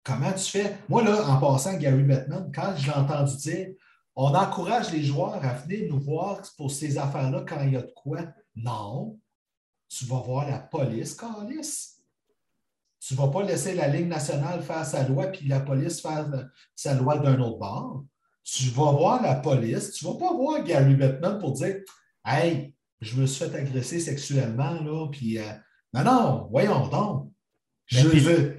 comment 0.03 0.33
tu 0.33 0.49
fais? 0.49 0.77
Moi, 0.89 1.03
là, 1.03 1.29
en 1.29 1.39
passant, 1.39 1.77
Gary 1.77 2.01
Bettman, 2.01 2.51
quand 2.51 2.75
je 2.75 2.87
l'ai 2.87 2.97
entendu 2.97 3.37
dire, 3.37 3.67
on 4.15 4.33
encourage 4.33 4.91
les 4.91 5.03
joueurs 5.03 5.45
à 5.45 5.53
venir 5.53 5.93
nous 5.93 5.99
voir 5.99 6.41
pour 6.57 6.71
ces 6.71 6.97
affaires-là 6.97 7.45
quand 7.47 7.61
il 7.61 7.73
y 7.73 7.77
a 7.77 7.81
de 7.81 7.93
quoi. 7.95 8.21
Non. 8.55 9.19
Tu 9.87 10.05
vas 10.05 10.21
voir 10.21 10.49
la 10.49 10.57
police, 10.57 11.13
Carlis. 11.13 11.91
Tu 12.99 13.13
ne 13.13 13.19
vas 13.19 13.27
pas 13.27 13.43
laisser 13.43 13.75
la 13.75 13.89
Ligue 13.89 14.07
nationale 14.07 14.63
faire 14.63 14.83
sa 14.83 15.07
loi 15.07 15.27
puis 15.27 15.47
la 15.47 15.59
police 15.59 16.01
faire 16.01 16.27
sa 16.75 16.95
loi 16.95 17.19
d'un 17.19 17.39
autre 17.39 17.59
bord. 17.59 18.05
Tu 18.43 18.69
vas 18.69 18.91
voir 18.91 19.21
la 19.21 19.35
police. 19.35 19.91
Tu 19.91 20.07
ne 20.07 20.11
vas 20.11 20.17
pas 20.17 20.33
voir 20.33 20.63
Gary 20.63 20.95
Bettman 20.95 21.37
pour 21.37 21.51
dire 21.51 21.75
Hey, 22.25 22.73
je 23.01 23.21
me 23.21 23.27
suis 23.27 23.45
fait 23.45 23.55
agresser 23.55 23.99
sexuellement, 23.99 24.81
là, 24.81 25.07
puis 25.11 25.37
euh, 25.37 25.51
non, 25.93 26.03
non, 26.03 26.47
voyons 26.49 26.87
donc. 26.87 27.34
Je 27.85 28.01
Ben, 28.03 28.09
puis- 28.09 28.19
veux. 28.19 28.57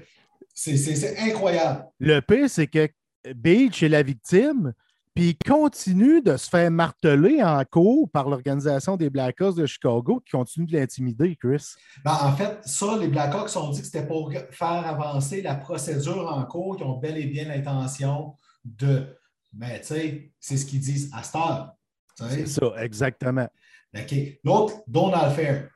C'est 0.53 1.17
incroyable. 1.19 1.85
Le 1.99 2.19
pire, 2.19 2.49
c'est 2.49 2.65
que 2.67 2.89
Beach 3.35 3.83
est 3.83 3.89
la 3.89 4.01
victime, 4.01 4.73
puis 5.13 5.29
il 5.29 5.37
continue 5.37 6.21
de 6.21 6.35
se 6.35 6.49
faire 6.49 6.71
marteler 6.71 7.43
en 7.43 7.63
cours 7.63 8.09
par 8.09 8.27
l'organisation 8.27 8.97
des 8.97 9.09
Blackhawks 9.11 9.55
de 9.55 9.65
Chicago 9.67 10.19
qui 10.25 10.31
continue 10.31 10.65
de 10.65 10.77
l'intimider, 10.77 11.35
Chris. 11.35 11.73
Ben, 12.03 12.17
en 12.23 12.31
fait, 12.35 12.57
ça, 12.65 12.97
les 12.99 13.07
Blackhawks 13.07 13.55
ont 13.55 13.69
dit 13.69 13.81
que 13.81 13.85
c'était 13.85 14.07
pour 14.07 14.31
faire 14.51 14.67
avancer 14.87 15.41
la 15.43 15.55
procédure 15.55 16.27
en 16.31 16.43
cours, 16.45 16.75
qui 16.77 16.83
ont 16.83 16.97
bel 16.97 17.17
et 17.17 17.27
bien 17.27 17.45
l'intention 17.45 18.33
de. 18.65 19.15
Mais 19.53 19.79
tu 19.81 19.87
sais, 19.87 20.31
c'est 20.39 20.57
ce 20.57 20.65
qu'ils 20.65 20.79
disent 20.79 21.11
à 21.13 21.21
cette 21.23 21.35
heure. 21.35 21.73
C'est 22.15 22.47
ça, 22.47 22.73
exactement. 22.79 23.47
OK. 23.95 24.15
L'autre, 24.43 24.73
Donald 24.87 25.33
Fair. 25.35 25.69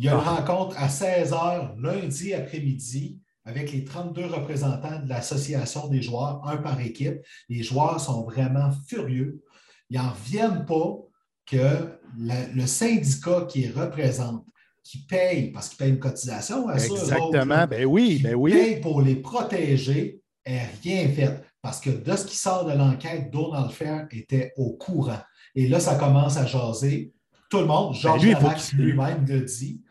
Il 0.00 0.06
y 0.06 0.08
a 0.08 0.14
une 0.14 0.20
Ah. 0.24 0.36
rencontre 0.36 0.74
à 0.78 0.88
16 0.88 1.32
h 1.32 1.78
lundi 1.78 2.32
après-midi 2.32 3.18
avec 3.44 3.70
les 3.70 3.84
32 3.84 4.24
représentants 4.26 4.98
de 4.98 5.06
l'Association 5.06 5.88
des 5.88 6.00
joueurs, 6.00 6.40
un 6.46 6.56
par 6.56 6.80
équipe. 6.80 7.18
Les 7.50 7.62
joueurs 7.62 8.00
sont 8.00 8.24
vraiment 8.24 8.70
furieux. 8.88 9.42
Ils 9.90 9.98
n'en 9.98 10.08
reviennent 10.10 10.64
pas 10.64 10.96
que 11.44 11.98
le 12.16 12.66
syndicat 12.66 13.42
qui 13.46 13.60
les 13.60 13.70
représente, 13.70 14.46
qui 14.82 15.04
paye, 15.04 15.50
parce 15.52 15.68
qu'il 15.68 15.76
paye 15.76 15.90
une 15.90 15.98
cotisation 15.98 16.66
à 16.68 16.76
autres, 16.76 16.92
Exactement. 16.92 17.66
Ben 17.66 17.84
oui, 17.84 18.20
ben 18.22 18.34
oui. 18.36 18.52
paye 18.52 18.80
pour 18.80 19.02
les 19.02 19.16
protéger, 19.16 20.22
est 20.46 20.64
rien 20.82 21.08
fait. 21.10 21.42
Parce 21.60 21.78
que 21.78 21.90
de 21.90 22.16
ce 22.16 22.24
qui 22.24 22.36
sort 22.36 22.64
de 22.64 22.72
l'enquête, 22.72 23.30
Donald 23.30 23.70
Fair 23.70 24.06
était 24.12 24.54
au 24.56 24.72
courant. 24.78 25.20
Et 25.54 25.68
là, 25.68 25.78
ça 25.78 25.96
commence 25.96 26.38
à 26.38 26.46
jaser. 26.46 27.12
Tout 27.50 27.58
le 27.58 27.66
monde, 27.66 27.94
Georges 27.94 28.22
Ben 28.22 28.54
lui, 28.78 28.84
lui-même 28.84 29.26
le 29.26 29.40
dit, 29.42 29.82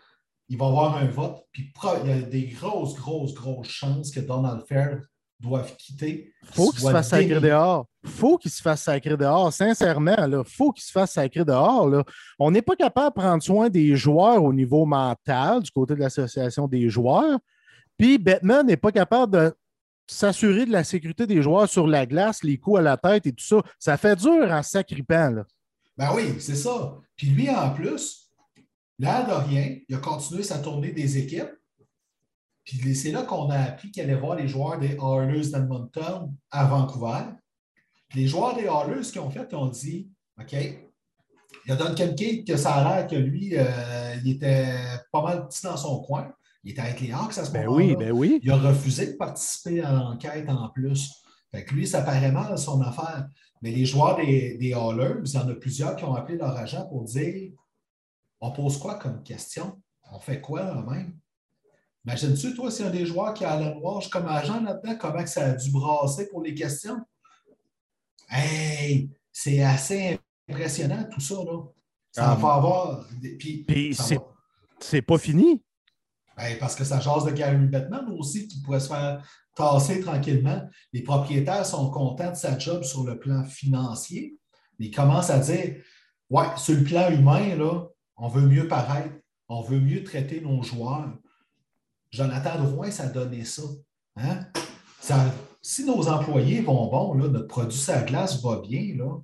il 0.49 0.57
va 0.57 0.65
y 0.65 0.69
avoir 0.69 0.97
un 0.97 1.07
vote. 1.07 1.45
Puis 1.51 1.71
il 2.03 2.09
y 2.09 2.11
a 2.11 2.21
des 2.21 2.47
grosses, 2.47 2.95
grosses, 2.95 3.33
grosses 3.33 3.69
chances 3.69 4.11
que 4.11 4.19
Donald 4.19 4.63
Fair 4.67 4.99
doive 5.39 5.75
quitter. 5.77 6.33
faut 6.43 6.71
qu'il 6.71 6.81
se 6.81 6.91
fasse 6.91 7.09
sacrer 7.09 7.39
dehors. 7.39 7.85
faut 8.03 8.37
qu'il 8.37 8.51
se 8.51 8.61
fasse 8.61 8.81
sacrer 8.81 9.15
dehors. 9.15 9.53
Sincèrement, 9.53 10.17
il 10.17 10.41
faut 10.45 10.71
qu'il 10.71 10.83
se 10.83 10.91
fasse 10.91 11.13
sacrer 11.13 11.45
dehors. 11.45 11.87
là. 11.87 12.03
On 12.37 12.51
n'est 12.51 12.61
pas 12.61 12.75
capable 12.75 13.15
de 13.15 13.21
prendre 13.21 13.41
soin 13.41 13.69
des 13.69 13.95
joueurs 13.95 14.43
au 14.43 14.51
niveau 14.51 14.85
mental, 14.85 15.61
du 15.61 15.71
côté 15.71 15.95
de 15.95 15.99
l'association 15.99 16.67
des 16.67 16.89
joueurs. 16.89 17.39
Puis 17.97 18.17
Batman 18.17 18.65
n'est 18.65 18.77
pas 18.77 18.91
capable 18.91 19.33
de 19.33 19.53
s'assurer 20.07 20.65
de 20.65 20.71
la 20.71 20.83
sécurité 20.83 21.27
des 21.27 21.41
joueurs 21.41 21.69
sur 21.69 21.85
la 21.85 22.05
glace, 22.05 22.43
les 22.43 22.57
coups 22.57 22.79
à 22.79 22.81
la 22.81 22.97
tête 22.97 23.27
et 23.27 23.31
tout 23.31 23.45
ça. 23.45 23.61
Ça 23.77 23.95
fait 23.97 24.15
dur 24.15 24.49
en 24.49 24.63
sacripant. 24.63 25.29
Là. 25.29 25.45
Ben 25.97 26.09
oui, 26.15 26.35
c'est 26.39 26.55
ça. 26.55 26.97
Puis 27.15 27.27
lui, 27.27 27.49
en 27.49 27.69
plus, 27.71 28.28
l'air 28.99 29.27
de 29.27 29.33
rien, 29.49 29.77
il 29.87 29.95
a 29.95 29.99
continué 29.99 30.43
sa 30.43 30.59
tournée 30.59 30.91
des 30.91 31.17
équipes. 31.17 31.51
Puis 32.65 32.95
c'est 32.95 33.11
là 33.11 33.23
qu'on 33.23 33.49
a 33.49 33.57
appris 33.57 33.89
qu'il 33.91 34.03
allait 34.03 34.15
voir 34.15 34.35
les 34.35 34.47
joueurs 34.47 34.77
des 34.77 34.95
Oilers 35.01 35.49
d'Edmonton 35.49 36.31
à 36.51 36.65
Vancouver. 36.65 37.23
Puis 38.09 38.21
les 38.21 38.27
joueurs 38.27 38.55
des 38.55 38.65
Oilers, 38.65 39.03
ce 39.03 39.11
qu'ils 39.11 39.21
ont 39.21 39.31
fait, 39.31 39.47
ils 39.51 39.55
ont 39.55 39.67
dit 39.67 40.09
OK, 40.39 40.53
il 40.53 41.69
y 41.69 41.71
a 41.71 41.75
Duncan 41.75 42.13
Keith 42.15 42.45
que 42.47 42.57
ça 42.57 42.75
a 42.75 42.83
l'air 42.97 43.07
que 43.07 43.15
lui, 43.15 43.51
euh, 43.53 44.15
il 44.23 44.31
était 44.31 44.75
pas 45.11 45.21
mal 45.23 45.47
petit 45.47 45.63
dans 45.63 45.77
son 45.77 46.01
coin. 46.01 46.31
Il 46.63 46.71
était 46.71 46.81
avec 46.81 46.99
les 46.99 47.11
Hawks 47.11 47.37
à 47.37 47.45
ce 47.45 47.51
Ben 47.51 47.65
moment-là. 47.65 47.85
oui, 47.85 47.95
ben 47.95 48.11
oui. 48.11 48.39
Il 48.43 48.51
a 48.51 48.57
refusé 48.57 49.07
de 49.07 49.17
participer 49.17 49.81
à 49.81 49.91
l'enquête 49.93 50.47
en 50.49 50.69
plus. 50.69 51.11
Fait 51.51 51.63
que 51.65 51.73
lui, 51.73 51.87
ça 51.87 52.01
paraît 52.01 52.31
mal 52.31 52.57
son 52.57 52.81
affaire. 52.81 53.27
Mais 53.61 53.71
les 53.71 53.85
joueurs 53.85 54.17
des, 54.17 54.57
des 54.57 54.73
Hallers, 54.73 55.21
il 55.25 55.33
y 55.33 55.37
en 55.37 55.49
a 55.49 55.55
plusieurs 55.55 55.95
qui 55.95 56.03
ont 56.03 56.13
appelé 56.13 56.37
leur 56.37 56.55
agent 56.55 56.85
pour 56.87 57.03
dire 57.03 57.51
on 58.41 58.51
pose 58.51 58.77
quoi 58.77 58.95
comme 58.95 59.23
question? 59.23 59.81
On 60.11 60.19
fait 60.19 60.41
quoi 60.41 60.63
là-même 60.63 61.17
Imagine-tu, 62.05 62.55
toi, 62.55 62.71
s'il 62.71 62.85
y 62.85 62.87
a 62.87 62.91
des 62.91 63.05
joueurs 63.05 63.33
qui 63.33 63.43
a 63.45 63.51
Alan 63.51 63.77
Walsh 63.79 64.07
comme 64.09 64.27
agent 64.27 64.61
là-dedans, 64.61 64.95
comment 64.99 65.21
que 65.23 65.29
ça 65.29 65.45
a 65.45 65.53
dû 65.53 65.69
brasser 65.71 66.27
pour 66.29 66.41
les 66.41 66.55
questions? 66.55 66.97
Hey, 68.29 69.09
c'est 69.31 69.61
assez 69.61 70.19
impressionnant 70.49 71.03
tout 71.11 71.19
ça. 71.19 71.35
Là. 71.35 71.63
Ça 72.11 72.35
va 72.35 72.53
avoir. 72.55 73.05
des- 73.21 73.35
Puis, 73.37 73.63
Puis 73.67 73.97
C'est 74.79 75.01
pas 75.01 75.17
fini? 75.17 75.61
ben, 76.37 76.57
parce 76.57 76.73
que 76.73 76.85
ça 76.85 77.01
jase 77.01 77.25
de 77.25 77.31
Gary 77.31 77.57
Bettman 77.67 78.09
aussi, 78.17 78.47
qui 78.47 78.61
pourrait 78.61 78.79
se 78.79 78.87
faire 78.87 79.21
tasser 79.55 79.99
tranquillement. 79.99 80.61
Les 80.93 81.03
propriétaires 81.03 81.65
sont 81.65 81.91
contents 81.91 82.31
de 82.31 82.35
sa 82.37 82.57
job 82.57 82.83
sur 82.83 83.03
le 83.03 83.19
plan 83.19 83.43
financier, 83.43 84.37
mais 84.79 84.85
ils 84.87 84.95
commencent 84.95 85.29
à 85.29 85.39
dire 85.39 85.83
Ouais, 86.29 86.45
sur 86.55 86.75
le 86.77 86.83
plan 86.85 87.09
humain, 87.11 87.55
là, 87.55 87.87
on 88.19 88.27
veut 88.27 88.45
mieux 88.45 88.67
paraître, 88.67 89.15
on 89.47 89.61
veut 89.61 89.79
mieux 89.79 90.03
traiter 90.03 90.41
nos 90.41 90.61
joueurs. 90.61 91.17
Jonathan 92.11 92.63
Drouin, 92.63 92.91
ça 92.91 93.07
donné 93.07 93.45
ça. 93.45 93.63
Hein? 94.15 94.47
Ça- 94.99 95.33
si 95.61 95.85
nos 95.85 96.07
employés 96.07 96.61
vont 96.61 96.87
bon, 96.89 97.15
notre 97.15 97.47
produit 97.47 97.79
à 97.89 98.01
glace 98.01 98.41
va 98.41 98.61
bien, 98.61 98.95
là, 98.95 99.19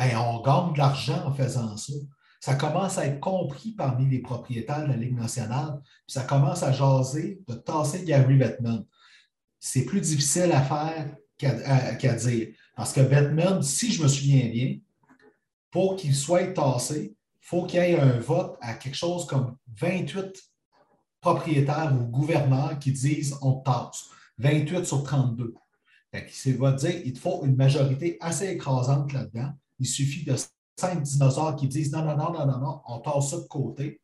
on 0.00 0.40
gagne 0.40 0.72
de 0.72 0.78
l'argent 0.78 1.26
en 1.26 1.32
faisant 1.32 1.76
ça. 1.76 1.92
Ça 2.40 2.54
commence 2.54 2.98
à 2.98 3.06
être 3.06 3.20
compris 3.20 3.72
parmi 3.72 4.08
les 4.08 4.20
propriétaires 4.20 4.84
de 4.84 4.92
la 4.92 4.96
Ligue 4.96 5.16
nationale. 5.16 5.80
Puis 5.82 6.14
ça 6.14 6.22
commence 6.22 6.62
à 6.62 6.72
jaser 6.72 7.42
de 7.48 7.54
tasser 7.54 8.04
Gary 8.04 8.36
Bettman. 8.36 8.84
c'est 9.58 9.84
plus 9.84 10.00
difficile 10.00 10.52
à 10.52 10.62
faire 10.62 11.16
qu'à 11.36 12.14
dire. 12.14 12.48
Parce 12.76 12.92
que 12.92 13.00
Batman, 13.00 13.60
si 13.60 13.92
je 13.92 14.02
me 14.02 14.08
souviens 14.08 14.48
bien, 14.48 14.78
pour 15.70 15.96
qu'il 15.96 16.14
soit 16.14 16.52
tassé, 16.52 17.16
faut 17.48 17.64
qu'il 17.64 17.80
y 17.80 17.82
ait 17.82 17.98
un 17.98 18.20
vote 18.20 18.58
à 18.60 18.74
quelque 18.74 18.94
chose 18.94 19.26
comme 19.26 19.56
28 19.80 20.38
propriétaires 21.18 21.96
ou 21.98 22.04
gouverneurs 22.04 22.78
qui 22.78 22.92
disent 22.92 23.38
on 23.40 23.54
tasse. 23.60 24.10
28 24.36 24.84
sur 24.84 25.02
32. 25.02 25.54
Il 26.12 26.58
va 26.58 26.72
dire 26.72 27.00
il 27.06 27.14
te 27.14 27.18
faut 27.18 27.44
une 27.46 27.56
majorité 27.56 28.18
assez 28.20 28.48
écrasante 28.50 29.14
là-dedans. 29.14 29.50
Il 29.78 29.86
suffit 29.86 30.24
de 30.24 30.36
cinq 30.76 31.02
dinosaures 31.02 31.56
qui 31.56 31.68
disent 31.68 31.90
non, 31.90 32.04
non, 32.04 32.18
non, 32.18 32.32
non, 32.34 32.46
non, 32.46 32.58
non, 32.58 32.80
on 32.86 32.98
tasse 32.98 33.30
ça 33.30 33.38
de 33.38 33.46
côté 33.46 34.02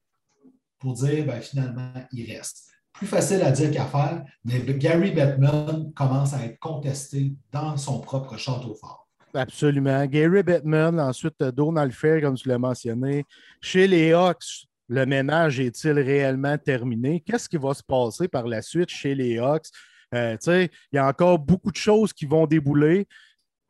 pour 0.78 0.94
dire 0.94 1.26
ben, 1.26 1.42
finalement, 1.42 1.92
il 2.12 2.32
reste. 2.32 2.70
Plus 2.94 3.06
facile 3.06 3.42
à 3.42 3.50
dire 3.50 3.70
qu'à 3.70 3.84
faire, 3.84 4.24
mais 4.44 4.60
Gary 4.78 5.10
Bettman 5.10 5.92
commence 5.92 6.32
à 6.32 6.46
être 6.46 6.58
contesté 6.60 7.34
dans 7.52 7.76
son 7.76 8.00
propre 8.00 8.38
château 8.38 8.74
fort. 8.74 9.03
Absolument. 9.34 10.06
Gary 10.06 10.42
Bettman, 10.42 11.00
ensuite 11.00 11.42
Donald 11.42 11.92
Fair, 11.92 12.20
comme 12.20 12.36
tu 12.36 12.48
l'as 12.48 12.58
mentionné. 12.58 13.24
Chez 13.60 13.86
les 13.86 14.12
Hawks, 14.12 14.66
le 14.88 15.06
ménage 15.06 15.60
est-il 15.60 15.98
réellement 15.98 16.56
terminé? 16.58 17.20
Qu'est-ce 17.20 17.48
qui 17.48 17.56
va 17.56 17.74
se 17.74 17.82
passer 17.82 18.28
par 18.28 18.46
la 18.46 18.62
suite 18.62 18.90
chez 18.90 19.14
les 19.14 19.38
Hawks? 19.38 19.68
Euh, 20.14 20.36
il 20.46 20.70
y 20.92 20.98
a 20.98 21.08
encore 21.08 21.38
beaucoup 21.38 21.72
de 21.72 21.76
choses 21.76 22.12
qui 22.12 22.26
vont 22.26 22.46
débouler. 22.46 23.08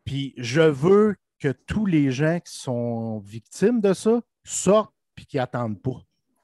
Puis 0.05 0.35
je 0.37 0.61
veux 0.61 1.17
que 1.39 1.49
tous 1.49 1.87
les 1.87 2.11
gens 2.11 2.39
qui 2.41 2.59
sont 2.59 3.21
victimes 3.21 3.81
de 3.81 3.95
ça 3.95 4.21
sortent 4.45 4.95
puis 5.15 5.25
qui 5.25 5.37
n'attendent 5.37 5.81
pas. 5.81 6.03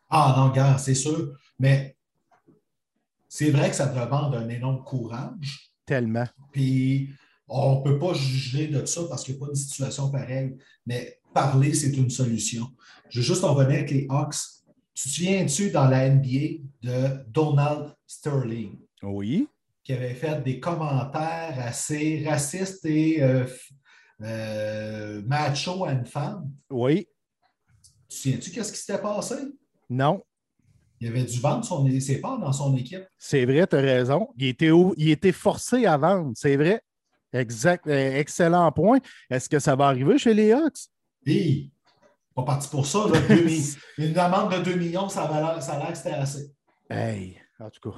Ah 0.09 0.35
non, 0.37 0.49
gars, 0.49 0.79
c'est 0.79 0.95
sûr. 0.95 1.37
Mais 1.59 1.97
c'est 3.29 3.51
vrai 3.51 3.71
que 3.71 3.77
ça 3.77 3.87
demande 3.87 4.35
un 4.35 4.49
énorme 4.49 4.83
courage. 4.83 5.71
Tellement. 5.85 6.27
Puis 6.53 7.11
on 7.51 7.81
ne 7.81 7.85
peut 7.85 7.99
pas 7.99 8.15
juger 8.15 8.69
de 8.69 8.85
ça 8.87 9.03
parce 9.09 9.25
qu'il 9.25 9.35
n'y 9.35 9.43
a 9.43 9.47
pas 9.47 9.51
de 9.51 9.57
situation 9.57 10.11
pareille. 10.11 10.57
Mais 10.87 11.21
parler, 11.35 11.75
c'est 11.75 11.97
une 11.97 12.09
solution. 12.09 12.69
Je 13.09 13.19
veux 13.19 13.27
juste 13.27 13.43
en 13.43 13.55
revenir 13.55 13.79
avec 13.79 13.91
les 13.91 14.07
Hawks. 14.09 14.37
Tu 14.95 15.09
te 15.09 15.15
souviens-tu 15.15 15.71
dans 15.71 15.89
la 15.89 16.09
NBA 16.09 16.63
de 16.83 17.25
Donald 17.29 17.95
Sterling? 18.07 18.79
Oui. 19.03 19.49
Qui 19.83 19.93
avait 19.95 20.15
fait 20.15 20.43
des 20.45 20.61
commentaires 20.61 21.57
assez 21.59 22.25
racistes 22.25 22.85
et 22.85 23.21
euh, 23.23 23.45
euh, 24.23 25.23
macho 25.27 25.85
à 25.85 25.93
une 25.93 26.07
femme? 26.07 26.53
Oui. 26.71 27.09
Tu 27.83 27.91
te 28.09 28.15
souviens-tu 28.15 28.51
qu'est-ce 28.53 28.73
qui 28.73 28.79
s'était 28.79 29.01
passé? 29.01 29.35
Non. 29.89 30.23
Il 31.01 31.09
avait 31.09 31.25
dû 31.25 31.41
vendre 31.41 31.65
son, 31.65 31.89
ses 31.99 32.21
parts 32.21 32.39
dans 32.39 32.53
son 32.53 32.77
équipe. 32.77 33.07
C'est 33.19 33.45
vrai, 33.45 33.67
tu 33.67 33.75
as 33.75 33.81
raison. 33.81 34.29
Il 34.37 34.49
était, 34.49 34.71
il 34.99 35.11
était 35.11 35.33
forcé 35.33 35.87
à 35.87 35.97
vendre, 35.97 36.33
c'est 36.37 36.57
vrai. 36.57 36.83
Exact. 37.33 37.87
Euh, 37.87 38.19
excellent 38.19 38.71
point. 38.73 38.99
Est-ce 39.29 39.49
que 39.49 39.59
ça 39.59 39.77
va 39.77 39.87
arriver 39.87 40.19
chez 40.19 40.35
les 40.35 40.53
Hawks? 40.53 40.89
Oui. 41.27 41.73
Pas 42.35 42.43
parti 42.43 42.69
pour 42.69 42.87
ça. 42.87 43.07
une 43.99 44.19
amende 44.19 44.53
de 44.53 44.63
2 44.63 44.75
millions, 44.75 45.09
ça 45.09 45.25
a 45.25 45.41
l'air 45.41 45.93
que 45.93 45.97
c'était 45.97 46.11
assez. 46.11 46.51
Hey, 46.89 47.39
en 47.59 47.71
tout 47.71 47.91
cas, 47.91 47.97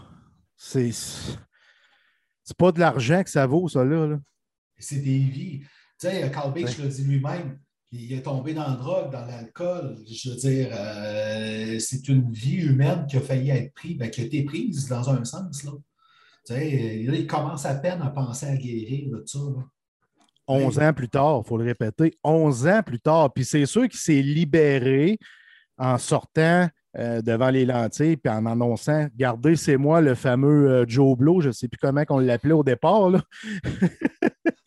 c'est. 0.57 0.91
C'est 0.93 2.57
pas 2.57 2.73
de 2.73 2.81
l'argent 2.81 3.23
que 3.23 3.31
ça 3.31 3.47
vaut, 3.47 3.69
ça, 3.69 3.85
là. 3.85 4.19
C'est 4.79 4.97
des 4.97 5.19
vies. 5.19 5.61
Tu 5.61 6.09
sais, 6.09 6.31
Carl 6.33 6.53
Beach 6.53 6.77
le 6.79 6.89
dit 6.89 7.05
lui-même 7.05 7.59
il 7.93 8.13
est 8.13 8.23
tombé 8.23 8.55
dans 8.55 8.67
la 8.67 8.75
drogue, 8.75 9.13
dans 9.13 9.25
l'alcool. 9.25 9.99
Je 10.11 10.31
veux 10.31 10.37
dire, 10.37 10.69
euh, 10.73 11.79
c'est 11.79 12.09
une 12.09 12.33
vie 12.33 12.57
humaine 12.57 13.07
qui 13.07 13.19
a 13.19 13.21
failli 13.21 13.51
être 13.51 13.73
prise, 13.75 13.99
ben, 13.99 14.11
qui 14.11 14.23
a 14.23 14.25
été 14.25 14.43
prise 14.45 14.89
dans 14.89 15.11
un 15.11 15.25
sens. 15.25 15.63
Là. 15.65 15.73
Tu 16.45 16.55
sais, 16.55 16.97
il 16.97 17.27
commence 17.27 17.67
à 17.67 17.75
peine 17.75 18.03
à 18.03 18.11
penser 18.11 18.47
à 18.47 18.57
guérir 18.57 19.11
de 19.11 19.23
ça. 19.27 19.39
11 20.49 20.79
ans 20.81 20.93
plus 20.93 21.09
tard, 21.09 21.43
il 21.45 21.49
faut 21.49 21.57
le 21.57 21.65
répéter, 21.65 22.19
11 22.25 22.67
ans 22.67 22.83
plus 22.85 23.01
tard. 23.01 23.33
Puis 23.33 23.45
c'est 23.45 23.67
sûr 23.67 23.89
qu'il 23.89 24.01
s'est 24.01 24.23
libéré 24.23 25.19
en 25.79 25.99
sortant 25.99 26.69
euh, 26.99 27.23
devant 27.23 27.49
les 27.49 27.65
lentilles 27.65 28.19
puis 28.19 28.31
en 28.31 28.45
annonçant 28.45 29.07
Gardez, 29.17 29.57
c'est 29.57 29.79
moi 29.79 30.03
le 30.03 30.15
fameux 30.15 30.71
euh, 30.71 30.85
Joe 30.87 31.17
Blow, 31.17 31.41
je 31.41 31.49
ne 31.49 31.53
sais 31.53 31.67
plus 31.67 31.79
comment 31.79 32.03
on 32.11 32.19
l'appelait 32.19 32.53
au 32.53 32.63
départ. 32.63 33.09
Là. 33.09 33.23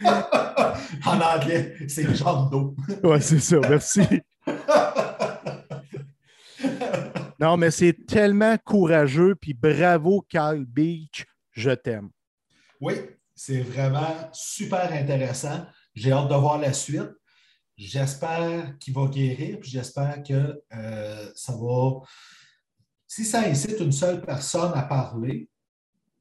en 1.06 1.22
anglais, 1.22 1.76
c'est 1.88 2.16
genre 2.16 2.50
d'eau. 2.50 2.76
oui, 3.04 3.18
c'est 3.22 3.40
ça, 3.40 3.60
merci. 3.60 4.02
non, 7.40 7.58
mais 7.58 7.70
c'est 7.70 7.94
tellement 8.08 8.56
courageux, 8.64 9.36
puis 9.36 9.54
bravo, 9.54 10.26
Carl 10.28 10.66
Beach, 10.66 11.28
je 11.56 11.72
t'aime. 11.72 12.10
Oui, 12.82 12.94
c'est 13.34 13.62
vraiment 13.62 14.30
super 14.32 14.92
intéressant. 14.92 15.66
J'ai 15.94 16.12
hâte 16.12 16.30
de 16.30 16.36
voir 16.36 16.58
la 16.58 16.74
suite. 16.74 17.12
J'espère 17.78 18.78
qu'il 18.80 18.94
va 18.94 19.08
guérir, 19.08 19.60
puis 19.60 19.70
j'espère 19.70 20.24
que 20.24 20.62
euh, 20.74 21.32
ça 21.36 21.54
va. 21.54 22.02
Si 23.08 23.26
ça 23.26 23.42
incite 23.42 23.80
une 23.80 23.92
seule 23.92 24.22
personne 24.22 24.72
à 24.76 24.84
parler, 24.84 25.50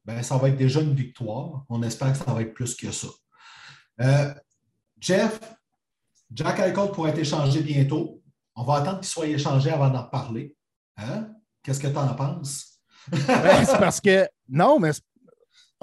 ben, 0.05 0.22
ça 0.22 0.37
va 0.37 0.49
être 0.49 0.57
déjà 0.57 0.80
une 0.80 0.95
victoire. 0.95 1.64
On 1.68 1.82
espère 1.82 2.12
que 2.12 2.18
ça 2.18 2.32
va 2.32 2.43
être 2.43 2.55
plus 2.55 2.74
que 2.74 2.91
ça. 2.91 3.09
Euh, 4.01 4.35
Jeff, 5.01 5.39
Jack 6.32 6.59
Eichel 6.59 6.91
pourrait 6.91 7.11
être 7.11 7.18
échangé 7.18 7.62
bientôt. 7.62 8.20
On 8.57 8.64
va 8.64 8.76
attendre 8.76 9.01
qu'il 9.01 9.09
soit 9.09 9.26
échangé 9.26 9.70
avant 9.70 9.91
d'en 9.91 10.05
parler. 10.05 10.57
Hein? 10.97 11.28
Qu'est-ce 11.62 11.80
que 11.80 11.89
tu 11.89 11.97
en 11.97 12.14
penses? 12.14 12.80
Ben, 13.09 13.64
c'est 13.64 13.78
parce 13.78 14.01
que, 14.01 14.26
non, 14.49 14.78
mais 14.78 14.93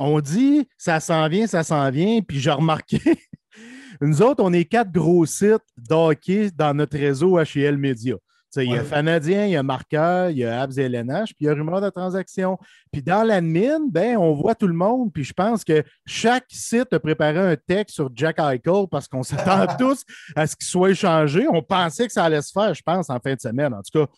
on 0.01 0.19
dit 0.19 0.67
ça 0.77 0.99
s'en 0.99 1.27
vient, 1.27 1.47
ça 1.47 1.63
s'en 1.63 1.89
vient, 1.91 2.21
puis 2.21 2.39
j'ai 2.39 2.51
remarqué, 2.51 2.99
nous 4.01 4.21
autres, 4.21 4.43
on 4.43 4.51
est 4.53 4.65
quatre 4.65 4.91
gros 4.91 5.25
sites 5.25 5.61
d'hockey 5.77 6.49
dans 6.55 6.73
notre 6.73 6.97
réseau 6.97 7.37
HL 7.37 7.77
Media. 7.77 8.15
Il 8.57 8.69
y 8.69 8.75
a 8.75 8.83
Fanadien, 8.83 9.45
il 9.45 9.51
y 9.51 9.55
a 9.55 9.63
Marqueur, 9.63 10.29
il 10.29 10.39
y 10.39 10.43
a 10.43 10.61
Abs 10.61 10.77
LNH, 10.77 11.29
puis 11.29 11.37
il 11.41 11.45
y 11.45 11.49
a 11.49 11.53
Rumeur 11.53 11.79
de 11.79 11.89
transaction. 11.89 12.57
Puis 12.91 13.01
dans 13.01 13.23
l'admin, 13.23 13.79
ben, 13.89 14.17
on 14.17 14.33
voit 14.33 14.55
tout 14.55 14.67
le 14.67 14.73
monde. 14.73 15.13
Puis 15.13 15.23
je 15.23 15.31
pense 15.31 15.63
que 15.63 15.83
chaque 16.05 16.43
site 16.49 16.91
a 16.91 16.99
préparé 16.99 17.39
un 17.39 17.55
texte 17.55 17.95
sur 17.95 18.09
Jack 18.13 18.39
Eichel 18.39 18.87
parce 18.91 19.07
qu'on 19.07 19.23
s'attend 19.23 19.67
tous 19.79 20.03
à 20.35 20.47
ce 20.47 20.57
qu'il 20.57 20.67
soit 20.67 20.89
échangé. 20.89 21.47
On 21.47 21.61
pensait 21.61 22.07
que 22.07 22.13
ça 22.13 22.25
allait 22.25 22.41
se 22.41 22.51
faire, 22.51 22.73
je 22.73 22.81
pense, 22.81 23.09
en 23.09 23.19
fin 23.19 23.33
de 23.33 23.39
semaine. 23.39 23.73
En 23.73 23.81
tout 23.81 24.05
cas, 24.05 24.11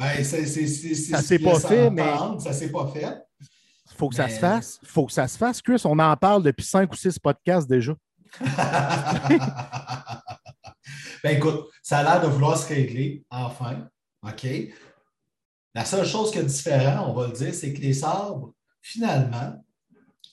ben, 0.00 0.24
ça 0.24 0.38
ne 0.38 1.22
s'est 1.22 1.38
pas 1.38 1.60
fait, 1.60 1.90
mais. 1.90 2.02
Ça 2.40 2.52
s'est 2.52 2.72
pas 2.72 2.88
fait. 2.88 3.06
Il 4.00 4.04
faut 4.04 4.08
que 4.08 4.14
ça 4.14 4.30
se 4.30 4.38
fasse. 4.38 4.78
Il 4.82 4.88
faut 4.88 5.04
que 5.04 5.12
ça 5.12 5.28
se 5.28 5.36
fasse, 5.36 5.60
Chris. 5.60 5.82
On 5.84 5.98
en 5.98 6.16
parle 6.16 6.42
depuis 6.42 6.64
cinq 6.64 6.90
ou 6.90 6.96
six 6.96 7.18
podcasts 7.18 7.68
déjà. 7.68 7.92
ben 11.22 11.36
écoute, 11.36 11.66
ça 11.82 11.98
a 11.98 12.02
l'air 12.02 12.22
de 12.22 12.28
vouloir 12.28 12.56
se 12.56 12.66
régler, 12.68 13.22
enfin. 13.28 13.90
OK? 14.22 14.46
La 15.74 15.84
seule 15.84 16.06
chose 16.06 16.30
qui 16.30 16.38
est 16.38 16.44
différente, 16.44 17.10
on 17.10 17.12
va 17.12 17.26
le 17.26 17.34
dire, 17.34 17.52
c'est 17.52 17.74
que 17.74 17.80
les 17.82 17.92
sabres, 17.92 18.54
finalement, 18.80 19.62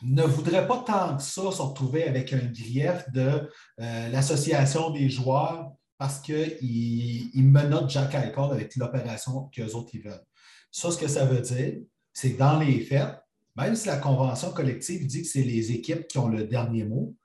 ne 0.02 0.24
voudraient 0.24 0.66
pas 0.66 0.86
tant 0.88 1.18
que 1.18 1.24
ça 1.24 1.52
se 1.52 1.62
retrouver 1.62 2.08
avec 2.08 2.32
un 2.32 2.46
grief 2.46 3.04
de 3.12 3.50
euh, 3.82 4.10
l'association 4.10 4.92
des 4.92 5.10
joueurs 5.10 5.74
parce 5.98 6.20
qu'ils 6.22 7.32
menottent 7.36 7.90
Jack 7.90 8.16
Eichel 8.16 8.52
avec 8.52 8.78
l'opération 8.78 9.50
qu'eux 9.54 9.74
autres 9.74 9.90
ils 9.94 10.04
veulent. 10.04 10.24
Ça, 10.72 10.90
ce 10.90 10.98
que 10.98 11.10
ça 11.10 11.26
veut 11.26 11.42
dire, 11.42 11.82
c'est 12.14 12.34
que 12.34 12.40
dans 12.40 12.60
les 12.60 12.80
faits, 12.80 13.20
même 13.58 13.76
si 13.76 13.88
la 13.88 13.98
convention 13.98 14.52
collective 14.52 15.06
dit 15.08 15.24
que 15.24 15.28
c'est 15.28 15.42
les 15.42 15.72
équipes 15.72 16.08
qui 16.08 16.20
ont 16.20 16.28
le 16.28 16.46
dernier 16.46 16.86
mot, 16.86 17.16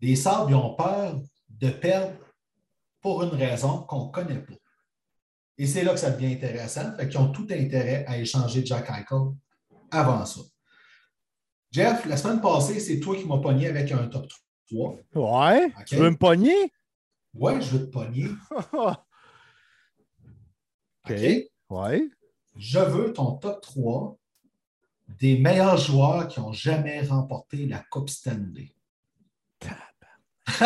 les 0.00 0.16
Sabres 0.16 0.54
ont 0.54 0.74
peur 0.74 1.18
de 1.48 1.70
perdre 1.70 2.12
pour 3.00 3.22
une 3.22 3.30
raison 3.30 3.82
qu'on 3.82 4.06
ne 4.06 4.12
connaît 4.12 4.42
pas. 4.42 4.54
Et 5.56 5.66
c'est 5.66 5.82
là 5.82 5.94
que 5.94 6.00
ça 6.00 6.10
devient 6.10 6.34
intéressant. 6.34 6.94
Fait 6.96 7.08
qu'ils 7.08 7.20
ont 7.20 7.32
tout 7.32 7.46
intérêt 7.50 8.04
à 8.06 8.18
échanger 8.18 8.64
Jack 8.66 8.90
Eichel 8.90 9.32
avant 9.90 10.26
ça. 10.26 10.40
Jeff, 11.70 12.04
la 12.04 12.18
semaine 12.18 12.40
passée, 12.42 12.78
c'est 12.78 13.00
toi 13.00 13.16
qui 13.16 13.24
m'as 13.24 13.38
pogné 13.38 13.68
avec 13.68 13.90
un 13.92 14.06
top 14.08 14.26
3. 14.70 14.96
Ouais? 15.14 15.72
Tu 15.86 15.96
veux 15.96 16.10
me 16.10 16.16
pogner? 16.16 16.70
Ouais, 17.32 17.60
je 17.62 17.76
veux 17.76 17.86
te 17.86 17.90
pogner. 17.90 18.28
OK. 21.08 21.12
Ouais. 21.70 22.08
Je 22.56 22.78
veux 22.78 23.12
ton 23.14 23.36
top 23.36 23.62
3 23.62 24.18
des 25.08 25.38
meilleurs 25.38 25.76
joueurs 25.76 26.28
qui 26.28 26.40
ont 26.40 26.52
jamais 26.52 27.02
remporté 27.02 27.66
la 27.66 27.78
Coupe 27.90 28.10
Stanley. 28.10 28.74
Je 30.52 30.56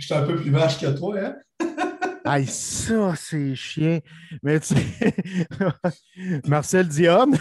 suis 0.00 0.14
un 0.14 0.22
peu 0.22 0.36
plus 0.36 0.50
vache 0.50 0.80
que 0.80 0.96
toi, 0.96 1.16
hein? 1.18 1.36
Aïe, 2.24 2.46
ça, 2.46 3.14
c'est 3.16 3.54
chien. 3.54 3.98
Mais 4.42 4.58
tu 4.60 4.74
sais, 4.74 5.16
Marcel 6.46 6.88
Dionne. 6.88 7.36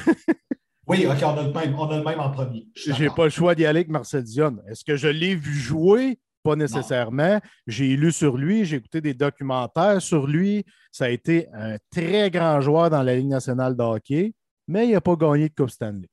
oui, 0.88 1.06
OK, 1.06 1.18
on 1.24 1.38
a, 1.38 1.44
le 1.44 1.54
même, 1.54 1.80
on 1.80 1.90
a 1.90 1.98
le 1.98 2.04
même 2.04 2.20
en 2.20 2.32
premier. 2.32 2.68
J'ai 2.76 3.10
pas 3.10 3.24
le 3.26 3.30
choix 3.30 3.56
d'y 3.56 3.66
aller 3.66 3.80
avec 3.80 3.90
Marcel 3.90 4.24
Dionne. 4.24 4.62
Est-ce 4.68 4.84
que 4.84 4.98
je 4.98 5.08
l'ai 5.08 5.36
vu 5.36 5.54
jouer? 5.54 6.20
Pas 6.44 6.58
nécessairement. 6.58 7.40
J'ai 7.66 7.96
lu 7.96 8.12
sur 8.12 8.36
lui, 8.36 8.66
j'ai 8.66 8.76
écouté 8.78 9.00
des 9.00 9.14
documentaires 9.14 10.02
sur 10.02 10.28
lui. 10.28 10.66
Ça 10.92 11.06
a 11.06 11.10
été 11.10 11.48
un 11.54 11.78
très 11.90 12.30
grand 12.30 12.60
joueur 12.60 12.90
dans 12.90 13.02
la 13.02 13.16
Ligue 13.16 13.30
nationale 13.30 13.78
de 13.78 13.84
hockey, 13.84 14.34
mais 14.68 14.88
il 14.88 14.92
n'a 14.94 15.02
pas 15.02 15.16
gagné 15.16 15.50
de 15.50 15.54
Coupe 15.54 15.70
Stanley. 15.70 16.10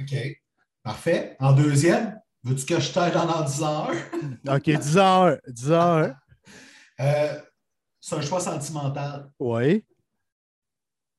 OK. 0.00 0.14
Parfait. 0.82 1.36
En 1.40 1.52
deuxième, 1.52 2.18
veux-tu 2.42 2.64
que 2.64 2.80
je 2.80 2.92
t'aide 2.92 3.16
en 3.16 3.28
en 3.28 3.44
disant 3.44 3.88
un? 3.90 4.56
OK, 4.56 4.70
10 4.70 4.96
heures. 4.96 5.38
10 5.46 5.70
heures. 5.70 6.14
Euh, 7.00 7.40
c'est 8.00 8.16
un 8.16 8.20
choix 8.20 8.40
sentimental. 8.40 9.30
Oui. 9.38 9.84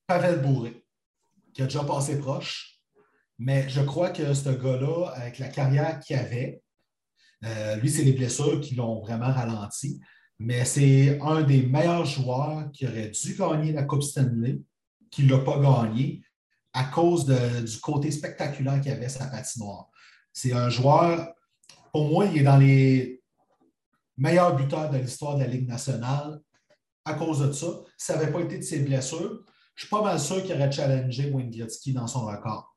Pavel 0.08 0.42
Bourré, 0.42 0.84
qui 1.54 1.62
a 1.62 1.66
déjà 1.66 1.84
passé 1.84 2.20
proche. 2.20 2.80
Mais 3.38 3.68
je 3.70 3.82
crois 3.82 4.10
que 4.12 4.34
ce 4.34 4.50
gars-là, 4.50 5.08
avec 5.16 5.40
la 5.40 5.48
carrière 5.48 6.00
qu'il 6.00 6.16
avait, 6.16 6.62
euh, 7.44 7.76
lui, 7.78 7.90
c'est 7.90 8.04
les 8.04 8.14
blessures 8.14 8.62
qui 8.62 8.76
l'ont 8.76 9.02
vraiment 9.02 9.32
ralenti. 9.32 10.00
Mais 10.40 10.66
c'est 10.66 11.20
un 11.22 11.44
des 11.44 11.64
meilleurs 11.64 12.06
joueurs 12.06 12.72
qui 12.72 12.88
aurait 12.88 13.10
dû 13.10 13.36
gagner 13.36 13.74
la 13.74 13.84
Coupe 13.84 14.04
Stanley, 14.04 14.60
qui 15.10 15.24
ne 15.24 15.32
l'a 15.32 15.40
pas 15.40 15.60
gagné 15.60 16.24
à 16.74 16.86
cause 16.86 17.26
du 17.26 17.80
côté 17.80 18.12
spectaculaire 18.12 18.80
qu'il 18.82 18.92
avait 18.92 19.10
sa 19.10 19.26
patinoire. 19.28 19.90
C'est 20.34 20.54
un 20.54 20.70
joueur, 20.70 21.34
pour 21.92 22.08
moi, 22.08 22.26
il 22.26 22.38
est 22.38 22.44
dans 22.44 22.58
les 22.58 23.22
meilleurs 24.18 24.56
buteurs 24.56 24.90
de 24.90 24.98
l'histoire 24.98 25.36
de 25.36 25.42
la 25.42 25.48
Ligue 25.48 25.68
nationale 25.68 26.40
à 27.04 27.14
cause 27.16 27.40
de 27.40 27.52
ça. 27.52 27.68
Ça 27.98 28.16
n'avait 28.16 28.32
pas 28.32 28.40
été 28.40 28.58
de 28.58 28.64
ses 28.64 28.80
blessures, 28.80 29.44
je 29.76 29.88
suis 29.88 29.90
pas 29.90 30.04
mal 30.04 30.20
sûr 30.20 30.44
qu'il 30.44 30.54
aurait 30.54 30.72
challengé 30.72 31.32
Wayne 31.32 31.52
dans 31.88 32.08
son 32.08 32.26
record. 32.26 32.76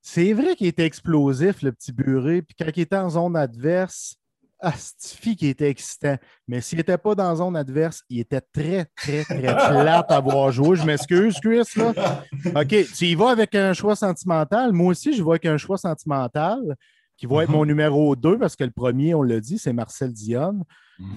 C'est 0.00 0.32
vrai 0.32 0.56
qu'il 0.56 0.66
était 0.66 0.86
explosif, 0.86 1.62
le 1.62 1.72
petit 1.72 1.92
Buré. 1.92 2.42
Puis 2.42 2.56
quand 2.58 2.70
il 2.74 2.80
était 2.80 2.96
en 2.96 3.10
zone 3.10 3.36
adverse, 3.36 4.16
Astifi 4.60 5.36
qui 5.36 5.48
était 5.48 5.70
excitant. 5.70 6.16
Mais 6.46 6.60
s'il 6.60 6.78
n'était 6.78 6.98
pas 6.98 7.14
dans 7.14 7.34
zone 7.36 7.56
adverse, 7.56 8.02
il 8.08 8.20
était 8.20 8.40
très, 8.40 8.86
très, 8.96 9.24
très 9.24 9.42
plate 9.42 10.10
à 10.10 10.20
voir 10.20 10.52
jouer. 10.52 10.76
Je 10.76 10.84
m'excuse, 10.84 11.38
Chris. 11.40 11.62
Là. 11.76 12.24
OK, 12.54 12.68
tu 12.68 13.06
y 13.06 13.14
vas 13.14 13.30
avec 13.30 13.54
un 13.54 13.72
choix 13.72 13.96
sentimental. 13.96 14.72
Moi 14.72 14.88
aussi, 14.88 15.14
je 15.14 15.22
vais 15.22 15.30
avec 15.30 15.46
un 15.46 15.56
choix 15.56 15.78
sentimental 15.78 16.76
qui 17.16 17.26
va 17.26 17.42
être 17.42 17.50
mon 17.50 17.66
numéro 17.66 18.16
2 18.16 18.38
parce 18.38 18.56
que 18.56 18.64
le 18.64 18.70
premier, 18.70 19.14
on 19.14 19.22
l'a 19.22 19.40
dit, 19.40 19.58
c'est 19.58 19.74
Marcel 19.74 20.12
Dionne. 20.12 20.64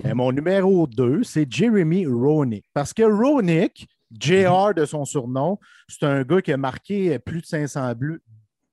Mais 0.03 0.13
mon 0.13 0.31
numéro 0.31 0.87
2, 0.87 1.23
c'est 1.23 1.49
Jeremy 1.49 2.05
Roenick. 2.05 2.65
Parce 2.73 2.93
que 2.93 3.03
Roenick, 3.03 3.87
JR 4.19 4.73
de 4.75 4.85
son 4.85 5.05
surnom, 5.05 5.59
c'est 5.87 6.03
un 6.03 6.23
gars 6.23 6.41
qui 6.41 6.51
a 6.51 6.57
marqué 6.57 7.19
plus 7.19 7.41
de 7.41 7.45
500 7.45 7.93
buts, 7.95 8.21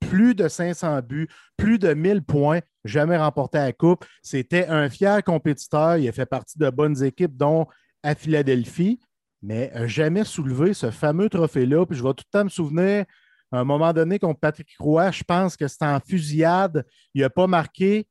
plus 0.01 0.35
de 0.35 0.49
500 0.49 1.01
buts, 1.03 1.29
plus 1.57 1.79
de 1.79 1.95
1000 1.95 2.23
points, 2.23 2.61
jamais 2.85 3.17
remporté 3.17 3.59
la 3.59 3.73
Coupe. 3.73 4.05
C'était 4.23 4.67
un 4.67 4.89
fier 4.89 5.23
compétiteur. 5.23 5.97
Il 5.97 6.09
a 6.09 6.13
fait 6.13 6.27
partie 6.27 6.59
de 6.59 6.71
bonnes 6.71 7.03
équipes, 7.03 7.37
dont 7.37 7.67
à 8.03 8.15
Philadelphie, 8.15 8.99
mais 9.43 9.71
jamais 9.87 10.25
soulevé 10.25 10.75
ce 10.75 10.91
fameux 10.91 11.29
trophée-là. 11.29 11.85
Puis 11.87 11.99
je 11.99 12.03
vais 12.03 12.15
tout 12.15 12.25
le 12.27 12.39
temps 12.39 12.45
me 12.45 12.51
souvenir, 12.51 13.05
à 13.53 13.59
un 13.59 13.65
moment 13.65 13.93
donné, 13.93 14.19
contre 14.19 14.39
Patrick 14.39 14.69
Roy, 14.79 15.11
je 15.11 15.25
pense 15.25 15.57
que 15.57 15.67
c'était 15.67 15.87
en 15.87 15.99
fusillade. 16.01 16.85
Il 17.15 17.23
n'a 17.23 17.31
pas 17.31 17.47
marqué. 17.47 18.07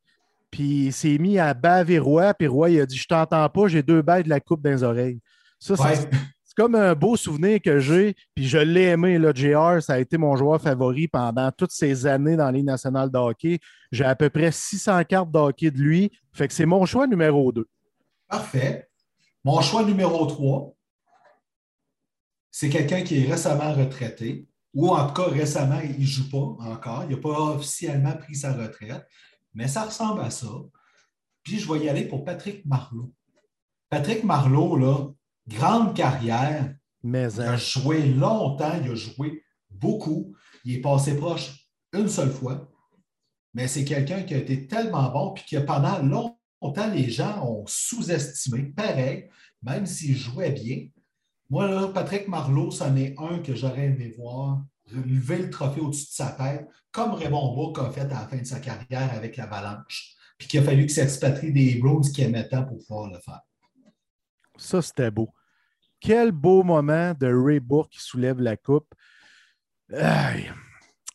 Puis 0.52 0.88
il 0.88 0.94
s'est 0.94 1.18
mis 1.18 1.40
à 1.40 1.54
baver 1.54 2.00
Roy. 2.00 2.34
Puis 2.34 2.48
Roy, 2.48 2.72
il 2.72 2.82
a 2.82 2.86
dit 2.86 2.98
Je 2.98 3.08
t'entends 3.08 3.48
pas, 3.50 3.68
j'ai 3.68 3.84
deux 3.84 4.02
bails 4.02 4.24
de 4.24 4.30
la 4.30 4.40
coupe 4.40 4.62
dans 4.62 4.72
les 4.72 4.84
oreilles. 4.84 5.22
Ça, 5.60 5.76
c'est 5.76 6.10
comme 6.60 6.76
un 6.76 6.94
beau 6.94 7.16
souvenir 7.16 7.62
que 7.62 7.80
j'ai, 7.80 8.18
puis 8.36 8.46
je 8.46 8.58
l'ai 8.58 8.88
aimé, 8.88 9.18
là, 9.18 9.32
JR, 9.34 9.82
ça 9.82 9.94
a 9.94 10.00
été 10.00 10.18
mon 10.18 10.36
joueur 10.36 10.62
favori 10.62 11.08
pendant 11.08 11.50
toutes 11.54 11.72
ces 11.72 12.06
années 12.06 12.36
dans 12.36 12.52
les 12.52 12.64
nationales 12.64 13.10
de 13.10 13.18
hockey. 13.18 13.60
J'ai 13.94 14.04
à 14.04 14.14
peu 14.14 14.30
près 14.30 14.52
600 14.52 15.06
cartes 15.06 15.32
de 15.32 15.40
hockey 15.40 15.72
de 15.72 15.78
lui, 15.78 16.12
fait 16.34 16.50
que 16.50 16.54
c'est 16.54 16.66
mon 16.66 16.86
choix 16.86 17.08
numéro 17.08 17.54
2. 17.54 17.66
Parfait. 18.28 18.90
Mon 19.46 19.62
choix 19.62 19.86
numéro 19.86 20.26
3, 20.26 20.76
c'est 22.52 22.68
quelqu'un 22.68 23.04
qui 23.04 23.24
est 23.24 23.32
récemment 23.32 23.74
retraité, 23.74 24.46
ou 24.74 24.90
en 24.90 25.08
tout 25.08 25.14
cas 25.14 25.30
récemment, 25.30 25.80
il 25.82 26.02
ne 26.02 26.06
joue 26.06 26.30
pas 26.30 26.62
encore, 26.66 27.06
il 27.08 27.16
n'a 27.16 27.22
pas 27.22 27.40
officiellement 27.56 28.18
pris 28.18 28.36
sa 28.36 28.52
retraite, 28.52 29.08
mais 29.54 29.70
ça 29.70 29.84
ressemble 29.84 30.20
à 30.20 30.30
ça. 30.30 30.52
Puis 31.42 31.58
je 31.58 31.72
vais 31.72 31.86
y 31.86 31.88
aller 31.88 32.04
pour 32.04 32.26
Patrick 32.26 32.66
Marleau. 32.66 33.14
Patrick 33.90 34.26
Marleau, 34.26 34.76
là, 34.76 35.08
grande 35.50 35.96
carrière. 35.96 36.74
Mais, 37.04 37.32
il 37.34 37.42
a 37.42 37.52
hein. 37.52 37.58
joué 37.58 38.08
longtemps, 38.08 38.80
il 38.84 38.92
a 38.92 38.96
joué 38.96 39.44
beaucoup. 39.70 40.36
Il 40.66 40.76
est 40.76 40.82
passé 40.82 41.18
proche 41.18 41.52
une 41.94 42.10
seule 42.10 42.32
fois. 42.32 42.70
Mais 43.54 43.68
c'est 43.68 43.86
quelqu'un 43.86 44.24
qui 44.24 44.34
a 44.34 44.38
été 44.38 44.68
tellement 44.68 45.10
bon, 45.12 45.34
puis 45.34 45.44
que 45.50 45.58
pendant 45.58 46.00
longtemps, 46.00 46.92
les 46.94 47.10
gens 47.10 47.46
ont 47.46 47.64
sous-estimé. 47.66 48.74
Pareil, 48.76 49.30
même 49.62 49.86
s'il 49.86 50.16
jouait 50.16 50.52
bien. 50.52 50.88
Moi, 51.50 51.68
là, 51.68 51.88
Patrick 51.88 52.28
Marleau, 52.28 52.70
c'en 52.70 52.96
est 52.96 53.16
un 53.18 53.40
que 53.40 53.56
j'aurais 53.56 53.88
aimé 53.88 54.14
voir 54.18 54.62
relever 54.94 55.38
le 55.38 55.50
trophée 55.50 55.82
au-dessus 55.82 56.06
de 56.06 56.12
sa 56.12 56.32
tête, 56.32 56.68
comme 56.92 57.14
Raymond 57.14 57.54
Bourque 57.54 57.80
a 57.80 57.92
fait 57.92 58.02
à 58.02 58.08
la 58.08 58.28
fin 58.28 58.38
de 58.38 58.44
sa 58.44 58.60
carrière 58.60 59.14
avec 59.14 59.38
l'Avalanche, 59.38 60.16
puis 60.38 60.48
qu'il 60.48 60.60
a 60.60 60.64
fallu 60.64 60.82
qu'il 60.82 60.92
s'expatrie 60.92 61.52
des 61.52 61.76
Bruins 61.76 62.02
qui 62.02 62.22
aimaient 62.22 62.48
tant 62.48 62.66
pour 62.66 62.78
pouvoir 62.78 63.10
le 63.10 63.20
faire. 63.20 63.42
Ça, 64.58 64.82
c'était 64.82 65.12
beau. 65.12 65.30
Quel 66.00 66.32
beau 66.32 66.64
moment 66.64 67.14
de 67.20 67.28
Ray 67.28 67.60
Bourque 67.60 67.92
qui 67.92 68.02
soulève 68.02 68.40
la 68.40 68.56
coupe. 68.56 68.94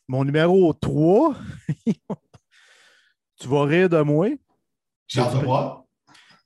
Mon 0.07 0.23
numéro 0.23 0.73
3, 0.73 1.35
tu 3.39 3.47
vas 3.47 3.63
rire 3.63 3.89
de 3.89 4.01
moi. 4.01 4.29
J'ai 5.07 5.21
de 5.21 5.43
voir. 5.43 5.83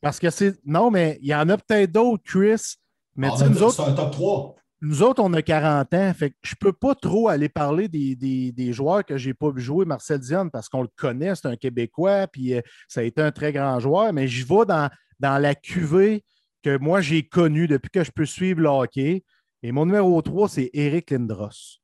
Parce 0.02 0.20
que 0.20 0.30
c'est. 0.30 0.58
Non, 0.66 0.90
mais 0.92 1.20
il 1.22 1.28
y 1.28 1.36
en 1.36 1.50
a 1.50 1.58
peut-être 1.58 1.92
d'autres, 1.92 2.24
Chris. 2.24 2.76
Mais 3.16 3.28
ah, 3.32 3.50
nous 3.50 3.64
autres. 3.64 3.84
C'est 3.84 3.92
un 3.92 3.94
top 3.94 4.12
3. 4.12 4.56
Nous 4.82 5.04
autres, 5.04 5.22
on 5.22 5.34
a 5.34 5.42
40 5.42 5.94
ans. 5.94 6.14
Fait 6.14 6.30
que 6.30 6.36
je 6.42 6.56
ne 6.56 6.60
peux 6.60 6.72
pas 6.72 6.96
trop 6.96 7.28
aller 7.28 7.50
parler 7.50 7.90
des, 7.90 8.74
joueurs 8.74 9.04
que 9.04 9.18
je 9.18 9.28
n'ai 9.28 9.34
pas 9.34 9.52
vu 9.52 9.62
jouer, 9.62 9.86
Marcel 9.86 10.20
Dion, 10.20 10.50
parce 10.50 10.70
qu'on 10.70 10.82
le 10.82 10.90
connaît, 10.96 11.36
c'est 11.36 11.48
un 11.48 11.58
Québécois, 11.58 12.28
puis 12.28 12.54
euh, 12.54 12.62
ça 12.88 13.02
a 13.02 13.04
été 13.04 13.22
un 13.22 13.32
très 13.32 13.52
grand 13.52 13.78
joueur. 13.80 14.14
Mais 14.14 14.30
je 14.30 14.46
vais 14.46 14.66
dans, 14.66 14.90
dans 15.20 15.38
la 15.38 15.54
cuvée 15.54 16.24
que 16.64 16.78
moi 16.78 17.02
j'ai 17.02 17.24
connu 17.24 17.68
depuis 17.68 17.90
que 17.90 18.04
je 18.04 18.12
peux 18.12 18.26
suivre 18.26 18.62
le 18.62 18.70
hockey. 18.70 19.24
Et 19.62 19.72
mon 19.72 19.86
numéro 19.86 20.22
3, 20.22 20.50
c'est 20.50 20.70
Eric 20.74 21.12
Lindros. 21.12 21.80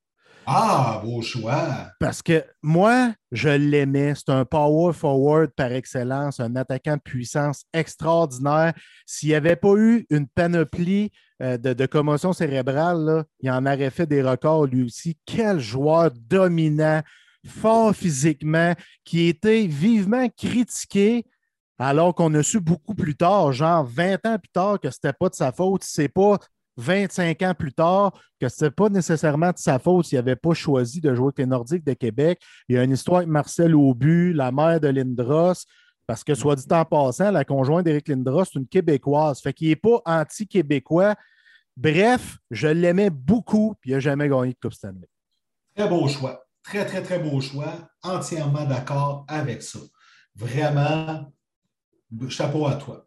Ah, 0.48 1.02
beau 1.04 1.22
choix! 1.24 1.90
Parce 2.00 2.22
que 2.22 2.44
moi, 2.62 3.14
je 3.32 3.50
l'aimais. 3.50 4.14
C'est 4.16 4.32
un 4.32 4.46
power 4.46 4.94
forward 4.94 5.50
par 5.56 5.72
excellence, 5.72 6.40
un 6.40 6.56
attaquant 6.56 6.98
de 6.98 7.02
puissance 7.02 7.64
extraordinaire. 7.74 8.74
S'il 9.08 9.30
n'y 9.30 9.36
avait 9.36 9.56
pas 9.56 9.74
eu 9.76 10.06
une 10.12 10.28
panoplie 10.28 11.12
euh, 11.42 11.58
de, 11.58 11.86
commotion 11.88 12.32
cérébrale, 12.32 13.26
il 13.42 13.50
en 13.50 13.66
aurait 13.66 13.90
fait 13.90 14.06
des 14.06 14.22
records 14.22 14.68
lui 14.68 14.84
aussi. 14.84 15.18
Quel 15.26 15.60
joueur 15.60 16.12
dominant, 16.12 17.02
fort 17.46 17.96
physiquement, 17.96 18.74
qui 19.04 19.28
était 19.28 19.66
vivement 19.66 20.30
critiqué 20.30 21.26
alors 21.78 22.16
qu'on 22.16 22.34
a 22.36 22.44
su 22.44 22.60
beaucoup 22.60 22.96
plus 22.96 23.16
tard, 23.16 23.52
genre 23.52 23.86
20 23.86 24.26
ans 24.26 24.38
plus 24.40 24.52
tard, 24.52 24.80
que 24.80 24.90
ce 24.90 24.98
n'était 24.98 25.18
pas 25.18 25.30
de 25.30 25.36
sa 25.36 25.52
faute. 25.52 25.84
C'est 25.84 26.08
pas 26.08 26.38
25 26.78 27.42
ans 27.42 27.54
plus 27.54 27.74
tard 27.74 28.12
que 28.40 28.50
ce 28.50 28.66
n'était 28.66 28.76
pas 28.76 28.90
nécessairement 28.90 29.52
de 29.52 29.58
sa 29.58 29.80
faute 29.80 30.06
s'il 30.06 30.18
n'avait 30.18 30.36
pas 30.36 30.54
choisi 30.54 31.02
de 31.02 31.14
jouer 31.14 31.28
avec 31.28 31.40
les 31.40 31.46
Nordiques 31.46 31.86
de 31.86 31.94
Québec. 31.94 32.42
Il 32.70 32.76
y 32.76 32.80
a 32.80 32.84
une 32.84 32.92
histoire 32.92 33.18
avec 33.18 33.30
Marcel 33.30 33.76
Aubu, 33.76 34.34
la 34.34 34.52
mère 34.52 34.80
de 34.80 34.88
Lindros, 34.88 35.66
parce 36.08 36.24
que, 36.24 36.36
soit 36.36 36.56
dit 36.56 36.66
en 36.70 36.86
passant, 36.86 37.32
la 37.32 37.44
conjointe 37.44 37.86
d'Éric 37.86 38.10
Lindros, 38.10 38.46
c'est 38.46 38.60
une 38.60 38.68
Québécoise. 38.68 39.42
Fait 39.42 39.54
qu'il 39.54 39.70
n'est 39.70 39.76
pas 39.76 40.02
anti-québécois. 40.06 41.16
Bref, 41.76 42.38
je 42.52 42.68
l'aimais 42.68 43.10
beaucoup, 43.10 43.76
puis 43.82 43.92
il 43.92 43.94
n'a 43.94 44.00
jamais 44.00 44.30
gagné 44.30 44.54
de 44.54 44.58
Coupe 44.62 44.74
Stanley. 44.74 45.10
Très 45.76 45.90
beau 45.90 46.08
choix. 46.08 46.46
Très, 46.64 46.86
très, 46.86 47.02
très 47.02 47.20
beau 47.20 47.42
choix. 47.42 47.90
Entièrement 48.04 48.66
d'accord 48.66 49.26
avec 49.28 49.62
ça. 49.62 49.80
Vraiment, 50.36 51.32
chapeau 52.30 52.66
à 52.68 52.76
toi. 52.76 53.06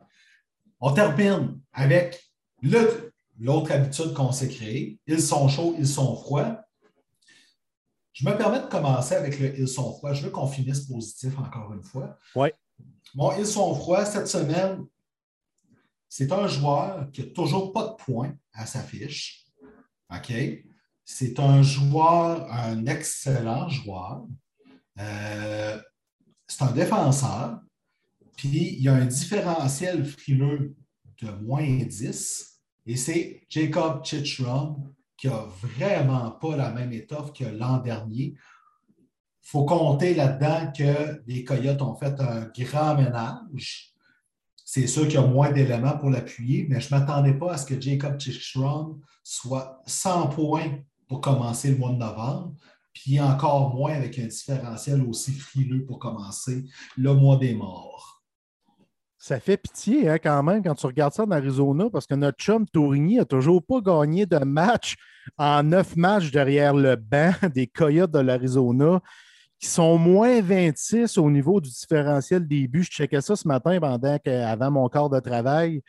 On 0.81 0.93
termine 0.93 1.61
avec 1.73 2.25
l'autre 2.63 3.73
habitude 3.73 4.13
qu'on 4.15 4.33
s'est 4.33 4.49
créée. 4.49 4.99
Ils 5.07 5.21
sont 5.21 5.49
chauds, 5.49 5.75
ils 5.79 5.87
sont 5.87 6.17
froids. 6.17 6.65
Je 8.13 8.29
me 8.29 8.37
permets 8.37 8.61
de 8.61 8.67
commencer 8.67 9.15
avec 9.15 9.39
le 9.39 9.59
Ils 9.59 9.69
sont 9.69 9.93
froids. 9.93 10.13
Je 10.13 10.25
veux 10.25 10.31
qu'on 10.31 10.47
finisse 10.47 10.81
positif 10.81 11.39
encore 11.39 11.73
une 11.73 11.83
fois. 11.83 12.17
Oui. 12.35 12.49
Bon, 13.15 13.33
Ils 13.39 13.47
sont 13.47 13.75
froids 13.75 14.05
cette 14.05 14.29
semaine. 14.29 14.85
C'est 16.09 16.33
un 16.33 16.47
joueur 16.49 17.11
qui 17.13 17.23
n'a 17.23 17.33
toujours 17.33 17.73
pas 17.73 17.87
de 17.89 17.95
points 17.95 18.35
à 18.53 18.67
sa 18.67 18.83
fiche. 18.83 19.45
OK? 20.11 20.33
C'est 21.05 21.39
un 21.39 21.63
joueur, 21.63 22.51
un 22.53 22.87
excellent 22.87 23.69
joueur. 23.69 24.27
Euh, 24.99 25.81
c'est 26.47 26.63
un 26.63 26.73
défenseur. 26.73 27.61
Puis 28.39 28.77
il 28.77 28.83
y 28.83 28.89
a 28.89 28.95
un 28.95 29.05
différentiel 29.05 30.05
frileux 30.05 30.77
de 31.21 31.31
moins 31.43 31.67
10 31.67 32.61
et 32.87 32.97
c'est 32.97 33.43
Jacob 33.51 34.05
Chichron 34.05 34.77
qui 35.17 35.27
n'a 35.27 35.45
vraiment 35.61 36.31
pas 36.31 36.57
la 36.57 36.71
même 36.71 36.93
étoffe 36.93 37.33
que 37.33 37.45
l'an 37.45 37.79
dernier. 37.79 38.35
Il 38.97 39.51
faut 39.51 39.65
compter 39.65 40.15
là-dedans 40.15 40.73
que 40.73 41.21
les 41.27 41.43
Coyotes 41.43 41.83
ont 41.83 41.97
fait 41.97 42.15
un 42.21 42.49
grand 42.57 42.95
ménage. 42.95 43.93
C'est 44.65 44.87
sûr 44.87 45.03
qu'il 45.03 45.15
y 45.15 45.17
a 45.17 45.27
moins 45.27 45.51
d'éléments 45.51 45.99
pour 45.99 46.11
l'appuyer, 46.11 46.67
mais 46.71 46.81
je 46.81 46.95
ne 46.95 47.01
m'attendais 47.01 47.35
pas 47.35 47.55
à 47.55 47.59
ce 47.59 47.67
que 47.67 47.81
Jacob 47.81 48.21
Chichron 48.21 49.01
soit 49.25 49.83
100 49.87 50.29
points 50.29 50.79
pour 51.09 51.21
commencer 51.21 51.73
le 51.73 51.79
mois 51.79 51.91
de 51.91 51.97
novembre. 51.97 52.55
puis 52.93 53.21
encore 53.21 53.75
moins 53.75 53.95
avec 53.95 54.19
un 54.19 54.27
différentiel 54.27 55.03
aussi 55.03 55.33
frileux 55.33 55.85
pour 55.85 55.99
commencer 55.99 56.65
le 56.97 57.15
mois 57.15 57.37
des 57.37 57.55
morts. 57.55 58.18
Ça 59.21 59.41
fait 59.41 59.57
pitié 59.57 60.09
hein, 60.09 60.19
quand 60.23 60.43
même 60.45 60.63
quand 60.63 60.77
tu 60.77 60.87
regardes 60.87 61.13
ça 61.13 61.25
en 61.25 61.31
Arizona 61.33 61.91
parce 61.91 62.07
que 62.07 62.15
notre 62.15 62.39
chum 62.39 62.67
Tourigny 62.69 63.17
n'a 63.17 63.25
toujours 63.25 63.61
pas 63.65 63.81
gagné 63.81 64.27
de 64.27 64.39
match 64.39 64.95
en 65.37 65.65
neuf 65.65 65.97
matchs 65.97 66.31
derrière 66.31 66.73
le 66.73 66.95
banc 66.95 67.33
des 67.55 67.67
Coyotes 67.67 68.13
de 68.13 68.21
l'Arizona 68.21 69.01
qui 69.59 69.67
sont 69.67 69.99
moins 69.99 70.41
26 70.41 71.19
au 71.19 71.31
niveau 71.31 71.61
du 71.61 71.69
différentiel 71.69 72.47
début. 72.47 72.85
Je 72.85 72.91
checkais 72.91 73.21
ça 73.21 73.35
ce 73.35 73.49
matin 73.49 73.79
pendant 73.81 74.19
que, 74.19 74.31
avant 74.31 74.71
mon 74.71 74.89
corps 74.89 75.11
de 75.11 75.19
travail. 75.19 75.83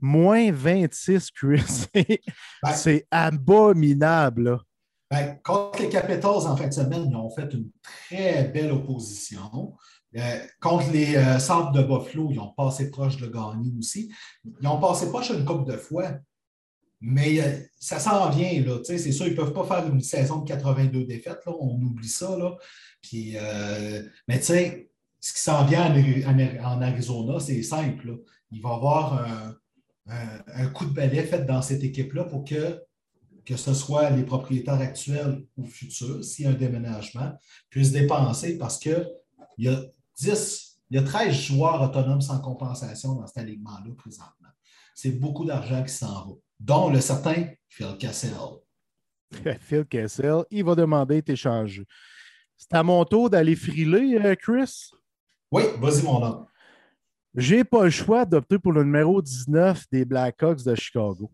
Moins 0.00 0.50
26, 0.50 1.30
Chris. 1.30 1.86
C'est 2.74 3.06
abominable. 3.12 4.58
Ben, 5.08 5.38
contre 5.44 5.82
les 5.82 5.88
Capitals 5.88 6.46
en 6.48 6.56
fin 6.56 6.66
de 6.66 6.72
semaine, 6.72 7.06
ils 7.08 7.14
ont 7.14 7.30
fait 7.30 7.52
une 7.52 7.70
très 7.82 8.44
belle 8.48 8.72
opposition. 8.72 9.76
Euh, 10.16 10.38
contre 10.60 10.90
les 10.92 11.16
euh, 11.16 11.38
Sables 11.38 11.74
de 11.74 11.82
Buffalo, 11.82 12.28
ils 12.30 12.38
ont 12.38 12.52
passé 12.52 12.90
proche 12.90 13.16
de 13.16 13.26
gagner 13.26 13.72
aussi. 13.78 14.12
Ils 14.60 14.68
ont 14.68 14.78
passé 14.78 15.08
proche 15.08 15.30
une 15.30 15.44
couple 15.44 15.70
de 15.70 15.76
fois, 15.78 16.12
mais 17.00 17.40
euh, 17.40 17.60
ça 17.80 17.98
s'en 17.98 18.28
vient. 18.30 18.50
C'est 18.84 18.98
sûr, 19.12 19.26
ils 19.26 19.32
ne 19.32 19.36
peuvent 19.36 19.54
pas 19.54 19.64
faire 19.64 19.86
une 19.90 20.00
saison 20.00 20.40
de 20.40 20.48
82 20.48 21.04
défaites. 21.04 21.40
Là, 21.46 21.52
on 21.58 21.80
oublie 21.80 22.08
ça. 22.08 22.36
Là. 22.36 22.56
Puis, 23.00 23.36
mais 24.28 24.38
tu 24.38 24.44
sais, 24.44 24.90
ce 25.20 25.32
qui 25.32 25.40
s'en 25.40 25.64
vient 25.64 25.90
en, 25.90 26.82
Arizona, 26.82 27.40
c'est 27.40 27.62
simple. 27.62 28.18
Il 28.50 28.60
va 28.60 28.70
y 28.70 28.72
avoir 28.72 29.24
un, 29.24 29.56
un, 30.54 30.66
coup 30.68 30.84
de 30.84 30.92
balai 30.92 31.22
fait 31.24 31.44
dans 31.44 31.62
cette 31.62 31.82
équipe-là 31.82 32.24
pour 32.24 32.44
que, 32.44 32.80
que 33.44 33.56
ce 33.56 33.74
soit 33.74 34.10
les 34.10 34.22
propriétaires 34.22 34.80
actuels 34.80 35.44
ou 35.56 35.64
futurs, 35.64 36.22
s'il 36.22 36.44
y 36.44 36.48
a 36.48 36.50
un 36.52 36.54
déménagement, 36.54 37.32
puissent 37.70 37.92
dépenser 37.92 38.58
parce 38.58 38.78
qu'il 38.78 39.08
y 39.58 39.68
a 39.68 39.82
10, 40.22 40.80
il 40.90 40.96
y 40.96 40.98
a 40.98 41.02
13 41.02 41.34
joueurs 41.34 41.82
autonomes 41.82 42.20
sans 42.20 42.40
compensation 42.40 43.14
dans 43.14 43.26
cet 43.26 43.38
alignement-là 43.38 43.92
présentement. 43.96 44.48
C'est 44.94 45.12
beaucoup 45.12 45.44
d'argent 45.44 45.82
qui 45.82 45.92
s'en 45.92 46.26
va, 46.26 46.34
dont 46.60 46.90
le 46.90 47.00
certain 47.00 47.48
Phil 47.68 47.96
Cassell. 47.98 48.36
Phil 49.60 49.84
Cassell, 49.86 50.44
il 50.50 50.64
va 50.64 50.74
demander 50.74 51.22
d'échanger. 51.22 51.84
C'est 52.56 52.74
à 52.74 52.82
mon 52.82 53.04
tour 53.04 53.30
d'aller 53.30 53.56
friler, 53.56 54.18
euh, 54.22 54.36
Chris? 54.36 54.90
Oui, 55.50 55.64
vas-y, 55.78 56.02
mon 56.02 56.22
homme. 56.22 56.46
J'ai 57.34 57.64
pas 57.64 57.84
le 57.84 57.90
choix 57.90 58.24
d'opter 58.24 58.58
pour 58.58 58.72
le 58.72 58.84
numéro 58.84 59.20
19 59.20 59.86
des 59.90 60.04
Blackhawks 60.04 60.62
de 60.62 60.74
Chicago. 60.74 61.32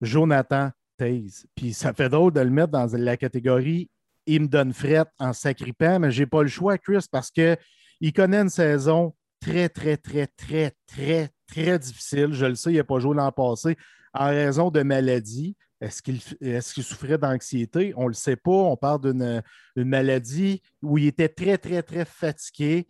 Jonathan 0.00 0.70
Taze. 0.96 1.46
Puis 1.54 1.72
ça 1.72 1.94
fait 1.94 2.08
drôle 2.08 2.32
de 2.32 2.40
le 2.40 2.50
mettre 2.50 2.72
dans 2.72 2.88
la 2.92 3.16
catégorie 3.16 3.88
il 4.28 4.42
me 4.42 4.46
donne 4.46 4.72
fret 4.72 5.06
en 5.18 5.32
sacripant, 5.32 5.98
mais 5.98 6.10
j'ai 6.10 6.26
pas 6.26 6.42
le 6.42 6.48
choix, 6.48 6.78
Chris, 6.78 7.06
parce 7.10 7.30
qu'il 7.30 8.12
connaît 8.14 8.42
une 8.42 8.50
saison 8.50 9.14
très, 9.40 9.68
très, 9.68 9.96
très, 9.96 10.26
très, 10.26 10.72
très, 10.86 11.30
très 11.46 11.78
difficile. 11.78 12.32
Je 12.32 12.46
le 12.46 12.54
sais, 12.54 12.72
il 12.72 12.76
n'a 12.76 12.84
pas 12.84 13.00
joué 13.00 13.16
l'an 13.16 13.32
passé 13.32 13.76
en 14.12 14.26
raison 14.28 14.70
de 14.70 14.82
maladie. 14.82 15.56
Est-ce 15.80 16.02
qu'il 16.02 16.20
est 16.40 16.60
souffrait 16.60 17.18
d'anxiété? 17.18 17.94
On 17.96 18.04
ne 18.04 18.08
le 18.08 18.14
sait 18.14 18.36
pas. 18.36 18.50
On 18.50 18.76
parle 18.76 19.00
d'une 19.00 19.42
maladie 19.76 20.60
où 20.82 20.98
il 20.98 21.06
était 21.06 21.28
très, 21.28 21.56
très, 21.56 21.82
très 21.82 22.04
fatigué. 22.04 22.86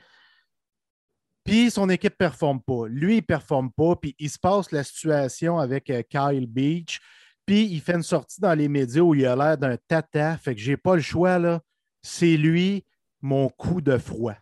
Puis 1.45 1.71
son 1.71 1.89
équipe 1.89 2.15
ne 2.15 2.17
performe 2.17 2.61
pas. 2.61 2.89
Lui, 2.89 3.15
il 3.15 3.21
ne 3.21 3.23
performe 3.23 3.71
pas. 3.73 3.95
Puis 3.97 4.17
il 4.19 4.31
se 4.31 4.39
passe 4.39 4.73
la 4.73 4.85
situation 4.85 5.59
avec 5.59 5.89
euh, 5.91 6.03
Kyle 6.03 6.47
Beach. 6.47 6.99
Puis 7.49 7.65
il 7.65 7.81
fait 7.81 7.95
une 7.95 8.03
sortie 8.03 8.43
dans 8.43 8.53
les 8.53 8.69
médias 8.69 9.01
où 9.01 9.15
il 9.15 9.25
a 9.25 9.35
l'air 9.35 9.57
d'un 9.57 9.79
tata. 9.89 10.37
Fait 10.37 10.55
que 10.55 10.61
j'ai 10.61 10.77
pas 10.77 10.97
le 10.97 11.01
choix, 11.01 11.39
là. 11.39 11.63
C'est 12.03 12.37
lui, 12.37 12.85
mon 13.23 13.49
coup 13.49 13.81
de 13.81 13.97
froid. 13.97 14.35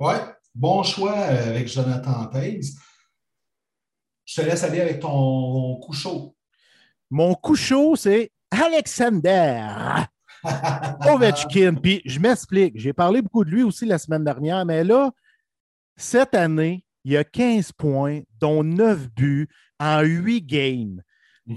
Ouais, 0.00 0.18
bon 0.52 0.82
choix 0.82 1.16
euh, 1.16 1.50
avec 1.50 1.68
Jonathan 1.68 2.26
Taze. 2.26 2.74
Je 4.24 4.34
te 4.34 4.40
laisse 4.44 4.64
aller 4.64 4.80
avec 4.80 4.98
ton 4.98 5.76
coup 5.76 5.92
chaud. 5.92 6.34
Mon 7.08 7.36
coup 7.36 7.54
chaud, 7.54 7.94
c'est 7.94 8.32
Alexander 8.50 9.68
Ovechkin. 11.08 11.76
Puis 11.76 12.02
je 12.04 12.18
m'explique. 12.18 12.80
J'ai 12.80 12.92
parlé 12.92 13.22
beaucoup 13.22 13.44
de 13.44 13.50
lui 13.50 13.62
aussi 13.62 13.86
la 13.86 13.96
semaine 13.96 14.24
dernière, 14.24 14.64
mais 14.66 14.82
là, 14.82 15.12
cette 15.96 16.34
année, 16.34 16.84
il 17.04 17.12
y 17.12 17.16
a 17.16 17.22
15 17.22 17.70
points, 17.70 18.22
dont 18.40 18.64
9 18.64 19.08
buts 19.10 19.48
en 19.78 20.00
8 20.00 20.42
games. 20.42 21.02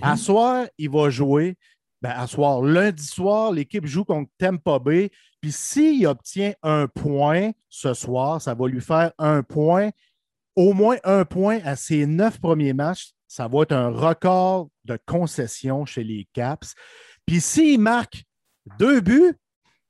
À 0.01 0.11
mhm. 0.11 0.17
soir, 0.17 0.65
il 0.77 0.89
va 0.89 1.09
jouer. 1.09 1.57
Ben, 2.01 2.13
à 2.15 2.25
soir, 2.25 2.61
lundi 2.61 3.05
soir, 3.05 3.51
l'équipe 3.51 3.85
joue 3.85 4.03
contre 4.03 4.31
Tampa 4.39 4.79
Bay. 4.79 5.11
Puis 5.39 5.51
s'il 5.51 6.05
obtient 6.07 6.53
un 6.63 6.87
point 6.87 7.51
ce 7.69 7.93
soir, 7.93 8.41
ça 8.41 8.55
va 8.55 8.67
lui 8.67 8.81
faire 8.81 9.11
un 9.19 9.43
point, 9.43 9.91
au 10.55 10.73
moins 10.73 10.97
un 11.03 11.25
point 11.25 11.59
à 11.63 11.75
ses 11.75 12.07
neuf 12.07 12.39
premiers 12.39 12.73
matchs. 12.73 13.11
Ça 13.27 13.47
va 13.47 13.61
être 13.61 13.71
un 13.71 13.89
record 13.89 14.69
de 14.85 14.97
concession 15.05 15.85
chez 15.85 16.03
les 16.03 16.27
Caps. 16.33 16.73
Puis 17.25 17.39
s'il 17.39 17.79
marque 17.79 18.23
deux 18.79 18.99
buts, 18.99 19.35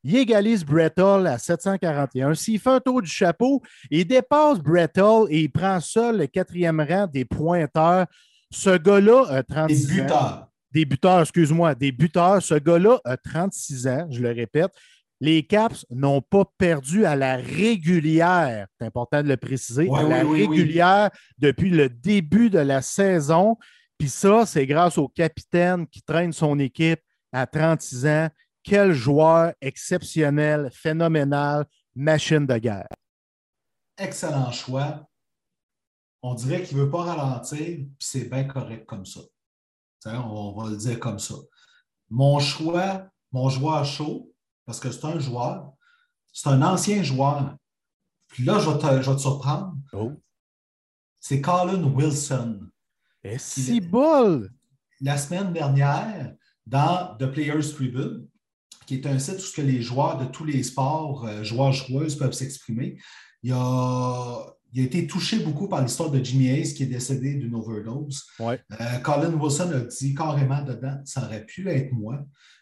il 0.03 0.17
égalise 0.17 0.65
Brettle 0.65 1.27
à 1.27 1.37
741. 1.37 2.33
S'il 2.33 2.59
fait 2.59 2.69
un 2.69 2.79
tour 2.79 3.01
du 3.01 3.09
chapeau, 3.09 3.61
il 3.89 4.05
dépasse 4.05 4.59
Brettle 4.59 5.27
et 5.29 5.41
il 5.41 5.51
prend 5.51 5.79
seul 5.79 6.17
le 6.17 6.27
quatrième 6.27 6.81
rang 6.81 7.07
des 7.07 7.23
pointeurs 7.23 8.07
ce 8.51 8.77
gars-là 8.77 9.25
a 9.29 9.43
36 9.43 9.87
des 9.87 10.01
buteurs. 10.01 10.47
Des 10.71 10.85
buteurs, 10.85 11.21
excuse-moi, 11.21 11.75
des 11.75 11.91
buteurs. 11.91 12.41
Ce 12.41 12.55
gars-là 12.55 12.99
a 13.03 13.17
36 13.17 13.87
ans, 13.87 14.07
je 14.09 14.21
le 14.21 14.31
répète. 14.31 14.71
Les 15.19 15.43
Caps 15.43 15.85
n'ont 15.91 16.21
pas 16.21 16.45
perdu 16.57 17.05
à 17.05 17.15
la 17.15 17.35
régulière, 17.35 18.67
c'est 18.79 18.87
important 18.87 19.21
de 19.21 19.27
le 19.27 19.37
préciser, 19.37 19.87
à 19.95 20.01
la 20.01 20.23
régulière 20.23 21.11
depuis 21.37 21.69
le 21.69 21.89
début 21.89 22.49
de 22.49 22.57
la 22.57 22.81
saison. 22.81 23.55
Puis 23.99 24.09
ça, 24.09 24.47
c'est 24.47 24.65
grâce 24.65 24.97
au 24.97 25.07
capitaine 25.07 25.85
qui 25.85 26.01
traîne 26.01 26.33
son 26.33 26.57
équipe 26.57 27.01
à 27.31 27.45
36 27.45 28.07
ans. 28.07 28.29
Quel 28.63 28.93
joueur 28.93 29.53
exceptionnel, 29.61 30.69
phénoménal, 30.73 31.65
machine 31.95 32.47
de 32.47 32.57
guerre. 32.57 32.87
Excellent 33.99 34.51
choix 34.51 35.07
on 36.21 36.35
dirait 36.35 36.63
qu'il 36.63 36.77
ne 36.77 36.83
veut 36.83 36.89
pas 36.89 37.03
ralentir, 37.03 37.57
puis 37.57 37.87
c'est 37.99 38.29
bien 38.29 38.43
correct 38.43 38.85
comme 38.85 39.05
ça. 39.05 39.21
on 40.05 40.53
va 40.53 40.69
le 40.69 40.77
dire 40.77 40.99
comme 40.99 41.19
ça. 41.19 41.35
Mon 42.09 42.39
choix, 42.39 43.07
mon 43.31 43.49
joueur 43.49 43.85
chaud, 43.85 44.31
parce 44.65 44.79
que 44.79 44.91
c'est 44.91 45.05
un 45.05 45.19
joueur, 45.19 45.73
c'est 46.31 46.49
un 46.49 46.61
ancien 46.61 47.03
joueur. 47.03 47.55
Puis 48.27 48.43
là, 48.43 48.59
je 48.59 48.69
vais 48.69 48.77
te, 48.77 49.17
surprendre. 49.17 49.75
Oh. 49.93 50.13
C'est 51.19 51.41
Colin 51.41 51.83
Wilson. 51.83 52.67
Et 53.23 53.37
si 53.37 53.81
bol! 53.81 54.49
La 55.01 55.17
semaine 55.17 55.51
dernière, 55.51 56.33
dans 56.65 57.17
The 57.17 57.25
Players 57.25 57.73
Tribune, 57.73 58.27
qui 58.85 58.95
est 58.95 59.05
un 59.05 59.19
site 59.19 59.39
où 59.39 59.61
les 59.61 59.81
joueurs 59.81 60.17
de 60.17 60.25
tous 60.25 60.45
les 60.45 60.63
sports, 60.63 61.25
euh, 61.25 61.43
joueurs, 61.43 61.71
joueuses, 61.71 62.15
peuvent 62.15 62.33
s'exprimer, 62.33 62.97
il 63.43 63.49
y 63.49 63.53
a 63.53 64.45
il 64.73 64.81
a 64.81 64.85
été 64.85 65.05
touché 65.05 65.39
beaucoup 65.39 65.67
par 65.67 65.81
l'histoire 65.81 66.09
de 66.09 66.23
Jimmy 66.23 66.47
Hayes 66.47 66.73
qui 66.73 66.83
est 66.83 66.87
décédé 66.87 67.35
d'une 67.35 67.55
overdose. 67.55 68.23
Euh, 68.39 68.97
Colin 69.03 69.33
Wilson 69.33 69.71
a 69.73 69.79
dit 69.81 70.15
carrément 70.15 70.61
dedans, 70.61 70.99
ça 71.03 71.25
aurait 71.25 71.45
pu 71.45 71.69
être 71.69 71.91
moi. 71.91 72.19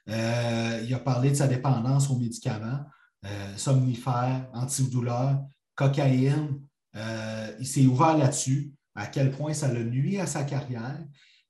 Euh, 0.09 0.81
il 0.83 0.93
a 0.93 0.99
parlé 0.99 1.29
de 1.29 1.35
sa 1.35 1.47
dépendance 1.47 2.09
aux 2.09 2.17
médicaments, 2.17 2.79
euh, 3.25 3.57
somnifères, 3.57 4.49
antidouleurs, 4.53 5.39
cocaïne. 5.75 6.59
il 7.59 7.67
s'est 7.67 7.85
ouvert 7.85 8.17
là-dessus, 8.17 8.73
à 8.95 9.05
quel 9.05 9.31
point 9.31 9.53
ça 9.53 9.71
l'a 9.71 9.83
nuit 9.83 10.19
à 10.19 10.25
sa 10.25 10.43
carrière, 10.43 10.99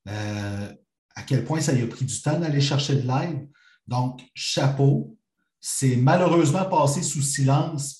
à 0.06 1.22
quel 1.26 1.44
point 1.44 1.60
ça 1.60 1.72
lui 1.72 1.82
a 1.82 1.86
pris 1.86 2.04
du 2.04 2.20
temps 2.20 2.38
d'aller 2.38 2.60
chercher 2.60 2.96
de 2.96 3.08
l'aide. 3.08 3.48
Donc, 3.88 4.20
chapeau. 4.34 5.16
C'est 5.58 5.96
malheureusement 5.96 6.64
passé 6.66 7.02
sous 7.02 7.22
silence 7.22 7.99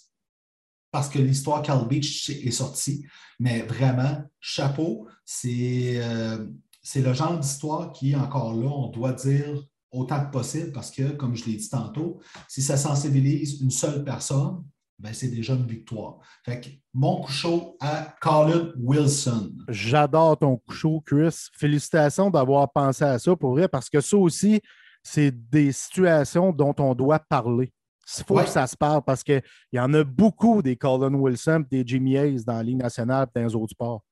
parce 0.91 1.09
que 1.09 1.19
l'histoire 1.19 1.63
Cal 1.63 1.87
Beach 1.87 2.29
est 2.31 2.51
sortie. 2.51 3.07
Mais 3.39 3.63
vraiment, 3.63 4.23
chapeau, 4.41 5.07
euh, 5.45 6.47
c'est 6.83 7.01
le 7.01 7.13
genre 7.13 7.39
d'histoire 7.39 7.93
qui, 7.93 8.15
encore 8.17 8.55
là, 8.55 8.67
on 8.67 8.89
doit 8.89 9.13
dire 9.13 9.65
autant 9.93 10.25
que 10.25 10.31
possible 10.31 10.73
parce 10.73 10.91
que, 10.91 11.11
comme 11.13 11.37
je 11.37 11.47
l'ai 11.47 11.57
dit 11.57 11.69
tantôt, 11.69 12.21
si 12.49 12.63
ça 12.63 12.77
sensibilise 12.77 13.61
une 13.61 13.71
seule 13.71 14.05
personne, 14.05 14.65
ben, 14.99 15.15
c'est 15.15 15.29
déjà 15.29 15.55
une 15.55 15.67
victoire. 15.67 16.19
Fait 16.45 16.61
que 16.61 16.69
mon 16.93 17.23
coup 17.23 17.33
chaud 17.33 17.77
à 17.81 18.15
Colin 18.21 18.71
Wilson. 18.77 19.53
J'adore 19.69 20.39
ton 20.39 20.59
coup 20.59 20.75
chaud, 20.75 21.03
Chris. 21.05 21.49
Félicitations 21.55 22.31
d'avoir 22.31 22.71
pensé 22.71 23.05
à 23.05 23.19
ça 23.19 23.35
pour 23.35 23.53
vrai, 23.53 23.67
parce 23.67 23.89
que 23.89 24.01
ça 24.01 24.17
aussi, 24.19 24.61
c'est 25.03 25.31
des 25.51 25.73
situations 25.73 26.53
dont 26.53 26.75
on 26.79 26.95
doit 26.95 27.19
parler. 27.19 27.73
Il 28.19 28.25
faut 28.25 28.37
que 28.37 28.49
ça 28.49 28.67
se 28.67 28.77
parle 28.77 29.03
parce 29.05 29.23
qu'il 29.23 29.43
y 29.73 29.81
en 29.81 29.93
a 29.95 30.05
beaucoup 30.05 30.63
des 30.63 30.77
Colin 30.77 31.15
Wilson 31.15 31.65
des 31.71 31.83
Jimmy 31.87 32.17
Hayes 32.17 32.45
dans 32.45 32.55
la 32.55 32.63
Ligue 32.63 32.83
nationale 32.83 33.29
et 33.35 33.39
dans 33.39 33.47
les 33.47 33.55
autres 33.55 33.73
sports. 33.73 34.05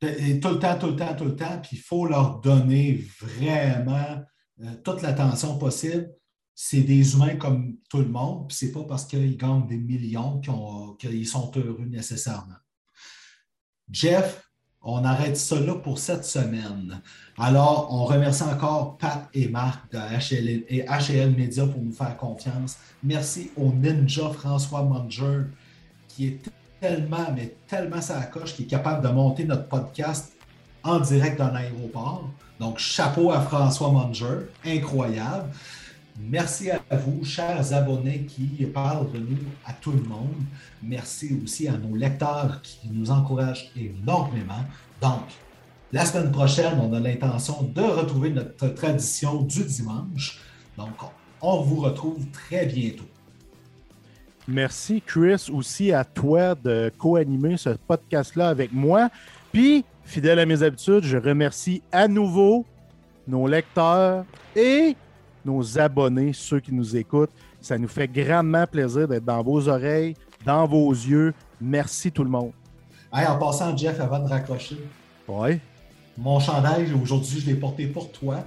tout 0.00 0.06
le 0.08 0.58
temps, 0.58 0.78
tout 0.78 0.88
le 0.88 0.96
temps, 0.96 1.14
tout 1.16 1.24
le 1.24 1.36
temps. 1.36 1.60
Puis 1.62 1.76
il 1.76 1.80
faut 1.80 2.06
leur 2.06 2.40
donner 2.40 3.04
vraiment 3.20 4.22
euh, 4.60 4.74
toute 4.84 5.02
l'attention 5.02 5.58
possible. 5.58 6.10
c'est 6.54 6.80
des 6.80 7.14
humains 7.14 7.36
comme 7.36 7.76
tout 7.88 7.98
le 7.98 8.08
monde, 8.08 8.48
puis 8.48 8.56
c'est 8.56 8.72
pas 8.72 8.82
parce 8.82 9.06
qu'ils 9.06 9.36
gagnent 9.36 9.66
des 9.66 9.78
millions 9.78 10.40
qu'ils 10.98 11.26
sont 11.26 11.52
heureux 11.56 11.86
nécessairement. 11.86 12.56
Jeff, 13.90 14.47
on 14.82 15.04
arrête 15.04 15.36
ça 15.36 15.58
là 15.60 15.74
pour 15.74 15.98
cette 15.98 16.24
semaine. 16.24 17.00
Alors, 17.36 17.88
on 17.90 18.04
remercie 18.04 18.42
encore 18.42 18.96
Pat 18.96 19.28
et 19.34 19.48
Marc 19.48 19.92
de 19.92 19.98
HL, 19.98 20.64
et 20.68 21.26
Media 21.26 21.66
pour 21.66 21.82
nous 21.82 21.92
faire 21.92 22.16
confiance. 22.16 22.78
Merci 23.02 23.50
au 23.56 23.72
ninja 23.72 24.28
François 24.30 24.82
Munger 24.82 25.46
qui 26.08 26.26
est 26.26 26.40
tellement, 26.80 27.32
mais 27.34 27.54
tellement 27.66 28.00
sa 28.00 28.22
coche, 28.22 28.54
qui 28.54 28.62
est 28.64 28.66
capable 28.66 29.06
de 29.06 29.12
monter 29.12 29.44
notre 29.44 29.68
podcast 29.68 30.32
en 30.82 31.00
direct 31.00 31.38
d'un 31.38 31.54
aéroport. 31.54 32.28
Donc, 32.58 32.78
chapeau 32.78 33.30
à 33.30 33.40
François 33.40 33.92
Munger, 33.92 34.48
incroyable. 34.64 35.50
Merci 36.20 36.70
à 36.70 36.96
vous, 36.96 37.24
chers 37.24 37.72
abonnés 37.72 38.24
qui 38.24 38.64
parlent 38.66 39.10
de 39.12 39.18
nous 39.18 39.38
à 39.64 39.72
tout 39.72 39.92
le 39.92 40.02
monde. 40.02 40.34
Merci 40.82 41.38
aussi 41.42 41.68
à 41.68 41.76
nos 41.76 41.94
lecteurs 41.94 42.60
qui 42.62 42.88
nous 42.90 43.10
encouragent 43.10 43.70
énormément. 43.76 44.64
Donc, 45.00 45.22
la 45.92 46.04
semaine 46.04 46.32
prochaine, 46.32 46.78
on 46.80 46.92
a 46.92 47.00
l'intention 47.00 47.62
de 47.62 47.80
retrouver 47.80 48.30
notre 48.30 48.68
tradition 48.68 49.42
du 49.42 49.64
dimanche. 49.64 50.40
Donc, 50.76 50.94
on 51.40 51.62
vous 51.62 51.80
retrouve 51.80 52.26
très 52.30 52.66
bientôt. 52.66 53.08
Merci, 54.46 55.02
Chris, 55.04 55.48
aussi 55.52 55.92
à 55.92 56.04
toi 56.04 56.54
de 56.54 56.90
co-animer 56.98 57.56
ce 57.56 57.70
podcast-là 57.70 58.48
avec 58.48 58.72
moi. 58.72 59.08
Puis, 59.52 59.84
fidèle 60.04 60.40
à 60.40 60.46
mes 60.46 60.62
habitudes, 60.62 61.04
je 61.04 61.16
remercie 61.16 61.82
à 61.92 62.08
nouveau 62.08 62.66
nos 63.26 63.46
lecteurs 63.46 64.24
et 64.56 64.96
nos 65.48 65.78
abonnés, 65.78 66.32
ceux 66.32 66.60
qui 66.60 66.72
nous 66.72 66.96
écoutent. 66.96 67.32
Ça 67.60 67.78
nous 67.78 67.88
fait 67.88 68.08
grandement 68.08 68.66
plaisir 68.66 69.08
d'être 69.08 69.24
dans 69.24 69.42
vos 69.42 69.68
oreilles, 69.68 70.14
dans 70.44 70.66
vos 70.66 70.90
yeux. 70.90 71.34
Merci 71.60 72.12
tout 72.12 72.24
le 72.24 72.30
monde. 72.30 72.52
en 73.12 73.38
passant, 73.38 73.76
Jeff, 73.76 73.98
avant 74.00 74.20
de 74.20 74.28
raccrocher. 74.28 74.78
Ouais. 75.26 75.60
Mon 76.16 76.38
chandail, 76.40 76.92
aujourd'hui, 76.92 77.40
je 77.40 77.46
l'ai 77.46 77.54
porté 77.54 77.86
pour 77.86 78.10
toi. 78.12 78.44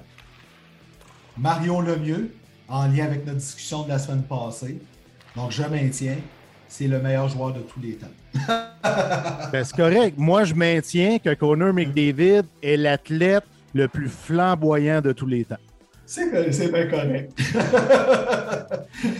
Marion 1.38 1.82
Lemieux, 1.82 2.34
en 2.68 2.88
lien 2.88 3.06
avec 3.06 3.26
notre 3.26 3.39
discussion 3.39 3.84
de 3.84 3.89
la 3.89 3.99
semaine 3.99 4.24
passée. 4.24 4.80
Donc, 5.36 5.52
je 5.52 5.64
maintiens, 5.64 6.18
c'est 6.68 6.88
le 6.88 6.99
meilleur 6.99 7.28
joueur 7.30 7.54
de 7.54 7.62
tous 7.62 7.80
les 7.80 7.95
temps. 7.95 8.08
ben, 9.52 9.64
c'est 9.64 9.76
correct. 9.76 10.16
Moi, 10.18 10.43
je 10.43 10.54
maintiens 10.54 11.18
que 11.20 11.34
Connor 11.34 11.74
McDavid 11.74 12.43
est 12.62 12.78
l'athlète 12.78 13.45
le 13.74 13.88
plus 13.88 14.10
flamboyant 14.10 15.02
de 15.02 15.14
tous 15.14 15.28
les 15.28 15.45
temps. 15.45 15.56
C'est 16.06 16.72
bien 16.72 16.88
correct. 16.88 17.32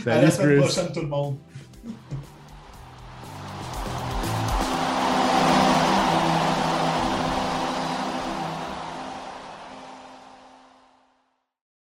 Ben, 0.05 0.11
à 0.11 0.21
la 0.21 0.29
semaine 0.32 0.59
Chris. 0.59 0.59
prochaine, 0.59 0.91
tout 0.93 1.01
le 1.01 1.07
monde. 1.07 1.38